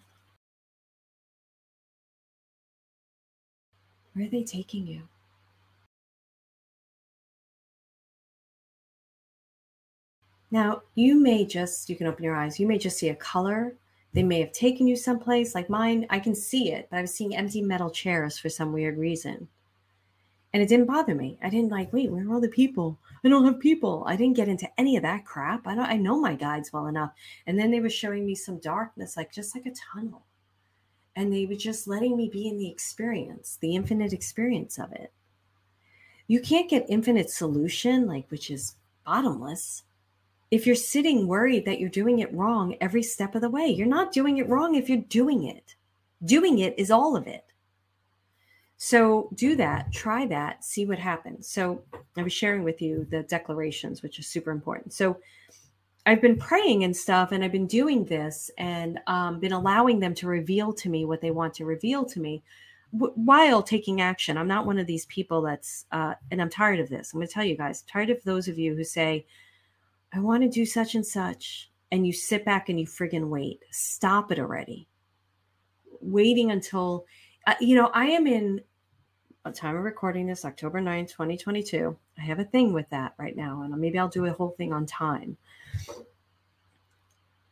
Where 4.20 4.28
are 4.28 4.32
they 4.32 4.44
taking 4.44 4.86
you? 4.86 5.04
Now, 10.52 10.82
you 10.94 11.18
may 11.18 11.46
just, 11.46 11.90
you 11.90 11.96
can 11.96 12.06
open 12.06 12.26
your 12.26 12.36
eyes, 12.36 12.60
you 12.60 12.68
may 12.68 12.78
just 12.78 12.98
see 12.98 13.08
a 13.08 13.16
color. 13.16 13.78
They 14.12 14.24
may 14.24 14.42
have 14.42 14.52
taken 14.52 14.88
you 14.88 14.98
someplace 14.98 15.56
like 15.56 15.70
mine. 15.70 16.06
I 16.10 16.20
can 16.20 16.36
see 16.36 16.74
it, 16.74 16.90
but 16.92 16.98
I 16.98 17.02
was 17.02 17.14
seeing 17.14 17.34
empty 17.34 17.62
metal 17.62 17.90
chairs 17.90 18.38
for 18.38 18.50
some 18.50 18.74
weird 18.74 18.98
reason. 18.98 19.48
And 20.52 20.62
it 20.62 20.68
didn't 20.68 20.88
bother 20.88 21.16
me. 21.16 21.38
I 21.42 21.50
didn't 21.50 21.72
like, 21.72 21.94
wait, 21.94 22.12
where 22.12 22.28
are 22.28 22.34
all 22.34 22.42
the 22.42 22.50
people? 22.50 23.00
I 23.24 23.30
don't 23.30 23.46
have 23.46 23.62
people. 23.62 24.04
I 24.06 24.18
didn't 24.18 24.36
get 24.36 24.50
into 24.50 24.70
any 24.78 24.98
of 24.98 25.04
that 25.04 25.24
crap. 25.24 25.66
I 25.66 25.76
don't 25.76 25.86
I 25.86 25.96
know 25.96 26.20
my 26.20 26.36
guides 26.36 26.74
well 26.74 26.88
enough. 26.88 27.14
And 27.48 27.58
then 27.58 27.72
they 27.72 27.80
were 27.80 27.90
showing 27.90 28.26
me 28.26 28.36
some 28.36 28.58
darkness, 28.60 29.16
like 29.16 29.32
just 29.32 29.56
like 29.56 29.66
a 29.66 29.72
tunnel. 29.72 30.26
And 31.20 31.34
they 31.34 31.46
were 31.46 31.56
just 31.56 31.86
letting 31.86 32.16
me 32.16 32.30
be 32.30 32.48
in 32.48 32.58
the 32.58 32.70
experience, 32.70 33.58
the 33.60 33.76
infinite 33.76 34.14
experience 34.14 34.80
of 34.80 34.94
it. 34.94 35.12
You 36.28 36.40
can't 36.40 36.70
get 36.70 36.86
infinite 36.88 37.30
solution, 37.30 38.08
like 38.08 38.32
which 38.32 38.50
is 38.50 38.76
bottomless 39.06 39.84
if 40.50 40.66
you're 40.66 40.78
sitting 40.78 41.28
worried 41.28 41.66
that 41.66 41.78
you're 41.82 41.90
doing 41.90 42.20
it 42.20 42.34
wrong 42.34 42.78
every 42.80 43.04
step 43.04 43.36
of 43.36 43.42
the 43.42 43.50
way. 43.50 43.68
You're 43.68 43.86
not 43.86 44.14
doing 44.14 44.38
it 44.38 44.48
wrong 44.48 44.76
if 44.76 44.88
you're 44.88 45.00
doing 45.10 45.44
it. 45.44 45.76
Doing 46.24 46.60
it 46.60 46.74
is 46.78 46.90
all 46.90 47.18
of 47.18 47.28
it. 47.28 47.44
So 48.78 49.28
do 49.36 49.58
that, 49.58 49.92
try 49.92 50.26
that, 50.28 50.64
see 50.64 50.86
what 50.86 51.00
happens. 51.00 51.50
So 51.50 51.84
I 52.16 52.24
was 52.24 52.32
sharing 52.32 52.64
with 52.64 52.82
you 52.82 53.06
the 53.10 53.24
declarations, 53.24 54.02
which 54.02 54.20
is 54.20 54.28
super 54.28 54.52
important. 54.52 54.94
So 54.94 55.18
I've 56.10 56.22
been 56.22 56.38
praying 56.38 56.84
and 56.84 56.98
stuff, 56.98 57.32
and 57.32 57.44
I've 57.44 57.52
been 57.52 57.68
doing 57.68 58.04
this 58.04 58.50
and 58.58 59.00
um, 59.06 59.40
been 59.40 59.52
allowing 59.52 60.00
them 60.00 60.16
to 60.16 60.28
reveal 60.28 60.74
to 60.74 60.90
me 60.90 61.06
what 61.06 61.22
they 61.22 61.30
want 61.30 61.54
to 61.56 61.66
reveal 61.66 62.04
to 62.06 62.20
me 62.20 62.42
w- 62.92 63.14
while 63.14 63.62
taking 63.62 64.02
action. 64.02 64.36
I'm 64.36 64.48
not 64.48 64.66
one 64.66 64.80
of 64.80 64.88
these 64.88 65.06
people 65.06 65.44
that's, 65.44 65.86
uh, 65.92 66.16
and 66.32 66.42
I'm 66.42 66.50
tired 66.50 66.80
of 66.80 66.90
this. 66.90 67.14
I'm 67.14 67.20
going 67.20 67.28
to 67.28 67.34
tell 67.34 67.44
you 67.44 67.56
guys, 67.56 67.84
tired 67.84 68.10
of 68.10 68.24
those 68.24 68.48
of 68.48 68.58
you 68.58 68.76
who 68.76 68.84
say, 68.84 69.28
I 70.12 70.20
want 70.20 70.42
to 70.42 70.50
do 70.50 70.66
such 70.66 70.96
and 70.96 71.06
such. 71.06 71.70
And 71.92 72.08
you 72.08 72.14
sit 72.14 72.44
back 72.44 72.70
and 72.70 72.80
you 72.80 72.88
friggin' 72.88 73.30
wait. 73.30 73.60
Stop 73.70 74.32
it 74.32 74.40
already. 74.40 74.88
Waiting 76.02 76.50
until, 76.50 77.06
uh, 77.46 77.54
you 77.60 77.76
know, 77.76 77.92
I 77.94 78.06
am 78.06 78.26
in 78.26 78.62
a 79.46 79.52
time 79.52 79.76
of 79.76 79.84
recording 79.84 80.26
this, 80.26 80.44
October 80.44 80.82
9, 80.82 81.06
2022. 81.06 81.96
I 82.20 82.24
have 82.24 82.40
a 82.40 82.44
thing 82.44 82.74
with 82.74 82.90
that 82.90 83.14
right 83.18 83.36
now. 83.36 83.62
And 83.62 83.76
maybe 83.78 83.98
I'll 83.98 84.10
do 84.10 84.26
a 84.26 84.34
whole 84.34 84.56
thing 84.58 84.74
on 84.74 84.86
time. 84.86 85.38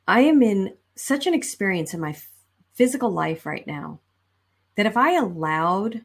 I 0.07 0.21
am 0.21 0.41
in 0.41 0.75
such 0.95 1.27
an 1.27 1.33
experience 1.33 1.93
in 1.93 1.99
my 1.99 2.15
physical 2.73 3.11
life 3.11 3.45
right 3.45 3.65
now 3.65 3.99
that 4.75 4.85
if 4.85 4.97
I 4.97 5.13
allowed 5.13 6.01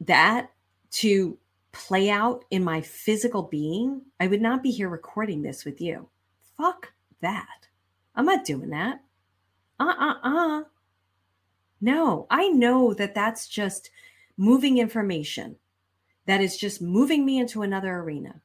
that 0.00 0.50
to 0.90 1.38
play 1.72 2.10
out 2.10 2.44
in 2.50 2.64
my 2.64 2.80
physical 2.80 3.44
being, 3.44 4.02
I 4.18 4.26
would 4.26 4.42
not 4.42 4.62
be 4.62 4.70
here 4.70 4.88
recording 4.88 5.42
this 5.42 5.64
with 5.64 5.80
you. 5.80 6.08
Fuck 6.56 6.92
that. 7.20 7.68
I'm 8.16 8.26
not 8.26 8.44
doing 8.44 8.70
that. 8.70 9.00
Uh 9.78 9.94
uh 9.98 10.14
uh. 10.22 10.62
No, 11.80 12.26
I 12.30 12.48
know 12.48 12.92
that 12.94 13.14
that's 13.14 13.48
just 13.48 13.90
moving 14.36 14.78
information. 14.78 15.56
That 16.30 16.40
is 16.40 16.56
just 16.56 16.80
moving 16.80 17.26
me 17.26 17.40
into 17.40 17.62
another 17.62 17.96
arena. 17.96 18.40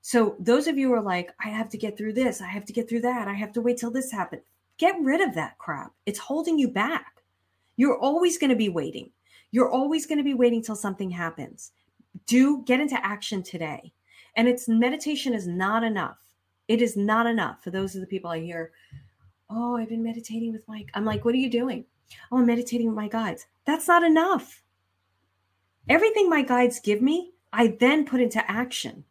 So, 0.00 0.34
those 0.40 0.66
of 0.66 0.76
you 0.76 0.88
who 0.88 0.94
are 0.94 1.00
like, 1.00 1.30
I 1.38 1.50
have 1.50 1.68
to 1.68 1.78
get 1.78 1.96
through 1.96 2.14
this, 2.14 2.42
I 2.42 2.48
have 2.48 2.64
to 2.64 2.72
get 2.72 2.88
through 2.88 3.02
that, 3.02 3.28
I 3.28 3.34
have 3.34 3.52
to 3.52 3.60
wait 3.60 3.78
till 3.78 3.92
this 3.92 4.10
happens, 4.10 4.42
get 4.76 4.96
rid 5.00 5.20
of 5.20 5.36
that 5.36 5.56
crap. 5.58 5.92
It's 6.04 6.18
holding 6.18 6.58
you 6.58 6.66
back. 6.66 7.22
You're 7.76 7.96
always 7.96 8.38
going 8.38 8.50
to 8.50 8.56
be 8.56 8.68
waiting. 8.68 9.12
You're 9.52 9.70
always 9.70 10.04
going 10.04 10.18
to 10.18 10.24
be 10.24 10.34
waiting 10.34 10.64
till 10.64 10.74
something 10.74 11.12
happens 11.12 11.70
do 12.26 12.64
get 12.64 12.80
into 12.80 13.06
action 13.06 13.44
today. 13.44 13.92
And 14.34 14.48
it's 14.48 14.68
meditation 14.68 15.32
is 15.32 15.46
not 15.46 15.84
enough. 15.84 16.18
It 16.66 16.82
is 16.82 16.96
not 16.96 17.28
enough 17.28 17.62
for 17.62 17.70
those 17.70 17.94
of 17.94 18.00
the 18.00 18.08
people 18.08 18.30
I 18.32 18.40
hear, 18.40 18.72
oh, 19.48 19.76
I've 19.76 19.90
been 19.90 20.02
meditating 20.02 20.52
with 20.52 20.66
Mike. 20.66 20.90
I'm 20.94 21.04
like, 21.04 21.24
what 21.24 21.34
are 21.34 21.38
you 21.38 21.50
doing? 21.50 21.84
Oh, 22.32 22.38
I'm 22.38 22.46
meditating 22.46 22.88
with 22.88 22.96
my 22.96 23.06
guides. 23.06 23.46
That's 23.64 23.86
not 23.86 24.02
enough. 24.02 24.60
Everything 25.88 26.28
my 26.28 26.42
guides 26.42 26.80
give 26.80 27.00
me, 27.00 27.32
I 27.52 27.76
then 27.80 28.04
put 28.04 28.20
into 28.20 28.50
action. 28.50 29.04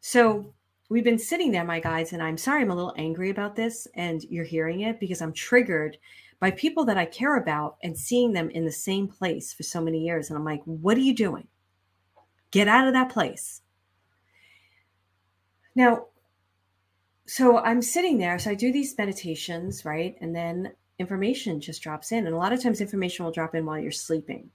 So 0.00 0.54
we've 0.88 1.04
been 1.04 1.18
sitting 1.18 1.52
there, 1.52 1.64
my 1.64 1.80
guides, 1.80 2.12
and 2.12 2.22
I'm 2.22 2.38
sorry 2.38 2.62
I'm 2.62 2.70
a 2.70 2.74
little 2.74 2.94
angry 2.96 3.30
about 3.30 3.56
this, 3.56 3.86
and 3.94 4.22
you're 4.24 4.44
hearing 4.44 4.80
it 4.80 5.00
because 5.00 5.20
I'm 5.20 5.32
triggered 5.32 5.98
by 6.38 6.50
people 6.50 6.84
that 6.84 6.98
I 6.98 7.06
care 7.06 7.36
about 7.36 7.76
and 7.82 7.96
seeing 7.96 8.32
them 8.32 8.50
in 8.50 8.64
the 8.64 8.72
same 8.72 9.08
place 9.08 9.52
for 9.52 9.62
so 9.62 9.80
many 9.80 10.04
years. 10.04 10.30
And 10.30 10.38
I'm 10.38 10.44
like, 10.44 10.62
what 10.64 10.96
are 10.96 11.00
you 11.00 11.14
doing? 11.14 11.48
Get 12.50 12.68
out 12.68 12.86
of 12.86 12.94
that 12.94 13.10
place. 13.10 13.62
Now, 15.74 16.06
so 17.26 17.58
I'm 17.58 17.82
sitting 17.82 18.18
there. 18.18 18.38
So 18.38 18.50
I 18.50 18.54
do 18.54 18.72
these 18.72 18.96
meditations, 18.96 19.84
right? 19.84 20.16
And 20.20 20.34
then 20.34 20.72
information 20.98 21.60
just 21.60 21.82
drops 21.82 22.12
in. 22.12 22.26
And 22.26 22.34
a 22.34 22.38
lot 22.38 22.52
of 22.52 22.62
times, 22.62 22.80
information 22.80 23.24
will 23.24 23.32
drop 23.32 23.54
in 23.54 23.66
while 23.66 23.78
you're 23.78 23.90
sleeping, 23.90 24.50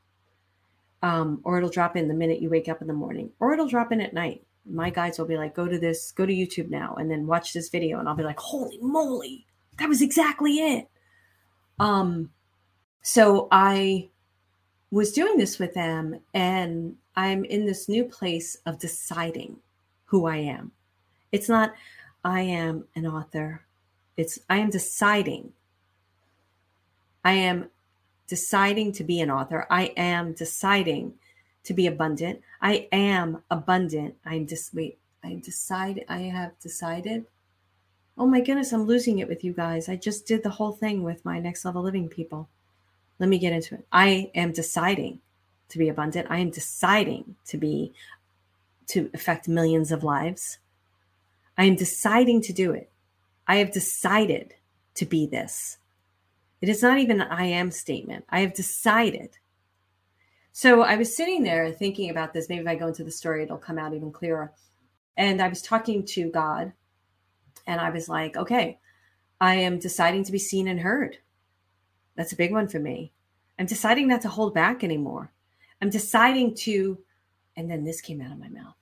um, 1.02 1.42
or 1.44 1.58
it'll 1.58 1.70
drop 1.70 1.96
in 1.96 2.08
the 2.08 2.14
minute 2.14 2.42
you 2.42 2.50
wake 2.50 2.70
up 2.70 2.82
in 2.82 2.88
the 2.88 2.94
morning, 2.94 3.32
or 3.40 3.54
it'll 3.54 3.68
drop 3.68 3.92
in 3.92 4.02
at 4.02 4.14
night. 4.14 4.44
My 4.70 4.92
guides 4.92 5.18
will 5.18 5.26
be 5.26 5.38
like, 5.38 5.56
go 5.56 5.68
to 5.68 5.80
this, 5.80 6.12
go 6.12 6.26
to 6.26 6.34
YouTube 6.34 6.70
now, 6.70 6.96
and 6.96 7.10
then 7.10 7.26
watch 7.26 7.54
this 7.54 7.70
video. 7.70 8.00
And 8.00 8.08
I'll 8.08 8.16
be 8.16 8.24
like, 8.24 8.40
holy 8.40 8.78
moly, 8.80 9.46
that 9.80 9.90
was 9.90 10.02
exactly 10.02 10.58
it. 10.60 10.88
Um, 11.80 12.30
so 13.02 13.48
I 13.52 14.10
was 14.92 15.12
doing 15.12 15.38
this 15.38 15.58
with 15.58 15.74
them, 15.74 16.20
and 16.36 16.96
I'm 17.16 17.44
in 17.46 17.66
this 17.66 17.90
new 17.90 18.04
place 18.04 18.56
of 18.68 18.78
deciding 18.78 19.58
who 20.06 20.28
I 20.28 20.38
am. 20.38 20.72
It's 21.32 21.50
not, 21.50 21.74
I 22.24 22.42
am 22.42 22.86
an 22.96 23.08
author. 23.08 23.64
It's, 24.18 24.38
I 24.48 24.58
am 24.58 24.70
deciding. 24.70 25.54
I 27.26 27.32
am 27.32 27.71
deciding 28.36 28.94
to 28.94 29.04
be 29.04 29.20
an 29.20 29.30
author. 29.30 29.68
I 29.70 29.94
am 29.98 30.32
deciding 30.32 31.16
to 31.66 31.74
be 31.74 31.86
abundant. 31.86 32.42
I 32.62 32.88
am 32.92 33.44
abundant. 33.52 34.16
I'm 34.26 34.48
just, 34.48 34.74
wait, 34.74 34.98
I 35.24 35.42
decide, 35.44 36.06
I 36.08 36.22
have 36.38 36.58
decided 36.60 37.26
Oh 38.18 38.28
my 38.28 38.42
goodness, 38.42 38.72
I'm 38.72 38.84
losing 38.84 39.20
it 39.20 39.28
with 39.28 39.44
you 39.44 39.54
guys. 39.54 39.88
I 39.88 39.96
just 39.96 40.28
did 40.28 40.44
the 40.44 40.50
whole 40.52 40.74
thing 40.74 41.04
with 41.04 41.26
my 41.26 41.40
next 41.40 41.66
level 41.66 41.82
living 41.82 42.10
people. 42.10 42.50
Let 43.20 43.30
me 43.30 43.40
get 43.40 43.54
into 43.54 43.76
it. 43.76 43.86
I 43.92 44.30
am 44.36 44.52
deciding 44.52 45.22
to 45.70 45.78
be 45.78 45.90
abundant. 45.90 46.28
I 46.30 46.38
am 46.40 46.50
deciding 46.52 47.36
to 47.46 47.58
be 47.58 47.94
to 48.88 49.10
affect 49.14 49.48
millions 49.48 49.92
of 49.92 50.04
lives. 50.04 50.60
I 51.58 51.66
am 51.66 51.76
deciding 51.76 52.42
to 52.42 52.54
do 52.54 52.72
it. 52.74 52.92
I 53.48 53.56
have 53.58 53.72
decided 53.72 54.54
to 54.96 55.06
be 55.06 55.26
this. 55.26 55.78
It 56.62 56.70
is 56.70 56.84
not 56.84 57.00
even 57.00 57.22
an 57.22 57.28
I 57.28 57.46
am 57.46 57.72
statement. 57.72 58.26
I 58.30 58.42
have 58.42 58.54
decided. 58.54 59.38
So 60.52 60.82
I 60.82 60.96
was 60.96 61.16
sitting 61.16 61.44
there 61.44 61.72
thinking 61.72 62.10
about 62.10 62.34
this. 62.34 62.50
Maybe 62.50 62.62
if 62.62 62.68
I 62.68 62.76
go 62.76 62.88
into 62.88 63.04
the 63.04 63.12
story, 63.12 63.44
it'll 63.44 63.58
come 63.58 63.80
out 63.80 63.94
even 63.94 64.12
clearer. 64.12 64.54
And 65.18 65.42
I 65.42 65.48
was 65.48 65.62
talking 65.62 66.06
to 66.08 66.30
God 66.30 66.74
and 67.68 67.82
I 67.82 67.90
was 67.90 68.10
like, 68.10 68.38
okay, 68.38 68.80
I 69.40 69.56
am 69.56 69.80
deciding 69.80 70.24
to 70.26 70.32
be 70.32 70.40
seen 70.40 70.68
and 70.68 70.80
heard. 70.80 71.18
That's 72.16 72.34
a 72.34 72.38
big 72.38 72.52
one 72.52 72.68
for 72.68 72.80
me. 72.80 73.14
I'm 73.58 73.66
deciding 73.66 74.08
not 74.08 74.22
to 74.22 74.30
hold 74.30 74.54
back 74.54 74.84
anymore. 74.84 75.32
I'm 75.82 75.90
deciding 75.90 76.56
to, 76.56 77.00
and 77.56 77.70
then 77.70 77.84
this 77.84 78.02
came 78.02 78.22
out 78.22 78.32
of 78.32 78.40
my 78.40 78.50
mouth, 78.50 78.76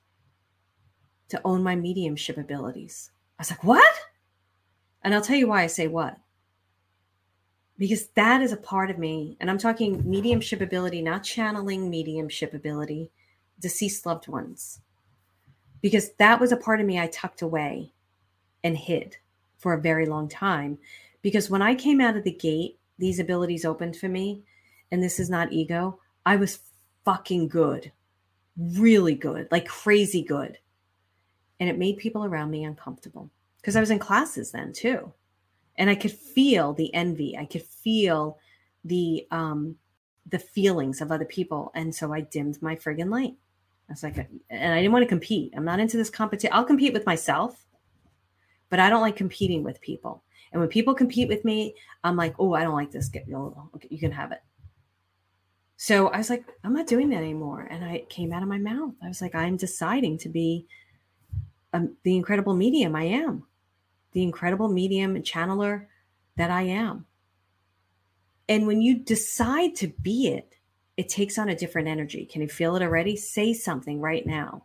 to 1.28 1.40
own 1.44 1.62
my 1.62 1.76
mediumship 1.76 2.36
abilities. 2.36 3.10
I 3.38 3.42
was 3.42 3.50
like, 3.50 3.64
what? 3.64 3.94
And 5.02 5.14
I'll 5.14 5.22
tell 5.22 5.36
you 5.36 5.48
why 5.48 5.62
I 5.62 5.66
say 5.66 5.86
what. 5.86 6.18
Because 7.80 8.08
that 8.08 8.42
is 8.42 8.52
a 8.52 8.58
part 8.58 8.90
of 8.90 8.98
me, 8.98 9.38
and 9.40 9.50
I'm 9.50 9.56
talking 9.56 10.02
mediumship 10.04 10.60
ability, 10.60 11.00
not 11.00 11.24
channeling 11.24 11.88
mediumship 11.88 12.52
ability, 12.52 13.10
deceased 13.58 14.04
loved 14.04 14.28
ones. 14.28 14.82
Because 15.80 16.12
that 16.18 16.38
was 16.38 16.52
a 16.52 16.58
part 16.58 16.80
of 16.80 16.86
me 16.86 17.00
I 17.00 17.06
tucked 17.06 17.40
away 17.40 17.94
and 18.62 18.76
hid 18.76 19.16
for 19.56 19.72
a 19.72 19.80
very 19.80 20.04
long 20.04 20.28
time. 20.28 20.76
Because 21.22 21.48
when 21.48 21.62
I 21.62 21.74
came 21.74 22.02
out 22.02 22.18
of 22.18 22.24
the 22.24 22.32
gate, 22.32 22.78
these 22.98 23.18
abilities 23.18 23.64
opened 23.64 23.96
for 23.96 24.08
me, 24.08 24.42
and 24.92 25.02
this 25.02 25.18
is 25.18 25.30
not 25.30 25.50
ego, 25.50 25.98
I 26.26 26.36
was 26.36 26.58
fucking 27.06 27.48
good, 27.48 27.92
really 28.58 29.14
good, 29.14 29.48
like 29.50 29.66
crazy 29.66 30.22
good. 30.22 30.58
And 31.58 31.70
it 31.70 31.78
made 31.78 31.96
people 31.96 32.26
around 32.26 32.50
me 32.50 32.62
uncomfortable 32.62 33.30
because 33.56 33.74
I 33.74 33.80
was 33.80 33.90
in 33.90 33.98
classes 33.98 34.50
then 34.50 34.74
too. 34.74 35.14
And 35.80 35.88
I 35.88 35.94
could 35.94 36.12
feel 36.12 36.74
the 36.74 36.94
envy. 36.94 37.38
I 37.38 37.46
could 37.46 37.62
feel 37.62 38.38
the 38.84 39.26
um 39.30 39.76
the 40.26 40.38
feelings 40.38 41.00
of 41.00 41.10
other 41.10 41.24
people. 41.24 41.72
And 41.74 41.92
so 41.92 42.12
i 42.12 42.20
dimmed 42.20 42.60
my 42.62 42.76
friggin 42.76 43.10
light. 43.10 43.34
I 43.88 43.92
was 43.92 44.02
like 44.02 44.18
and 44.18 44.74
i 44.74 44.76
didn't 44.76 44.92
want 44.92 45.02
to 45.02 45.08
compete. 45.08 45.54
I'm 45.56 45.64
not 45.64 45.80
into 45.80 45.96
this 45.96 46.10
competition 46.10 46.52
i'll 46.52 46.64
compete 46.64 46.92
with 46.92 47.06
myself 47.06 47.66
but 48.68 48.78
i 48.78 48.88
don't 48.88 49.00
like 49.00 49.16
competing 49.16 49.64
with 49.64 49.80
people. 49.80 50.22
And 50.52 50.60
when 50.60 50.68
people 50.68 50.94
compete 50.94 51.28
with 51.28 51.44
me 51.46 51.74
i'm 52.04 52.16
like 52.16 52.34
oh 52.38 52.52
i 52.52 52.62
don't 52.62 52.74
like 52.74 52.90
this. 52.90 53.08
Get 53.08 53.26
you 53.26 53.98
can 53.98 54.12
have 54.12 54.32
it. 54.32 54.42
So 55.78 56.08
i 56.08 56.18
was 56.18 56.28
like 56.28 56.44
i'm 56.62 56.74
not 56.74 56.88
doing 56.88 57.08
that 57.08 57.22
anymore. 57.22 57.66
And 57.70 57.82
i 57.84 58.04
came 58.10 58.34
out 58.34 58.42
of 58.42 58.50
my 58.50 58.58
mouth. 58.58 58.92
I 59.02 59.08
was 59.08 59.22
like 59.22 59.34
i'm 59.34 59.56
deciding 59.56 60.18
to 60.18 60.28
be 60.28 60.66
um, 61.72 61.96
the 62.02 62.16
incredible 62.16 62.54
medium 62.54 62.96
i 62.96 63.04
am 63.04 63.46
the 64.12 64.22
incredible 64.22 64.68
medium 64.68 65.16
and 65.16 65.24
channeler 65.24 65.86
that 66.36 66.50
i 66.50 66.62
am 66.62 67.06
and 68.50 68.66
when 68.66 68.82
you 68.82 68.98
decide 68.98 69.76
to 69.76 69.86
be 70.02 70.26
it, 70.26 70.56
it 70.96 71.08
takes 71.08 71.38
on 71.38 71.48
a 71.48 71.54
different 71.54 71.86
energy. 71.86 72.26
Can 72.26 72.42
you 72.42 72.48
feel 72.48 72.74
it 72.74 72.82
already? 72.82 73.14
Say 73.14 73.54
something 73.54 74.00
right 74.00 74.26
now. 74.26 74.64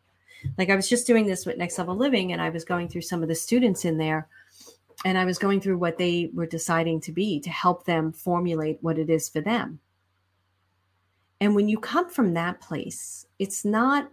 Like 0.58 0.72
I 0.72 0.76
was 0.76 0.90
just 0.90 1.06
doing 1.06 1.28
this 1.28 1.46
with 1.46 1.58
Next 1.58 1.78
Level 1.78 1.96
Living, 1.96 2.34
and 2.34 2.42
I 2.42 2.50
was 2.50 2.66
going 2.66 2.90
through 2.90 3.04
some 3.04 3.22
of 3.22 3.30
the 3.30 3.36
students 3.36 3.86
in 3.86 4.00
there, 4.00 4.28
and 5.06 5.20
I 5.20 5.26
was 5.26 5.38
going 5.38 5.62
through 5.62 5.78
what 5.78 6.00
they 6.00 6.32
were 6.34 6.48
deciding 6.48 7.00
to 7.02 7.12
be 7.12 7.40
to 7.42 7.52
help 7.52 7.86
them 7.86 8.12
formulate 8.12 8.80
what 8.82 8.98
it 8.98 9.08
is 9.08 9.30
for 9.30 9.40
them. 9.40 9.80
And 11.40 11.54
when 11.54 11.70
you 11.70 11.78
come 11.78 12.10
from 12.10 12.34
that 12.34 12.62
place, 12.62 13.28
it's 13.38 13.64
not, 13.64 14.12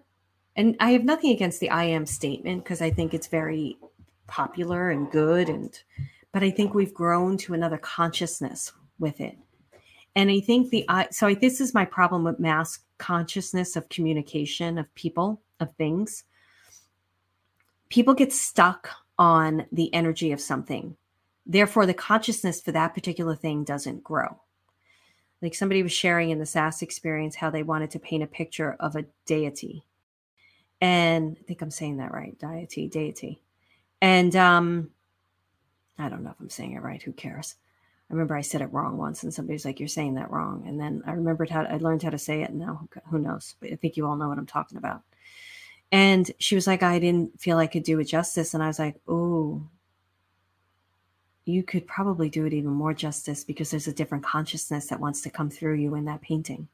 and 0.54 0.76
I 0.80 0.90
have 0.90 1.04
nothing 1.04 1.30
against 1.30 1.60
the 1.60 1.70
I 1.70 1.84
am 1.84 2.04
statement 2.04 2.62
because 2.62 2.82
I 2.82 2.90
think 2.90 3.14
it's 3.14 3.28
very 3.28 3.78
popular 4.32 4.90
and 4.90 5.10
good. 5.10 5.48
And, 5.48 5.78
but 6.32 6.42
I 6.42 6.50
think 6.50 6.74
we've 6.74 6.94
grown 6.94 7.36
to 7.38 7.54
another 7.54 7.78
consciousness 7.78 8.72
with 8.98 9.20
it 9.20 9.36
and 10.14 10.30
I 10.30 10.40
think 10.40 10.70
the 10.70 10.84
I 10.88 11.08
so 11.10 11.34
this 11.34 11.60
is 11.60 11.74
my 11.74 11.84
problem 11.84 12.24
with 12.24 12.38
mass 12.38 12.78
consciousness 12.98 13.76
of 13.76 13.88
communication 13.88 14.78
of 14.78 14.94
people 14.94 15.40
of 15.60 15.74
things. 15.76 16.24
People 17.88 18.14
get 18.14 18.32
stuck 18.32 18.90
on 19.18 19.66
the 19.72 19.92
energy 19.94 20.32
of 20.32 20.40
something. 20.40 20.96
Therefore, 21.44 21.86
the 21.86 21.94
consciousness 21.94 22.60
for 22.60 22.72
that 22.72 22.94
particular 22.94 23.34
thing 23.34 23.64
doesn't 23.64 24.04
grow. 24.04 24.40
Like 25.40 25.54
somebody 25.54 25.82
was 25.82 25.92
sharing 25.92 26.30
in 26.30 26.38
the 26.38 26.46
SAS 26.46 26.82
experience 26.82 27.34
how 27.34 27.50
they 27.50 27.62
wanted 27.62 27.90
to 27.92 27.98
paint 27.98 28.22
a 28.22 28.28
picture 28.28 28.76
of 28.78 28.96
a 28.96 29.04
deity. 29.26 29.82
And 30.80 31.36
I 31.38 31.42
think 31.42 31.62
I'm 31.62 31.70
saying 31.70 31.96
that 31.98 32.12
right. 32.12 32.38
Deity, 32.38 32.88
deity. 32.88 33.42
And 34.02 34.34
um 34.36 34.90
I 35.96 36.08
don't 36.08 36.24
know 36.24 36.30
if 36.30 36.40
I'm 36.40 36.50
saying 36.50 36.72
it 36.72 36.82
right. 36.82 37.00
Who 37.02 37.12
cares? 37.12 37.54
I 38.10 38.12
remember 38.12 38.36
I 38.36 38.42
said 38.42 38.60
it 38.60 38.72
wrong 38.72 38.98
once, 38.98 39.22
and 39.22 39.32
somebody 39.32 39.54
was 39.54 39.64
like, 39.64 39.78
"You're 39.78 39.88
saying 39.88 40.14
that 40.14 40.30
wrong." 40.30 40.64
And 40.66 40.78
then 40.78 41.02
I 41.06 41.12
remembered 41.12 41.48
how 41.48 41.62
I 41.62 41.76
learned 41.78 42.02
how 42.02 42.10
to 42.10 42.18
say 42.18 42.42
it. 42.42 42.50
And 42.50 42.58
now, 42.58 42.88
who 43.08 43.18
knows? 43.18 43.54
But 43.60 43.72
I 43.72 43.76
think 43.76 43.96
you 43.96 44.06
all 44.06 44.16
know 44.16 44.28
what 44.28 44.38
I'm 44.38 44.46
talking 44.46 44.76
about. 44.76 45.02
And 45.92 46.30
she 46.38 46.54
was 46.54 46.66
like, 46.66 46.82
"I 46.82 46.98
didn't 46.98 47.40
feel 47.40 47.58
I 47.58 47.66
could 47.66 47.84
do 47.84 48.00
it 48.00 48.04
justice," 48.04 48.54
and 48.54 48.62
I 48.62 48.66
was 48.66 48.78
like, 48.78 49.00
"Oh, 49.06 49.62
you 51.44 51.62
could 51.62 51.86
probably 51.86 52.28
do 52.28 52.44
it 52.46 52.52
even 52.52 52.70
more 52.72 52.94
justice 52.94 53.44
because 53.44 53.70
there's 53.70 53.88
a 53.88 53.92
different 53.94 54.24
consciousness 54.24 54.88
that 54.88 55.00
wants 55.00 55.20
to 55.22 55.30
come 55.30 55.50
through 55.50 55.74
you 55.74 55.94
in 55.94 56.04
that 56.06 56.22
painting 56.22 56.68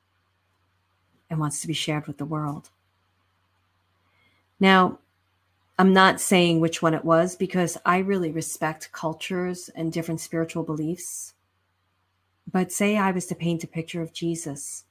and 1.30 1.38
wants 1.38 1.60
to 1.60 1.66
be 1.68 1.74
shared 1.74 2.06
with 2.06 2.18
the 2.18 2.24
world." 2.24 2.70
Now, 4.60 4.98
I'm 5.78 5.92
not 5.92 6.20
saying 6.20 6.58
which 6.58 6.82
one 6.82 6.92
it 6.92 7.04
was 7.04 7.36
because 7.36 7.78
I 7.86 7.98
really 7.98 8.32
respect 8.32 8.90
cultures 8.90 9.70
and 9.76 9.92
different 9.92 10.20
spiritual 10.20 10.64
beliefs. 10.64 11.34
But 12.50 12.72
say 12.72 12.96
I 12.96 13.12
was 13.12 13.26
to 13.26 13.36
paint 13.36 13.62
a 13.62 13.68
picture 13.68 14.02
of 14.02 14.12
Jesus. 14.12 14.84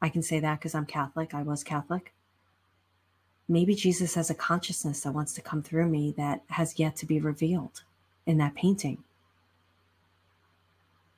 I 0.00 0.08
can 0.08 0.22
say 0.22 0.40
that 0.40 0.58
because 0.58 0.74
I'm 0.74 0.86
Catholic. 0.86 1.34
I 1.34 1.42
was 1.42 1.62
Catholic. 1.62 2.14
Maybe 3.46 3.74
Jesus 3.74 4.14
has 4.14 4.30
a 4.30 4.34
consciousness 4.34 5.02
that 5.02 5.12
wants 5.12 5.34
to 5.34 5.42
come 5.42 5.62
through 5.62 5.88
me 5.88 6.14
that 6.16 6.42
has 6.46 6.78
yet 6.78 6.96
to 6.96 7.06
be 7.06 7.20
revealed 7.20 7.82
in 8.24 8.38
that 8.38 8.54
painting. 8.54 9.04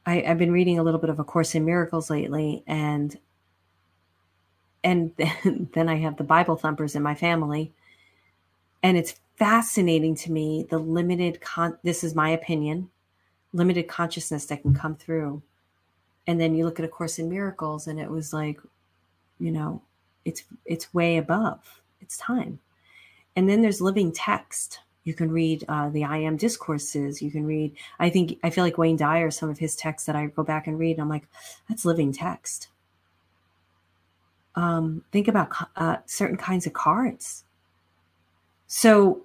I, 0.07 0.21
have 0.21 0.39
been 0.39 0.53
reading 0.53 0.79
a 0.79 0.83
little 0.83 1.01
bit 1.01 1.11
of 1.11 1.21
A 1.21 1.25
Course 1.25 1.55
in 1.55 1.65
Miracles 1.65 2.11
lately, 2.11 2.65
and 2.67 3.17
and 4.83 5.12
then, 5.17 5.69
then 5.75 5.89
I 5.89 5.97
have 5.97 6.17
the 6.17 6.25
Bible 6.25 6.57
thumpers 6.57 6.97
in 6.97 7.03
my 7.03 7.15
family 7.15 7.73
and 8.85 8.97
it's 8.99 9.14
fascinating 9.37 10.14
to 10.14 10.30
me 10.30 10.64
the 10.70 10.78
limited 10.78 11.41
con 11.41 11.76
this 11.82 12.05
is 12.05 12.14
my 12.14 12.28
opinion 12.28 12.89
limited 13.55 13.89
consciousness 13.89 14.47
that 14.47 14.62
can 14.62 14.74
come 14.74 14.97
through. 14.97 15.41
And 16.26 16.41
then 16.41 16.55
you 16.55 16.64
look 16.64 16.78
at 16.78 16.85
a 16.85 16.89
course 16.89 17.18
in 17.18 17.30
miracles 17.30 17.87
and 17.87 17.99
it 17.99 18.11
was 18.11 18.32
like 18.32 18.61
you 19.39 19.51
know 19.51 19.82
it's 20.24 20.45
it's 20.64 20.93
way 20.93 21.16
above 21.16 21.80
it's 22.01 22.18
time. 22.18 22.59
And 23.37 23.49
then 23.49 23.62
there's 23.62 23.80
living 23.80 24.12
text. 24.12 24.80
You 25.05 25.14
can 25.14 25.30
read 25.30 25.64
uh, 25.68 25.89
the 25.89 26.05
i 26.05 26.18
am 26.18 26.37
discourses. 26.37 27.22
You 27.22 27.30
can 27.30 27.47
read 27.47 27.74
i 27.99 28.11
think 28.11 28.39
i 28.43 28.51
feel 28.51 28.64
like 28.64 28.78
wayne 28.78 28.97
dyer 28.97 29.30
some 29.30 29.49
of 29.49 29.59
his 29.59 29.76
texts 29.76 30.07
that 30.07 30.16
i 30.16 30.26
go 30.26 30.43
back 30.43 30.66
and 30.66 30.78
read 30.78 30.93
and 30.93 31.01
i'm 31.01 31.09
like 31.09 31.26
that's 31.68 31.85
living 31.85 32.12
text. 32.12 32.68
Um, 34.57 35.05
think 35.11 35.26
about 35.26 35.49
uh, 35.74 35.97
certain 36.07 36.37
kinds 36.37 36.64
of 36.64 36.74
cards 36.74 37.45
so 38.67 39.25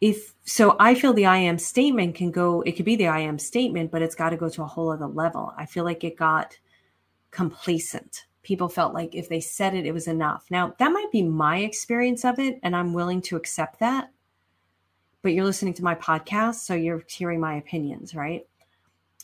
if 0.00 0.34
so 0.44 0.76
I 0.80 0.94
feel 0.94 1.12
the 1.12 1.26
I 1.26 1.38
am 1.38 1.58
statement 1.58 2.14
can 2.14 2.30
go, 2.30 2.62
it 2.62 2.72
could 2.72 2.86
be 2.86 2.96
the 2.96 3.08
I 3.08 3.20
am 3.20 3.38
statement, 3.38 3.90
but 3.90 4.02
it's 4.02 4.14
got 4.14 4.30
to 4.30 4.36
go 4.36 4.48
to 4.48 4.62
a 4.62 4.66
whole 4.66 4.90
other 4.90 5.06
level. 5.06 5.52
I 5.56 5.66
feel 5.66 5.84
like 5.84 6.04
it 6.04 6.16
got 6.16 6.58
complacent. 7.30 8.24
People 8.42 8.68
felt 8.68 8.94
like 8.94 9.14
if 9.14 9.28
they 9.28 9.40
said 9.40 9.74
it, 9.74 9.84
it 9.84 9.92
was 9.92 10.08
enough. 10.08 10.46
Now, 10.50 10.74
that 10.78 10.92
might 10.92 11.12
be 11.12 11.22
my 11.22 11.58
experience 11.58 12.24
of 12.24 12.38
it, 12.38 12.58
and 12.62 12.74
I'm 12.74 12.94
willing 12.94 13.20
to 13.22 13.36
accept 13.36 13.80
that. 13.80 14.10
But 15.22 15.34
you're 15.34 15.44
listening 15.44 15.74
to 15.74 15.84
my 15.84 15.94
podcast, 15.94 16.56
so 16.56 16.74
you're 16.74 17.04
hearing 17.06 17.38
my 17.38 17.56
opinions, 17.56 18.14
right? 18.14 18.46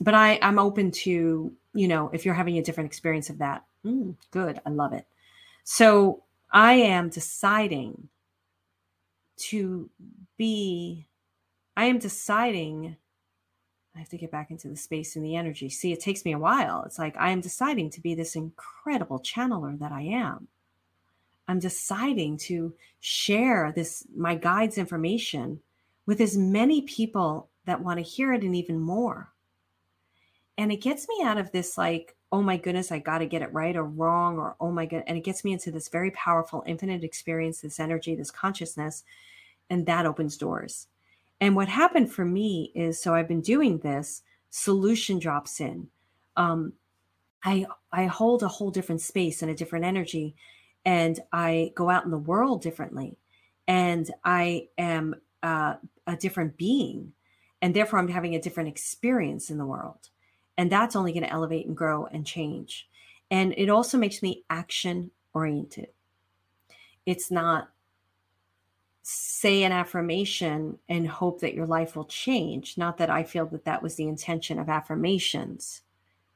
But 0.03 0.13
I, 0.13 0.39
I'm 0.43 0.59
open 0.59 0.91
to, 0.91 1.53
you 1.73 1.89
know, 1.89 2.11
if 2.13 2.27
you're 2.27 2.35
having 2.35 2.59
a 2.59 2.63
different 2.63 2.89
experience 2.89 3.31
of 3.31 3.39
that, 3.39 3.65
mm, 3.83 4.15
good. 4.31 4.61
I 4.67 4.71
love 4.71 4.93
it. 4.93 5.07
So 5.65 6.23
I 6.53 6.75
am 6.75 7.09
deciding 7.09 8.09
to 9.37 9.91
be 10.37 11.07
i 11.77 11.85
am 11.85 11.99
deciding 11.99 12.97
i 13.95 13.99
have 13.99 14.09
to 14.09 14.19
get 14.19 14.31
back 14.31 14.51
into 14.51 14.69
the 14.69 14.77
space 14.77 15.17
and 15.17 15.25
the 15.25 15.37
energy. 15.37 15.71
See 15.71 15.93
it 15.93 16.01
takes 16.01 16.25
me 16.25 16.33
a 16.33 16.39
while. 16.39 16.83
It's 16.85 16.99
like 16.99 17.17
i 17.17 17.31
am 17.31 17.41
deciding 17.41 17.91
to 17.91 18.01
be 18.01 18.15
this 18.15 18.37
incredible 18.37 19.21
channeler 19.21 19.79
that 19.79 19.93
i 19.93 20.03
am. 20.03 20.49
I'm 21.49 21.61
deciding 21.61 22.39
to 22.39 22.75
share 23.01 23.73
this 23.75 24.05
my 24.15 24.35
guide's 24.35 24.79
information 24.79 25.61
with 26.05 26.21
as 26.21 26.37
many 26.37 26.83
people 26.83 27.49
that 27.67 27.83
want 27.83 27.99
to 27.99 28.05
hear 28.05 28.33
it 28.33 28.43
and 28.43 28.55
even 28.55 28.79
more. 28.79 29.33
And 30.59 30.73
it 30.73 30.81
gets 30.81 31.07
me 31.09 31.25
out 31.25 31.39
of 31.39 31.53
this 31.53 31.77
like 31.77 32.16
oh 32.33 32.43
my 32.43 32.57
goodness 32.57 32.91
i 32.91 32.99
got 32.99 33.19
to 33.19 33.27
get 33.27 33.43
it 33.43 33.53
right 33.53 33.77
or 33.77 33.85
wrong 33.85 34.39
or 34.39 34.57
oh 34.61 34.71
my 34.71 34.87
god 34.87 35.05
and 35.07 35.17
it 35.17 35.25
gets 35.25 35.45
me 35.45 35.53
into 35.53 35.71
this 35.71 35.89
very 35.89 36.11
powerful 36.11 36.65
infinite 36.67 37.05
experience 37.05 37.61
this 37.61 37.81
energy 37.81 38.15
this 38.15 38.31
consciousness 38.31 39.05
and 39.71 39.87
that 39.87 40.07
opens 40.07 40.37
doors. 40.37 40.89
And 41.41 41.55
what 41.55 41.69
happened 41.69 42.11
for 42.13 42.25
me 42.25 42.73
is 42.75 43.01
so 43.01 43.15
I've 43.15 43.29
been 43.29 43.41
doing 43.41 43.79
this, 43.79 44.23
solution 44.51 45.19
drops 45.19 45.61
in. 45.61 45.89
Um, 46.37 46.73
I 47.45 47.67
I 47.93 48.07
hold 48.07 48.43
a 48.43 48.49
whole 48.49 48.71
different 48.71 49.01
space 49.01 49.43
and 49.43 49.51
a 49.51 49.55
different 49.55 49.85
energy, 49.85 50.35
and 50.85 51.19
I 51.33 51.73
go 51.75 51.91
out 51.91 52.05
in 52.05 52.11
the 52.11 52.19
world 52.19 52.63
differently, 52.63 53.19
and 53.69 54.11
I 54.25 54.69
am 54.79 55.17
uh, 55.43 55.75
a 56.07 56.17
different 56.17 56.57
being, 56.57 57.13
and 57.61 57.75
therefore 57.75 57.99
I'm 57.99 58.09
having 58.09 58.35
a 58.35 58.41
different 58.41 58.71
experience 58.71 59.51
in 59.51 59.59
the 59.59 59.67
world, 59.67 60.09
and 60.57 60.71
that's 60.71 60.97
only 60.97 61.13
going 61.13 61.25
to 61.25 61.33
elevate 61.33 61.67
and 61.67 61.77
grow 61.77 62.07
and 62.07 62.27
change, 62.27 62.89
and 63.31 63.55
it 63.57 63.69
also 63.69 63.99
makes 63.99 64.23
me 64.23 64.45
action 64.51 65.11
oriented. 65.35 65.89
It's 67.05 67.31
not 67.31 67.71
say 69.03 69.63
an 69.63 69.71
affirmation 69.71 70.79
and 70.89 71.07
hope 71.07 71.41
that 71.41 71.55
your 71.55 71.67
life 71.67 71.95
will 71.95 72.07
change. 72.07 72.77
Not 72.77 72.99
that 72.99 73.09
I 73.09 73.23
feel 73.23 73.47
that 73.47 73.65
that 73.65 73.81
was 73.81 73.95
the 73.95 74.09
intention 74.09 74.59
of 74.59 74.69
affirmations, 74.69 75.83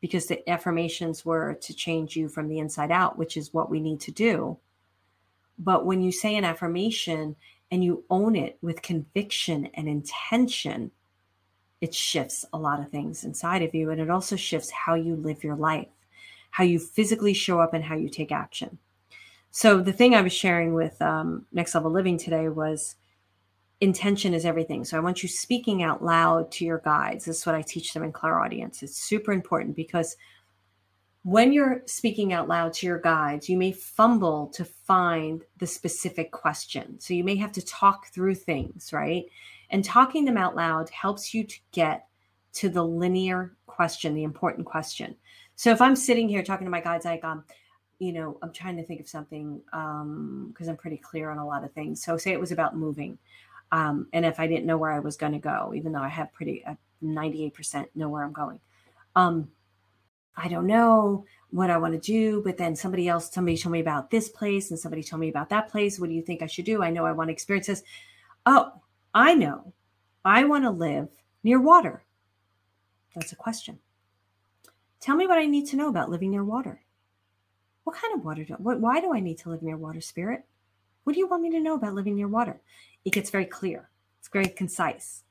because 0.00 0.26
the 0.26 0.48
affirmations 0.48 1.24
were 1.24 1.54
to 1.62 1.74
change 1.74 2.14
you 2.14 2.28
from 2.28 2.46
the 2.46 2.58
inside 2.58 2.92
out, 2.92 3.18
which 3.18 3.36
is 3.36 3.52
what 3.52 3.70
we 3.70 3.80
need 3.80 4.00
to 4.02 4.12
do. 4.12 4.56
But 5.58 5.84
when 5.84 6.00
you 6.00 6.12
say 6.12 6.36
an 6.36 6.44
affirmation 6.44 7.36
and 7.70 7.84
you 7.84 8.04
own 8.08 8.36
it 8.36 8.56
with 8.62 8.82
conviction 8.82 9.66
and 9.74 9.88
intention, 9.88 10.90
it 11.80 11.94
shifts 11.94 12.44
a 12.52 12.58
lot 12.58 12.80
of 12.80 12.90
things 12.90 13.24
inside 13.24 13.62
of 13.62 13.74
you. 13.74 13.90
And 13.90 14.00
it 14.00 14.10
also 14.10 14.36
shifts 14.36 14.70
how 14.70 14.94
you 14.94 15.16
live 15.16 15.42
your 15.42 15.56
life, 15.56 15.88
how 16.50 16.64
you 16.64 16.78
physically 16.78 17.34
show 17.34 17.60
up, 17.60 17.74
and 17.74 17.84
how 17.84 17.96
you 17.96 18.08
take 18.08 18.32
action. 18.32 18.78
So 19.50 19.80
the 19.80 19.92
thing 19.92 20.14
I 20.14 20.22
was 20.22 20.32
sharing 20.32 20.74
with 20.74 21.00
um, 21.02 21.46
Next 21.52 21.74
Level 21.74 21.90
Living 21.90 22.18
today 22.18 22.48
was 22.48 22.96
intention 23.80 24.34
is 24.34 24.44
everything. 24.44 24.84
So 24.84 24.96
I 24.96 25.00
want 25.00 25.22
you 25.22 25.28
speaking 25.28 25.82
out 25.82 26.04
loud 26.04 26.52
to 26.52 26.64
your 26.64 26.78
guides. 26.78 27.24
This 27.24 27.38
is 27.38 27.46
what 27.46 27.54
I 27.54 27.62
teach 27.62 27.92
them 27.92 28.02
in 28.02 28.12
clairaudience. 28.12 28.82
It's 28.82 28.96
super 28.96 29.32
important 29.32 29.74
because 29.74 30.16
when 31.22 31.52
you're 31.52 31.82
speaking 31.86 32.32
out 32.32 32.48
loud 32.48 32.72
to 32.74 32.86
your 32.86 32.98
guides, 32.98 33.48
you 33.48 33.56
may 33.56 33.72
fumble 33.72 34.48
to 34.48 34.64
find 34.64 35.42
the 35.58 35.66
specific 35.66 36.30
question. 36.30 36.98
So 37.00 37.14
you 37.14 37.24
may 37.24 37.36
have 37.36 37.52
to 37.52 37.64
talk 37.64 38.08
through 38.08 38.36
things, 38.36 38.92
right? 38.92 39.24
And 39.70 39.84
talking 39.84 40.24
them 40.24 40.36
out 40.36 40.56
loud 40.56 40.90
helps 40.90 41.32
you 41.32 41.44
to 41.44 41.58
get 41.72 42.06
to 42.54 42.68
the 42.68 42.84
linear 42.84 43.56
question, 43.66 44.14
the 44.14 44.24
important 44.24 44.66
question. 44.66 45.16
So 45.56 45.70
if 45.70 45.80
I'm 45.80 45.96
sitting 45.96 46.28
here 46.28 46.42
talking 46.42 46.66
to 46.66 46.70
my 46.70 46.80
guides, 46.80 47.04
like, 47.04 47.24
um, 47.24 47.44
you 47.98 48.12
know, 48.12 48.38
I'm 48.42 48.52
trying 48.52 48.76
to 48.78 48.82
think 48.82 49.00
of 49.00 49.08
something 49.08 49.60
um, 49.72 50.48
because 50.48 50.68
I'm 50.68 50.76
pretty 50.76 50.96
clear 50.96 51.30
on 51.30 51.38
a 51.38 51.46
lot 51.46 51.64
of 51.64 51.72
things. 51.72 52.02
So 52.02 52.16
say 52.16 52.32
it 52.32 52.40
was 52.40 52.50
about 52.50 52.76
moving. 52.76 53.18
Um, 53.72 54.08
and 54.12 54.24
if 54.24 54.40
I 54.40 54.46
didn't 54.46 54.66
know 54.66 54.78
where 54.78 54.90
I 54.90 54.98
was 54.98 55.16
going 55.16 55.32
to 55.32 55.38
go, 55.38 55.72
even 55.76 55.92
though 55.92 56.00
I 56.00 56.08
have 56.08 56.32
pretty 56.32 56.64
uh, 56.64 56.74
98% 57.04 57.86
know 57.94 58.08
where 58.08 58.24
I'm 58.24 58.32
going, 58.32 58.58
um, 59.14 59.50
I 60.36 60.48
don't 60.48 60.66
know 60.66 61.26
what 61.50 61.70
I 61.70 61.76
want 61.76 61.92
to 61.92 62.00
do. 62.00 62.42
But 62.42 62.56
then 62.56 62.74
somebody 62.74 63.06
else, 63.06 63.30
somebody 63.30 63.56
told 63.56 63.72
me 63.72 63.80
about 63.80 64.10
this 64.10 64.28
place 64.28 64.70
and 64.70 64.80
somebody 64.80 65.02
told 65.02 65.20
me 65.20 65.28
about 65.28 65.50
that 65.50 65.68
place. 65.68 66.00
What 66.00 66.08
do 66.08 66.14
you 66.14 66.22
think 66.22 66.42
I 66.42 66.46
should 66.46 66.64
do? 66.64 66.82
I 66.82 66.90
know 66.90 67.04
I 67.04 67.12
want 67.12 67.28
to 67.28 67.32
experience 67.32 67.66
this. 67.66 67.82
Oh, 68.46 68.72
I 69.14 69.34
know. 69.34 69.72
I 70.24 70.44
want 70.44 70.64
to 70.64 70.70
live 70.70 71.08
near 71.42 71.60
water. 71.60 72.04
That's 73.14 73.32
a 73.32 73.36
question. 73.36 73.78
Tell 75.00 75.16
me 75.16 75.26
what 75.26 75.38
I 75.38 75.46
need 75.46 75.66
to 75.68 75.76
know 75.76 75.88
about 75.88 76.10
living 76.10 76.30
near 76.30 76.44
water. 76.44 76.82
What 77.84 77.96
kind 77.96 78.14
of 78.14 78.24
water? 78.24 78.44
Do, 78.44 78.54
what, 78.54 78.80
why 78.80 79.00
do 79.00 79.14
I 79.14 79.20
need 79.20 79.38
to 79.38 79.48
live 79.48 79.62
near 79.62 79.76
water, 79.76 80.00
Spirit? 80.00 80.44
What 81.04 81.14
do 81.14 81.18
you 81.18 81.26
want 81.26 81.42
me 81.42 81.50
to 81.50 81.60
know 81.60 81.74
about 81.74 81.94
living 81.94 82.14
near 82.14 82.28
water? 82.28 82.60
It 83.04 83.12
gets 83.12 83.30
very 83.30 83.46
clear. 83.46 83.88
It's 84.18 84.28
very 84.28 84.48
concise. 84.48 85.24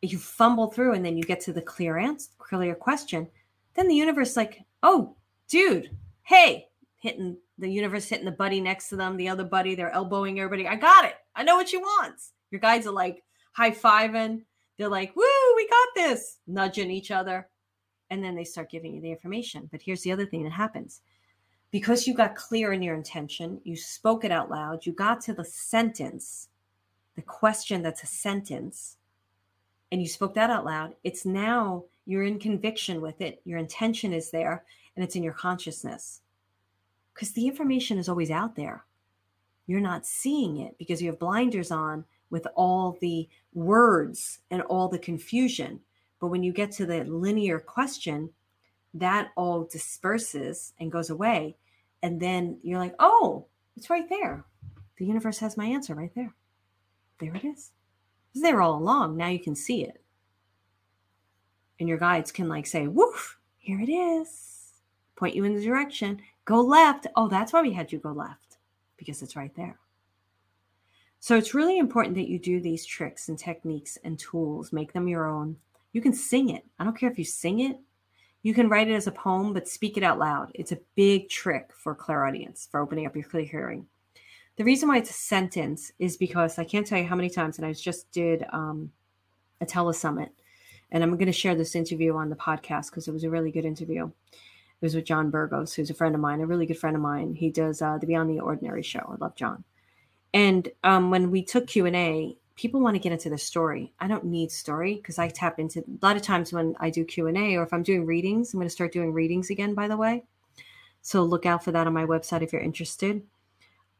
If 0.00 0.10
you 0.10 0.18
fumble 0.18 0.70
through 0.70 0.94
and 0.94 1.04
then 1.04 1.16
you 1.16 1.22
get 1.22 1.40
to 1.42 1.52
the 1.52 1.62
clear 1.62 1.98
answer, 1.98 2.30
clear 2.38 2.74
question, 2.74 3.28
then 3.74 3.86
the 3.86 3.94
universe 3.94 4.36
like, 4.36 4.62
oh, 4.82 5.14
dude, 5.48 5.96
hey, 6.22 6.68
hitting 6.98 7.36
the 7.58 7.68
universe 7.68 8.08
hitting 8.08 8.24
the 8.24 8.32
buddy 8.32 8.60
next 8.60 8.88
to 8.88 8.96
them, 8.96 9.16
the 9.16 9.28
other 9.28 9.44
buddy, 9.44 9.74
they're 9.74 9.92
elbowing 9.92 10.40
everybody. 10.40 10.66
I 10.66 10.74
got 10.74 11.04
it. 11.04 11.14
I 11.36 11.44
know 11.44 11.56
what 11.56 11.72
you 11.72 11.80
want. 11.80 12.20
Your 12.52 12.60
guides 12.60 12.86
are 12.86 12.92
like 12.92 13.24
high 13.52 13.72
fiving. 13.72 14.42
They're 14.78 14.88
like, 14.88 15.16
woo, 15.16 15.24
we 15.56 15.68
got 15.68 15.88
this, 15.96 16.38
nudging 16.46 16.90
each 16.90 17.10
other. 17.10 17.48
And 18.10 18.22
then 18.22 18.36
they 18.36 18.44
start 18.44 18.70
giving 18.70 18.94
you 18.94 19.00
the 19.00 19.10
information. 19.10 19.68
But 19.72 19.82
here's 19.82 20.02
the 20.02 20.12
other 20.12 20.26
thing 20.26 20.44
that 20.44 20.52
happens 20.52 21.00
because 21.72 22.06
you 22.06 22.14
got 22.14 22.36
clear 22.36 22.72
in 22.72 22.82
your 22.82 22.94
intention, 22.94 23.60
you 23.64 23.74
spoke 23.74 24.24
it 24.24 24.30
out 24.30 24.50
loud, 24.50 24.84
you 24.84 24.92
got 24.92 25.22
to 25.22 25.32
the 25.32 25.44
sentence, 25.44 26.48
the 27.16 27.22
question 27.22 27.82
that's 27.82 28.02
a 28.02 28.06
sentence, 28.06 28.98
and 29.90 30.00
you 30.00 30.06
spoke 30.06 30.34
that 30.34 30.50
out 30.50 30.66
loud. 30.66 30.94
It's 31.02 31.24
now 31.24 31.84
you're 32.04 32.24
in 32.24 32.38
conviction 32.38 33.00
with 33.00 33.22
it, 33.22 33.40
your 33.44 33.58
intention 33.58 34.12
is 34.12 34.30
there, 34.30 34.64
and 34.94 35.04
it's 35.04 35.16
in 35.16 35.22
your 35.22 35.32
consciousness. 35.32 36.20
Because 37.14 37.32
the 37.32 37.46
information 37.46 37.98
is 37.98 38.08
always 38.08 38.30
out 38.30 38.54
there. 38.54 38.84
You're 39.66 39.80
not 39.80 40.06
seeing 40.06 40.58
it 40.58 40.76
because 40.78 41.00
you 41.00 41.08
have 41.08 41.18
blinders 41.18 41.70
on 41.70 42.04
with 42.32 42.46
all 42.56 42.96
the 43.02 43.28
words 43.52 44.40
and 44.50 44.62
all 44.62 44.88
the 44.88 44.98
confusion. 44.98 45.78
But 46.18 46.28
when 46.28 46.42
you 46.42 46.52
get 46.52 46.72
to 46.72 46.86
the 46.86 47.04
linear 47.04 47.60
question, 47.60 48.30
that 48.94 49.30
all 49.36 49.64
disperses 49.64 50.72
and 50.80 50.90
goes 50.90 51.10
away. 51.10 51.56
And 52.02 52.18
then 52.18 52.58
you're 52.62 52.78
like, 52.78 52.94
oh, 52.98 53.46
it's 53.76 53.90
right 53.90 54.08
there. 54.08 54.44
The 54.96 55.04
universe 55.04 55.38
has 55.38 55.58
my 55.58 55.66
answer 55.66 55.94
right 55.94 56.14
there. 56.16 56.34
There 57.20 57.34
it 57.36 57.44
is. 57.44 57.70
It's 58.34 58.42
there 58.42 58.62
all 58.62 58.78
along. 58.78 59.16
Now 59.16 59.28
you 59.28 59.38
can 59.38 59.54
see 59.54 59.84
it. 59.84 60.02
And 61.78 61.88
your 61.88 61.98
guides 61.98 62.32
can 62.32 62.48
like 62.48 62.66
say, 62.66 62.86
woof, 62.86 63.38
here 63.58 63.80
it 63.80 63.90
is. 63.90 64.72
Point 65.16 65.36
you 65.36 65.44
in 65.44 65.54
the 65.54 65.62
direction. 65.62 66.20
Go 66.46 66.62
left. 66.62 67.06
Oh, 67.14 67.28
that's 67.28 67.52
why 67.52 67.60
we 67.60 67.72
had 67.72 67.92
you 67.92 67.98
go 67.98 68.12
left 68.12 68.56
because 68.96 69.20
it's 69.20 69.36
right 69.36 69.54
there. 69.54 69.78
So 71.22 71.36
it's 71.36 71.54
really 71.54 71.78
important 71.78 72.16
that 72.16 72.28
you 72.28 72.36
do 72.36 72.60
these 72.60 72.84
tricks 72.84 73.28
and 73.28 73.38
techniques 73.38 73.96
and 74.02 74.18
tools, 74.18 74.72
make 74.72 74.92
them 74.92 75.06
your 75.06 75.28
own. 75.28 75.54
You 75.92 76.00
can 76.00 76.12
sing 76.12 76.48
it. 76.48 76.64
I 76.80 76.84
don't 76.84 76.98
care 76.98 77.08
if 77.08 77.16
you 77.16 77.24
sing 77.24 77.60
it. 77.60 77.78
You 78.42 78.52
can 78.52 78.68
write 78.68 78.88
it 78.88 78.94
as 78.94 79.06
a 79.06 79.12
poem, 79.12 79.52
but 79.52 79.68
speak 79.68 79.96
it 79.96 80.02
out 80.02 80.18
loud. 80.18 80.50
It's 80.52 80.72
a 80.72 80.80
big 80.96 81.28
trick 81.28 81.70
for 81.72 81.94
clairaudience, 81.94 82.66
for 82.68 82.80
opening 82.80 83.06
up 83.06 83.14
your 83.14 83.22
clear 83.22 83.44
hearing. 83.44 83.86
The 84.56 84.64
reason 84.64 84.88
why 84.88 84.98
it's 84.98 85.10
a 85.10 85.12
sentence 85.12 85.92
is 86.00 86.16
because 86.16 86.58
I 86.58 86.64
can't 86.64 86.84
tell 86.84 86.98
you 86.98 87.06
how 87.06 87.14
many 87.14 87.30
times, 87.30 87.56
and 87.56 87.64
I 87.64 87.72
just 87.72 88.10
did 88.10 88.44
um, 88.52 88.90
a 89.60 89.64
telesummit, 89.64 90.30
and 90.90 91.04
I'm 91.04 91.12
going 91.12 91.26
to 91.26 91.32
share 91.32 91.54
this 91.54 91.76
interview 91.76 92.16
on 92.16 92.30
the 92.30 92.36
podcast 92.36 92.90
because 92.90 93.06
it 93.06 93.12
was 93.12 93.22
a 93.22 93.30
really 93.30 93.52
good 93.52 93.64
interview. 93.64 94.06
It 94.06 94.84
was 94.84 94.96
with 94.96 95.04
John 95.04 95.30
Burgos, 95.30 95.72
who's 95.72 95.90
a 95.90 95.94
friend 95.94 96.16
of 96.16 96.20
mine, 96.20 96.40
a 96.40 96.46
really 96.46 96.66
good 96.66 96.78
friend 96.78 96.96
of 96.96 97.02
mine. 97.02 97.36
He 97.36 97.48
does 97.48 97.80
uh, 97.80 97.98
the 97.98 98.08
Beyond 98.08 98.28
the 98.28 98.40
Ordinary 98.40 98.82
show. 98.82 99.08
I 99.08 99.24
love 99.24 99.36
John. 99.36 99.62
And 100.34 100.68
um, 100.82 101.10
when 101.10 101.30
we 101.30 101.42
took 101.42 101.66
Q 101.66 101.86
and 101.86 101.96
A, 101.96 102.36
people 102.56 102.80
want 102.80 102.94
to 102.94 103.00
get 103.00 103.12
into 103.12 103.30
the 103.30 103.38
story. 103.38 103.92
I 104.00 104.08
don't 104.08 104.24
need 104.24 104.50
story 104.50 104.94
because 104.94 105.18
I 105.18 105.28
tap 105.28 105.58
into 105.58 105.80
a 105.80 106.04
lot 106.04 106.16
of 106.16 106.22
times 106.22 106.52
when 106.52 106.74
I 106.80 106.90
do 106.90 107.04
Q 107.04 107.26
and 107.26 107.36
A 107.36 107.56
or 107.56 107.62
if 107.62 107.72
I'm 107.72 107.82
doing 107.82 108.06
readings. 108.06 108.52
I'm 108.52 108.58
going 108.58 108.68
to 108.68 108.72
start 108.72 108.92
doing 108.92 109.12
readings 109.12 109.50
again, 109.50 109.74
by 109.74 109.88
the 109.88 109.96
way. 109.96 110.24
So 111.02 111.22
look 111.22 111.46
out 111.46 111.64
for 111.64 111.72
that 111.72 111.86
on 111.86 111.92
my 111.92 112.06
website 112.06 112.42
if 112.42 112.52
you're 112.52 112.62
interested. 112.62 113.22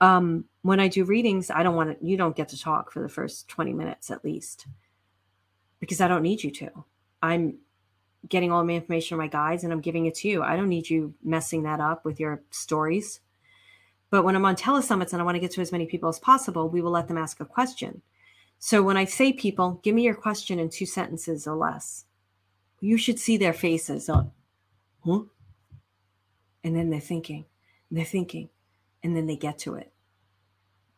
Um, 0.00 0.46
when 0.62 0.80
I 0.80 0.88
do 0.88 1.04
readings, 1.04 1.50
I 1.50 1.62
don't 1.62 1.76
want 1.76 1.98
to. 1.98 2.06
You 2.06 2.16
don't 2.16 2.36
get 2.36 2.48
to 2.50 2.60
talk 2.60 2.92
for 2.92 3.02
the 3.02 3.08
first 3.08 3.48
20 3.48 3.72
minutes 3.72 4.10
at 4.10 4.24
least 4.24 4.66
because 5.80 6.00
I 6.00 6.08
don't 6.08 6.22
need 6.22 6.42
you 6.42 6.50
to. 6.52 6.84
I'm 7.22 7.58
getting 8.28 8.52
all 8.52 8.64
my 8.64 8.74
information 8.74 9.16
from 9.16 9.24
my 9.24 9.28
guides 9.28 9.64
and 9.64 9.72
I'm 9.72 9.80
giving 9.80 10.06
it 10.06 10.14
to 10.16 10.28
you. 10.28 10.42
I 10.42 10.56
don't 10.56 10.68
need 10.68 10.88
you 10.88 11.14
messing 11.22 11.64
that 11.64 11.80
up 11.80 12.04
with 12.04 12.20
your 12.20 12.42
stories. 12.50 13.20
But 14.12 14.24
when 14.24 14.36
I'm 14.36 14.44
on 14.44 14.56
telesummits 14.56 15.14
and 15.14 15.22
I 15.22 15.24
want 15.24 15.36
to 15.36 15.40
get 15.40 15.52
to 15.52 15.62
as 15.62 15.72
many 15.72 15.86
people 15.86 16.10
as 16.10 16.18
possible, 16.18 16.68
we 16.68 16.82
will 16.82 16.90
let 16.90 17.08
them 17.08 17.16
ask 17.16 17.40
a 17.40 17.46
question. 17.46 18.02
So 18.58 18.82
when 18.82 18.98
I 18.98 19.06
say 19.06 19.32
people, 19.32 19.80
give 19.82 19.94
me 19.94 20.02
your 20.02 20.14
question 20.14 20.58
in 20.58 20.68
two 20.68 20.84
sentences 20.84 21.46
or 21.46 21.56
less. 21.56 22.04
You 22.80 22.98
should 22.98 23.18
see 23.18 23.38
their 23.38 23.54
faces. 23.54 24.10
huh? 24.10 25.20
And 26.62 26.76
then 26.76 26.90
they're 26.90 27.00
thinking, 27.00 27.46
they're 27.90 28.04
thinking, 28.04 28.50
and 29.02 29.16
then 29.16 29.26
they 29.26 29.34
get 29.34 29.58
to 29.60 29.76
it. 29.76 29.90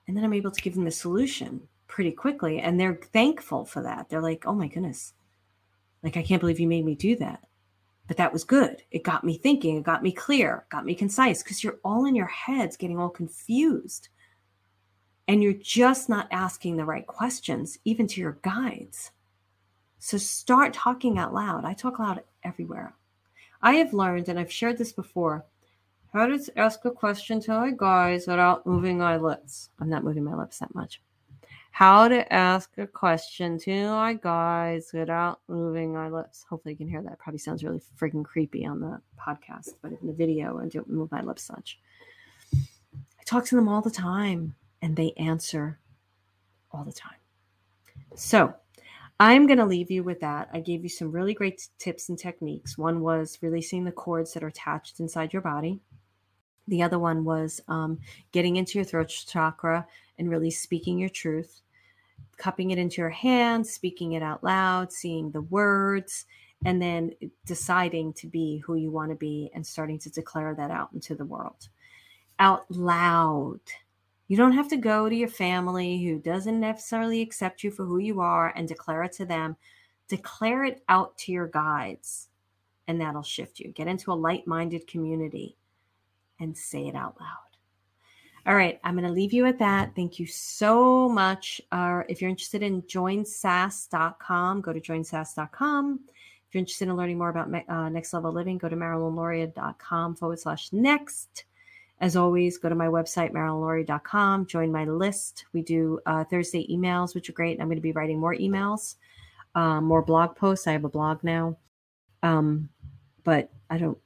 And 0.09 0.17
then 0.17 0.25
I'm 0.25 0.35
able 0.35 0.51
to 0.51 0.61
give 0.61 0.75
them 0.75 0.89
a 0.89 0.91
solution 0.91 1.69
pretty 1.87 2.11
quickly. 2.11 2.59
And 2.59 2.81
they're 2.81 2.99
thankful 3.13 3.65
for 3.65 3.81
that. 3.85 4.09
They're 4.09 4.21
like, 4.21 4.45
oh 4.45 4.55
my 4.55 4.67
goodness. 4.67 5.13
Like, 6.03 6.17
I 6.17 6.23
can't 6.25 6.41
believe 6.41 6.59
you 6.59 6.67
made 6.67 6.85
me 6.85 6.97
do 6.97 7.15
that 7.17 7.45
but 8.07 8.17
that 8.17 8.33
was 8.33 8.45
good. 8.45 8.83
It 8.91 9.03
got 9.03 9.25
me 9.25 9.39
thinking, 9.39 9.77
it 9.77 9.85
got 9.85 10.03
me 10.03 10.13
clear, 10.13 10.67
got 10.71 10.85
me 10.85 10.95
concise 10.95 11.43
because 11.43 11.65
you're 11.65 11.79
all 11.85 12.05
in 12.05 12.15
your 12.15 12.27
heads 12.27 12.77
getting 12.77 12.99
all 12.99 13.09
confused. 13.09 14.09
And 15.27 15.43
you're 15.43 15.55
just 15.55 16.09
not 16.11 16.29
asking 16.31 16.77
the 16.77 16.85
right 16.85 17.07
questions, 17.07 17.79
even 17.85 18.07
to 18.09 18.21
your 18.21 18.39
guides. 18.43 19.11
So 19.99 20.19
start 20.19 20.75
talking 20.75 21.19
out 21.19 21.33
loud. 21.33 21.65
I 21.65 21.73
talk 21.73 21.99
loud 21.99 22.23
everywhere. 22.43 22.95
I 23.63 23.77
have 23.77 23.95
learned, 23.95 24.29
and 24.29 24.39
I've 24.39 24.53
shared 24.53 24.77
this 24.77 24.93
before, 24.93 25.47
how 26.13 26.27
to 26.27 26.53
ask 26.57 26.85
a 26.85 26.91
question 26.91 27.41
to 27.41 27.53
my 27.53 27.71
guides 27.75 28.27
without 28.27 28.67
moving 28.67 28.99
my 28.99 29.17
lips. 29.17 29.71
I'm 29.81 29.89
not 29.89 30.05
moving 30.05 30.25
my 30.25 30.35
lips 30.35 30.59
that 30.59 30.75
much 30.75 31.01
how 31.75 32.07
to 32.07 32.33
ask 32.33 32.71
a 32.79 32.87
question 32.87 33.59
to 33.59 33.89
my 33.89 34.15
guys 34.15 34.93
without 34.95 35.41
moving 35.49 35.93
my 35.93 36.09
lips. 36.09 36.47
Hopefully, 36.49 36.75
you 36.75 36.79
can 36.79 36.89
hear 36.89 37.03
that. 37.03 37.19
Probably 37.19 37.41
sounds 37.41 37.65
really 37.65 37.83
freaking 38.01 38.25
creepy 38.25 38.65
on 38.65 38.79
the 38.79 39.01
podcast, 39.19 39.71
but 39.83 39.91
in 39.91 40.07
the 40.07 40.13
video, 40.13 40.61
I 40.61 40.69
don't 40.69 40.89
move 40.89 41.11
my 41.11 41.21
lips 41.21 41.51
much. 41.51 41.81
I 42.55 43.25
talk 43.25 43.45
to 43.47 43.57
them 43.57 43.69
all 43.69 43.83
the 43.83 43.91
time, 43.91 44.55
and 44.83 44.95
they 44.95 45.15
answer 45.17 45.81
all 46.71 46.85
the 46.85 46.93
time. 46.93 47.19
So, 48.15 48.55
I'm 49.19 49.49
going 49.49 49.59
to 49.59 49.67
leave 49.67 49.91
you 49.91 50.05
with 50.05 50.21
that. 50.21 50.51
I 50.53 50.61
gave 50.61 50.85
you 50.85 50.89
some 50.89 51.11
really 51.11 51.35
great 51.35 51.71
tips 51.81 52.09
and 52.09 52.17
techniques. 52.17 52.79
One 52.79 53.01
was 53.01 53.41
releasing 53.43 53.83
the 53.83 53.91
cords 53.91 54.33
that 54.35 54.45
are 54.45 54.47
attached 54.47 55.01
inside 55.01 55.33
your 55.33 55.43
body. 55.43 55.81
The 56.69 56.83
other 56.83 57.01
one 57.01 57.25
was 57.25 57.61
um, 57.67 57.99
getting 58.31 58.55
into 58.55 58.79
your 58.79 58.85
throat 58.85 59.09
chakra 59.09 59.89
and 60.19 60.31
really 60.31 60.53
speaking 60.53 61.01
your 61.01 61.09
truth 61.09 61.63
cupping 62.39 62.71
it 62.71 62.79
into 62.79 63.01
your 63.01 63.11
hand, 63.11 63.67
speaking 63.67 64.13
it 64.13 64.23
out 64.23 64.43
loud, 64.45 64.93
seeing 64.93 65.31
the 65.31 65.43
words, 65.43 66.27
and 66.65 66.81
then 66.81 67.13
deciding 67.45 68.13
to 68.15 68.27
be 68.27 68.59
who 68.59 68.77
you 68.77 68.91
want 68.91 69.11
to 69.11 69.17
be 69.17 69.51
and 69.55 69.67
starting 69.67 69.99
to 69.99 70.11
declare 70.11 70.55
that 70.55 70.71
out 70.71 70.91
into 70.93 71.15
the 71.15 71.25
world 71.25 71.69
out 72.39 72.71
loud. 72.71 73.61
You 74.29 74.37
don't 74.37 74.53
have 74.53 74.69
to 74.69 74.77
go 74.77 75.09
to 75.09 75.15
your 75.15 75.29
family 75.29 76.03
who 76.03 76.19
doesn't 76.19 76.61
necessarily 76.61 77.21
accept 77.21 77.63
you 77.63 77.71
for 77.71 77.85
who 77.85 77.99
you 77.99 78.21
are 78.21 78.53
and 78.57 78.67
declare 78.67 79.03
it 79.03 79.13
to 79.13 79.27
them. 79.27 79.57
Declare 80.09 80.65
it 80.65 80.83
out 80.89 81.17
to 81.19 81.33
your 81.33 81.47
guides, 81.47 82.29
and 82.89 83.01
that'll 83.01 83.23
shift 83.23 83.59
you. 83.59 83.71
Get 83.73 83.87
into 83.87 84.13
a 84.13 84.15
light 84.15 84.47
minded 84.47 84.87
community 84.87 85.57
and 86.41 86.57
say 86.57 86.89
it 86.89 86.95
out 86.95 87.17
loud. 87.21 87.44
All 88.47 88.55
right, 88.55 88.79
I'm 88.85 88.95
going 88.95 89.07
to 89.07 89.13
leave 89.13 89.33
you 89.33 89.47
at 89.47 89.59
that. 89.61 89.95
Thank 89.97 90.19
you 90.19 90.27
so 90.27 91.09
much. 91.09 91.63
Uh, 91.73 92.03
if 92.11 92.21
you're 92.21 92.29
interested 92.29 92.63
in 92.63 92.83
joinsas.com, 92.83 94.61
go 94.61 94.73
to 94.73 94.81
joinsas.com. 94.81 96.01
If 96.07 96.55
you're 96.55 96.59
interested 96.59 96.89
in 96.89 96.97
learning 96.97 97.17
more 97.17 97.31
about 97.31 97.49
uh, 97.71 97.89
next 97.89 98.13
level 98.13 98.33
living, 98.33 98.59
go 98.59 98.69
to 98.69 98.77
marilynalauria.com 98.77 100.17
forward 100.17 100.39
slash 100.39 100.73
next. 100.75 101.45
As 102.01 102.17
always, 102.17 102.59
go 102.59 102.69
to 102.69 102.75
my 102.75 102.87
website, 102.87 103.33
marilynalauria.com, 103.33 104.45
join 104.45 104.71
my 104.71 104.85
list. 104.85 105.47
We 105.55 105.63
do 105.63 106.01
uh, 106.05 106.25
Thursday 106.25 106.67
emails, 106.71 107.15
which 107.15 107.31
are 107.31 107.35
great. 107.35 107.59
I'm 107.61 107.69
going 107.69 107.79
to 107.79 107.83
be 107.83 107.93
writing 107.93 108.21
more 108.21 108.35
emails, 108.35 108.97
um, 109.55 109.85
more 109.85 110.03
blog 110.03 110.37
posts. 110.37 110.67
I 110.67 110.73
have 110.73 110.85
a 110.85 110.91
blog 110.91 111.25
now. 111.25 111.57
Um, 112.23 112.69
but 113.23 113.51
I 113.71 113.79
don't, 113.79 113.97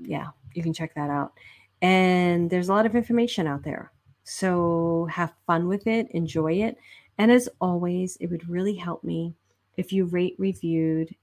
yeah, 0.00 0.28
you 0.54 0.62
can 0.62 0.72
check 0.72 0.94
that 0.94 1.10
out. 1.10 1.32
And 1.80 2.50
there's 2.50 2.68
a 2.68 2.72
lot 2.72 2.86
of 2.86 2.96
information 2.96 3.46
out 3.46 3.62
there. 3.62 3.92
So 4.24 5.08
have 5.10 5.32
fun 5.46 5.68
with 5.68 5.86
it, 5.86 6.10
enjoy 6.10 6.54
it. 6.54 6.76
And 7.18 7.32
as 7.32 7.48
always, 7.60 8.16
it 8.16 8.26
would 8.26 8.48
really 8.48 8.74
help 8.74 9.02
me 9.02 9.34
if 9.76 9.92
you 9.92 10.04
rate 10.04 10.36
reviewed 10.38 11.14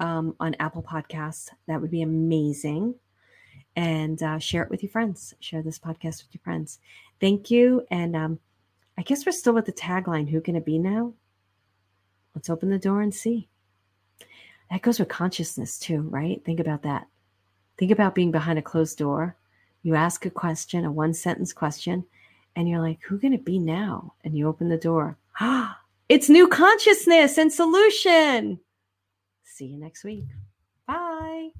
um, 0.00 0.34
on 0.40 0.56
Apple 0.58 0.82
Podcasts. 0.82 1.50
That 1.66 1.80
would 1.80 1.90
be 1.90 2.02
amazing. 2.02 2.94
And 3.76 4.22
uh, 4.22 4.38
share 4.38 4.62
it 4.62 4.70
with 4.70 4.82
your 4.82 4.90
friends. 4.90 5.34
Share 5.40 5.62
this 5.62 5.78
podcast 5.78 6.22
with 6.22 6.28
your 6.32 6.42
friends. 6.42 6.78
Thank 7.20 7.50
you. 7.50 7.84
And 7.90 8.14
um, 8.14 8.38
I 8.96 9.02
guess 9.02 9.26
we're 9.26 9.32
still 9.32 9.52
with 9.52 9.66
the 9.66 9.72
tagline 9.72 10.28
Who 10.28 10.40
can 10.40 10.56
it 10.56 10.64
be 10.64 10.78
now? 10.78 11.12
Let's 12.34 12.50
open 12.50 12.70
the 12.70 12.78
door 12.78 13.00
and 13.00 13.14
see. 13.14 13.48
That 14.70 14.82
goes 14.82 14.98
with 14.98 15.08
consciousness 15.08 15.78
too, 15.78 16.00
right? 16.02 16.42
Think 16.44 16.60
about 16.60 16.82
that. 16.82 17.06
Think 17.76 17.90
about 17.90 18.14
being 18.14 18.32
behind 18.32 18.58
a 18.58 18.62
closed 18.62 18.98
door 18.98 19.36
you 19.84 19.94
ask 19.94 20.26
a 20.26 20.30
question, 20.30 20.84
a 20.84 20.90
one 20.90 21.14
sentence 21.14 21.52
question, 21.52 22.04
and 22.56 22.68
you're 22.68 22.80
like, 22.80 23.00
who 23.02 23.18
can 23.18 23.32
it 23.32 23.44
be 23.44 23.58
now? 23.58 24.14
And 24.24 24.36
you 24.36 24.48
open 24.48 24.68
the 24.68 24.78
door. 24.78 25.18
Ah, 25.38 25.78
it's 26.08 26.28
new 26.28 26.48
consciousness 26.48 27.38
and 27.38 27.52
solution. 27.52 28.58
See 29.44 29.66
you 29.66 29.78
next 29.78 30.02
week. 30.02 30.24
Bye. 30.86 31.50